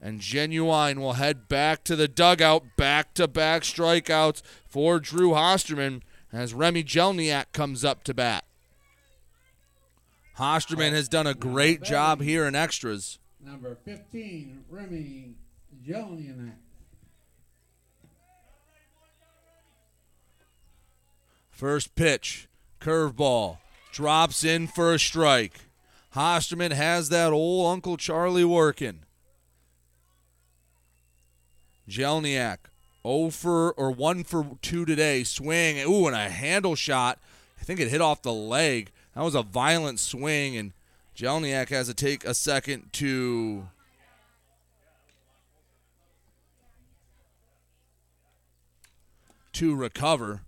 [0.00, 6.02] And Genuine will head back to the dugout, back to back strikeouts for Drew Hosterman
[6.32, 8.44] as Remy Jelniak comes up to bat.
[10.38, 13.18] Hosterman has done a great job here in extras.
[13.42, 15.34] Number 15, Remy
[15.86, 16.52] Jelniak.
[21.50, 22.48] First pitch,
[22.80, 23.58] curveball,
[23.96, 25.58] drops in for a strike.
[26.14, 29.00] Hosterman has that old Uncle Charlie working.
[31.88, 32.58] Jelniak,
[33.06, 35.24] 0 for or 1 for 2 today.
[35.24, 37.18] Swing, ooh, and a handle shot.
[37.58, 38.90] I think it hit off the leg.
[39.14, 40.74] That was a violent swing, and
[41.16, 43.68] Jelniak has to take a second to
[49.54, 50.42] to recover.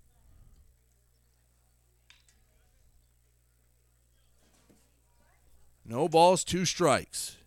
[5.88, 7.38] No balls, two strikes.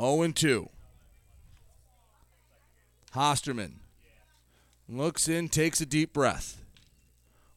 [0.00, 0.70] 0 and 2.
[3.14, 3.74] Hosterman
[4.88, 6.64] looks in, takes a deep breath,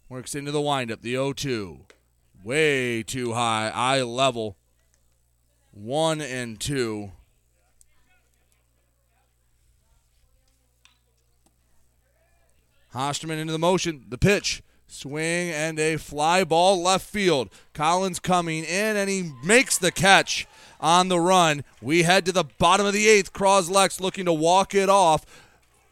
[0.09, 1.01] works into the windup.
[1.01, 1.79] The 0 2.
[2.43, 4.57] Way too high, eye level.
[5.71, 7.11] 1 and 2.
[12.93, 14.05] Hosterman into the motion.
[14.09, 14.61] The pitch.
[14.95, 17.49] Swing and a fly ball left field.
[17.73, 20.47] Collins coming in and he makes the catch
[20.79, 21.65] on the run.
[21.81, 23.33] We head to the bottom of the eighth.
[23.33, 25.25] Cros-Lex looking to walk it off.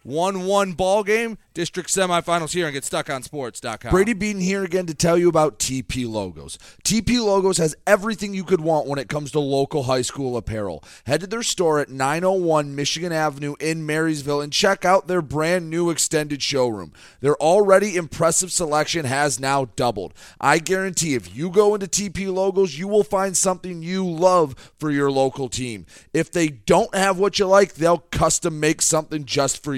[0.04, 3.90] 1 1 ball game, district semifinals here and GetStuckOnSports.com.
[3.90, 6.58] Brady Beaton here again to tell you about TP Logos.
[6.84, 10.84] TP Logos has everything you could want when it comes to local high school apparel.
[11.06, 15.70] Head to their store at 901 Michigan Avenue in Marysville and check out their brand
[15.70, 16.92] new extended showroom.
[17.22, 20.14] Their already impressive selection has now doubled.
[20.42, 24.92] I guarantee if you go into TP Logos, you will find something you love for
[24.92, 25.86] your local team.
[26.14, 29.74] If they don't have what you like, they'll custom make something just for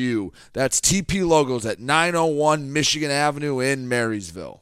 [0.53, 4.61] That's TP Logos at 901 Michigan Avenue in Marysville.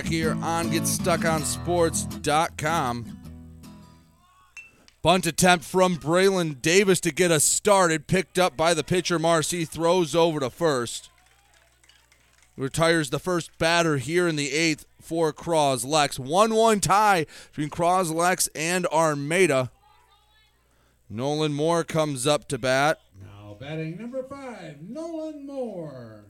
[0.00, 3.18] Back here on GetStuckOnSports.com.
[5.02, 8.06] Bunt attempt from Braylon Davis to get us started.
[8.06, 9.18] Picked up by the pitcher.
[9.18, 11.10] Marcy throws over to first.
[12.56, 16.18] Retires the first batter here in the eighth for Cros-Lex.
[16.18, 19.70] 1 1 tie between Cros-Lex and Armada.
[21.10, 23.00] Nolan Moore comes up to bat.
[23.22, 26.24] Now batting number five, Nolan Moore.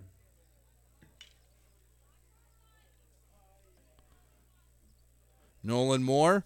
[5.71, 6.45] Nolan Moore,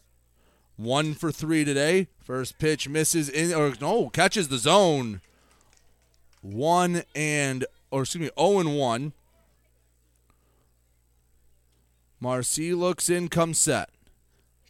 [0.77, 2.09] one for three today.
[2.23, 5.21] First pitch misses in, or no, catches the zone.
[6.43, 9.13] One and, or excuse me, 0 and 1.
[12.21, 13.89] Marcy looks in, comes set.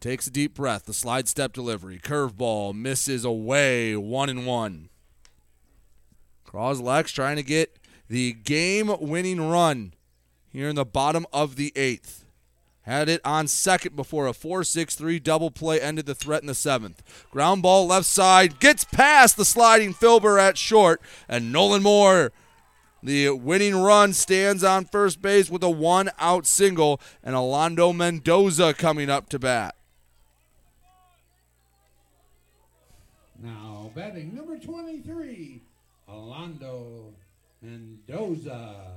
[0.01, 0.85] Takes a deep breath.
[0.85, 1.99] The slide step delivery.
[1.99, 3.97] Curveball misses away.
[3.97, 4.89] One and one.
[6.45, 7.79] Cros-Lex trying to get
[8.09, 9.95] the game winning run
[10.49, 12.24] here in the bottom of the eighth.
[12.85, 16.47] Had it on second before a 4 6 3 double play ended the threat in
[16.47, 17.02] the seventh.
[17.31, 22.31] Ground ball left side gets past the sliding Filber at short, and Nolan Moore,
[23.02, 28.74] the winning run, stands on first base with a one out single, and Alando Mendoza
[28.74, 29.74] coming up to bat.
[33.43, 35.62] Now batting number 23,
[36.09, 37.12] Alando
[37.62, 38.93] Mendoza.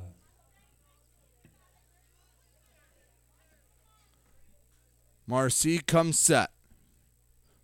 [5.28, 6.52] Marcy comes set.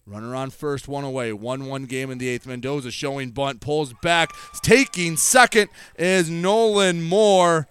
[0.06, 1.32] Runner on first, one away.
[1.32, 2.46] 1 1 game in the eighth.
[2.46, 4.32] Mendoza showing bunt, pulls back.
[4.62, 7.70] Taking second is Nolan Moore.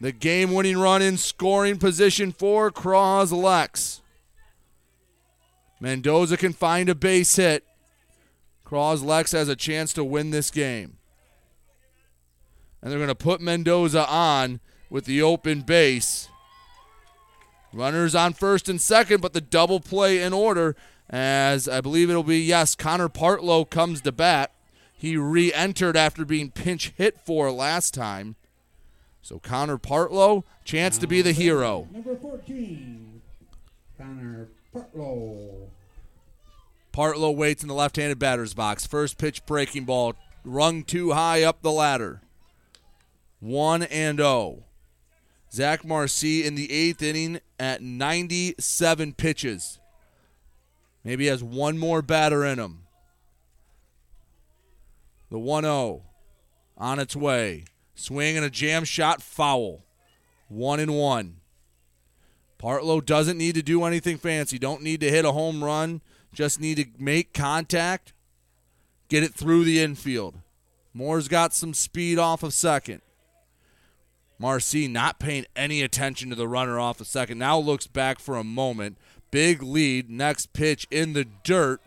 [0.00, 4.00] The game winning run in scoring position for Cros-Lex.
[5.78, 7.64] Mendoza can find a base hit.
[8.64, 10.96] Cros-Lex has a chance to win this game.
[12.82, 16.28] And they're going to put Mendoza on with the open base.
[17.72, 20.74] Runners on first and second, but the double play in order
[21.10, 24.52] as I believe it'll be, yes, Connor Partlow comes to bat.
[24.92, 28.36] He re entered after being pinch hit for last time.
[29.22, 31.88] So Connor Partlow, chance to be the hero.
[31.90, 33.20] Number 14,
[33.98, 35.68] Connor Partlow.
[36.92, 38.86] Partlow waits in the left handed batter's box.
[38.86, 40.14] First pitch breaking ball,
[40.44, 42.22] rung too high up the ladder.
[43.40, 44.64] 1 and 0.
[45.52, 49.78] Zach Marcy in the eighth inning at 97 pitches.
[51.02, 52.82] Maybe has one more batter in him.
[55.30, 56.02] The 1 0
[56.76, 57.64] on its way.
[57.94, 59.84] Swing and a jam shot foul.
[60.48, 61.36] 1 and 1.
[62.60, 64.58] Partlow doesn't need to do anything fancy.
[64.58, 66.02] Don't need to hit a home run.
[66.32, 68.12] Just need to make contact,
[69.08, 70.36] get it through the infield.
[70.94, 73.02] Moore's got some speed off of second.
[74.40, 77.36] Marcy not paying any attention to the runner off of second.
[77.36, 78.96] Now looks back for a moment.
[79.30, 80.08] Big lead.
[80.08, 81.82] Next pitch in the dirt.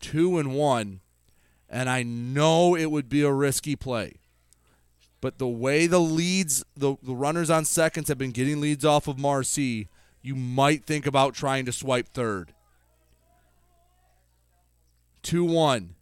[0.00, 1.00] Two and one.
[1.70, 4.16] And I know it would be a risky play.
[5.22, 9.08] But the way the leads, the, the runners on seconds have been getting leads off
[9.08, 9.88] of Marcy,
[10.20, 12.52] you might think about trying to swipe third.
[15.22, 15.94] 2 1.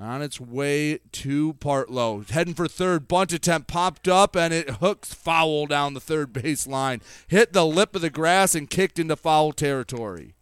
[0.00, 2.28] On its way to Partlow.
[2.28, 3.08] Heading for third.
[3.08, 7.02] Bunt attempt popped up and it hooks foul down the third base line.
[7.26, 10.34] Hit the lip of the grass and kicked into foul territory.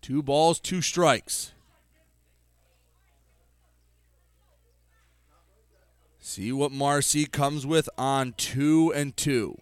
[0.00, 1.52] Two balls, two strikes.
[6.18, 9.56] See what Marcy comes with on two and two.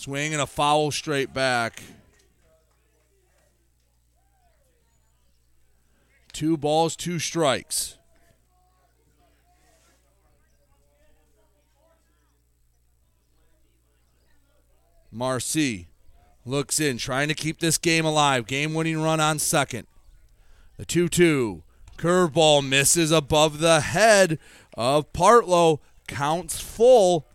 [0.00, 1.82] Swing and a foul straight back.
[6.32, 7.98] Two balls, two strikes.
[15.12, 15.88] Marcy
[16.46, 18.46] looks in, trying to keep this game alive.
[18.46, 19.86] Game winning run on second.
[20.78, 21.62] The 2 2.
[21.98, 24.38] Curveball misses above the head
[24.72, 25.80] of Partlow.
[26.06, 27.26] Counts full.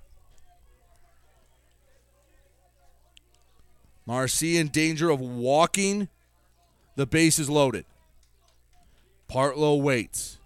[4.06, 6.09] Marcy in danger of walking.
[6.95, 7.85] The base is loaded.
[9.30, 10.38] Partlow waits.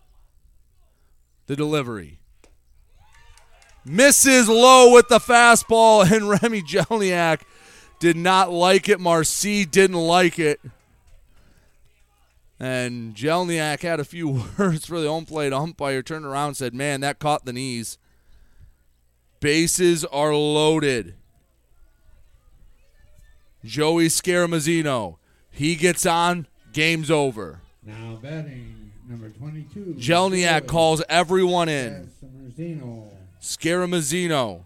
[1.47, 2.19] The delivery.
[3.85, 7.41] Misses low with the fastball, and Remy Jelniak
[7.99, 8.99] did not like it.
[8.99, 10.59] Marcy didn't like it.
[12.59, 17.01] And Jelniak had a few words for the home plate umpire, turned around said, Man,
[17.01, 17.97] that caught the knees.
[19.39, 21.15] Bases are loaded.
[23.63, 25.17] Joey Scaramazino.
[25.51, 27.61] He gets on, game's over.
[27.83, 29.95] Now batting number 22.
[29.97, 32.09] Jelniak calls everyone in.
[32.21, 33.07] Scaramazino.
[33.41, 34.65] Scaramazino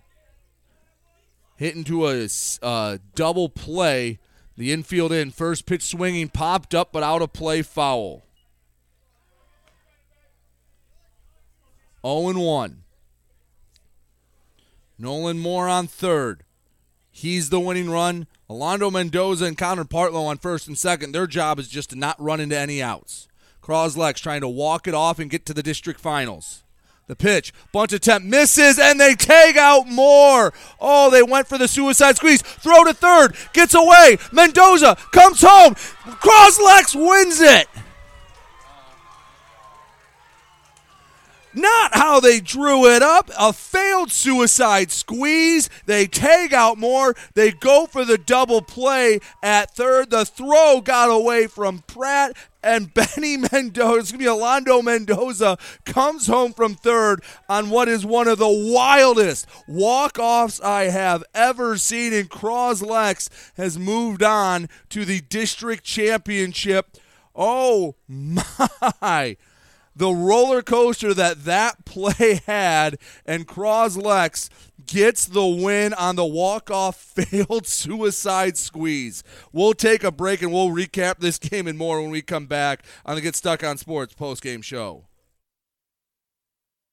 [1.55, 2.27] hit into a
[2.61, 4.19] uh, double play.
[4.55, 5.31] The infield in.
[5.31, 8.23] First pitch swinging, popped up, but out of play, foul.
[12.05, 12.83] 0 1.
[14.99, 16.42] Nolan Moore on third.
[17.15, 18.25] He's the winning run.
[18.49, 21.11] Alonso Mendoza and Connor Partlow on first and second.
[21.11, 23.27] Their job is just to not run into any outs.
[23.61, 26.63] Cros-Lex trying to walk it off and get to the district finals.
[27.05, 30.53] The pitch, bunch attempt misses, and they tag out Moore.
[30.81, 32.41] Oh, they went for the suicide squeeze.
[32.41, 34.17] Throw to third, gets away.
[34.31, 35.75] Mendoza comes home.
[35.75, 37.67] Cros-Lex wins it.
[41.53, 43.29] Not how they drew it up.
[43.37, 45.69] A failed suicide squeeze.
[45.85, 47.15] They tag out Moore.
[47.35, 50.09] They go for the double play at third.
[50.09, 52.35] The throw got away from Pratt.
[52.63, 58.27] And Benny Mendoza, excuse me, Alonso Mendoza comes home from third on what is one
[58.27, 62.13] of the wildest walk-offs I have ever seen.
[62.13, 66.97] And Cros-Lex has moved on to the district championship.
[67.35, 69.37] Oh my!
[69.95, 74.49] The roller coaster that that play had, and Cros-Lex
[74.85, 79.23] gets the win on the walk-off failed suicide squeeze.
[79.51, 82.83] We'll take a break and we'll recap this game and more when we come back
[83.05, 85.05] on the Get Stuck on Sports post-game show.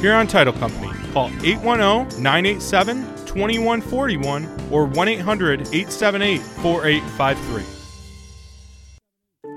[0.00, 0.92] Huron Title Company.
[1.12, 7.77] Call 810 987 2141 or 1 800 878 4853.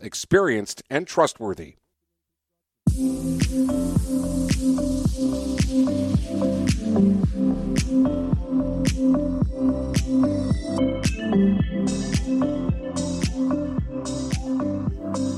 [0.00, 1.76] experienced and trustworthy.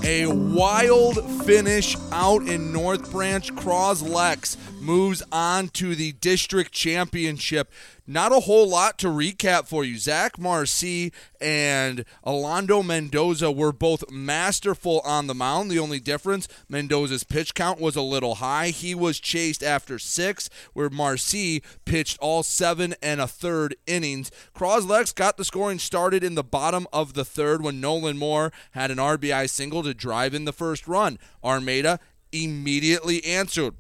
[0.03, 3.55] A wild finish out in North Branch.
[3.55, 7.71] Cros-Lex moves on to the district championship.
[8.11, 9.97] Not a whole lot to recap for you.
[9.97, 15.71] Zach Marcy and Alando Mendoza were both masterful on the mound.
[15.71, 18.71] The only difference, Mendoza's pitch count was a little high.
[18.71, 24.33] He was chased after six, where Marcy pitched all seven and a third innings.
[24.55, 28.91] Cros-Lex got the scoring started in the bottom of the third when Nolan Moore had
[28.91, 31.17] an RBI single to drive in the first run.
[31.45, 32.01] Armada
[32.33, 33.77] immediately answered.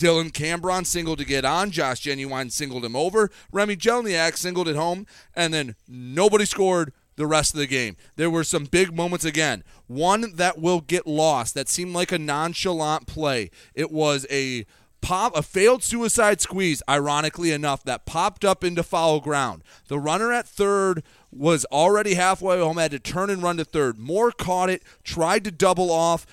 [0.00, 1.70] Dylan Cambron singled to get on.
[1.70, 3.30] Josh Genuine singled him over.
[3.52, 5.06] Remy Jelniak singled it home.
[5.36, 7.96] And then nobody scored the rest of the game.
[8.16, 9.62] There were some big moments again.
[9.88, 13.50] One that will get lost that seemed like a nonchalant play.
[13.74, 14.64] It was a
[15.02, 19.62] pop a failed suicide squeeze ironically enough that popped up into foul ground.
[19.88, 23.98] The runner at third was already halfway home had to turn and run to third.
[23.98, 26.26] Moore caught it, tried to double off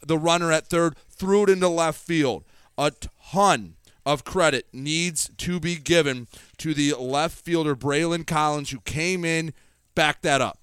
[0.00, 2.44] the runner at third, threw it into left field
[2.76, 2.92] a
[3.32, 6.26] ton of credit needs to be given
[6.58, 9.54] to the left fielder Braylon Collins, who came in,
[9.94, 10.58] backed that up.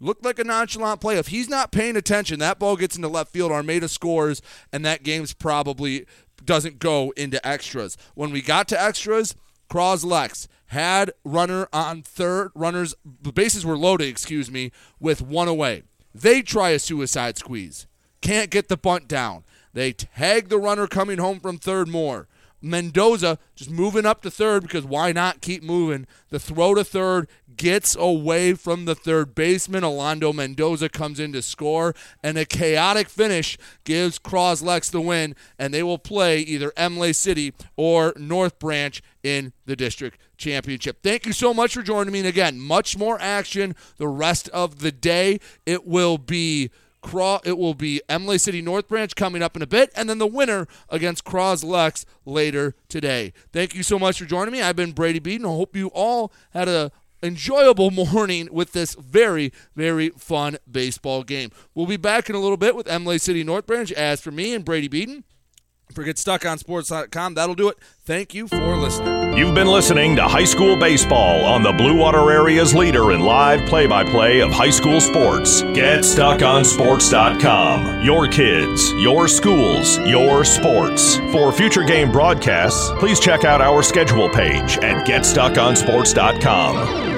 [0.00, 1.16] Looked like a nonchalant play.
[1.16, 3.52] If he's not paying attention, that ball gets into left field.
[3.52, 4.42] Armada scores,
[4.72, 6.06] and that game's probably
[6.44, 7.96] doesn't go into extras.
[8.14, 9.36] When we got to extras,
[9.70, 12.50] Cros-Lex had runner on third.
[12.54, 15.84] Runners, the bases were loaded, excuse me, with one away.
[16.14, 17.86] They try a suicide squeeze.
[18.20, 19.44] Can't get the bunt down.
[19.72, 22.28] They tag the runner coming home from third Moore.
[22.62, 26.06] Mendoza just moving up to third because why not keep moving?
[26.30, 27.26] The throw to third
[27.56, 29.82] gets away from the third baseman.
[29.82, 35.74] Alando Mendoza comes in to score, and a chaotic finish gives Cros-Lex the win, and
[35.74, 40.98] they will play either Imlay City or North Branch in the district championship.
[41.02, 42.20] Thank you so much for joining me.
[42.20, 45.40] And again, much more action the rest of the day.
[45.66, 46.70] It will be
[47.44, 50.26] it will be Imlay City North Branch coming up in a bit, and then the
[50.26, 53.32] winner against Cros-Lex later today.
[53.52, 54.62] Thank you so much for joining me.
[54.62, 55.46] I've been Brady Beaton.
[55.46, 61.50] I hope you all had a enjoyable morning with this very, very fun baseball game.
[61.74, 63.90] We'll be back in a little bit with Imlay City North Branch.
[63.92, 65.24] As for me and Brady Beaton,
[65.92, 67.34] Forget StuckOnSports.com.
[67.34, 67.78] That'll do it.
[68.04, 69.38] Thank you for listening.
[69.38, 73.64] You've been listening to High School Baseball on the Blue Water Area's leader in live
[73.68, 75.62] play by play of high school sports.
[75.62, 78.04] GetStuckOnSports.com.
[78.04, 81.18] Your kids, your schools, your sports.
[81.30, 87.11] For future game broadcasts, please check out our schedule page at GetStuckOnSports.com.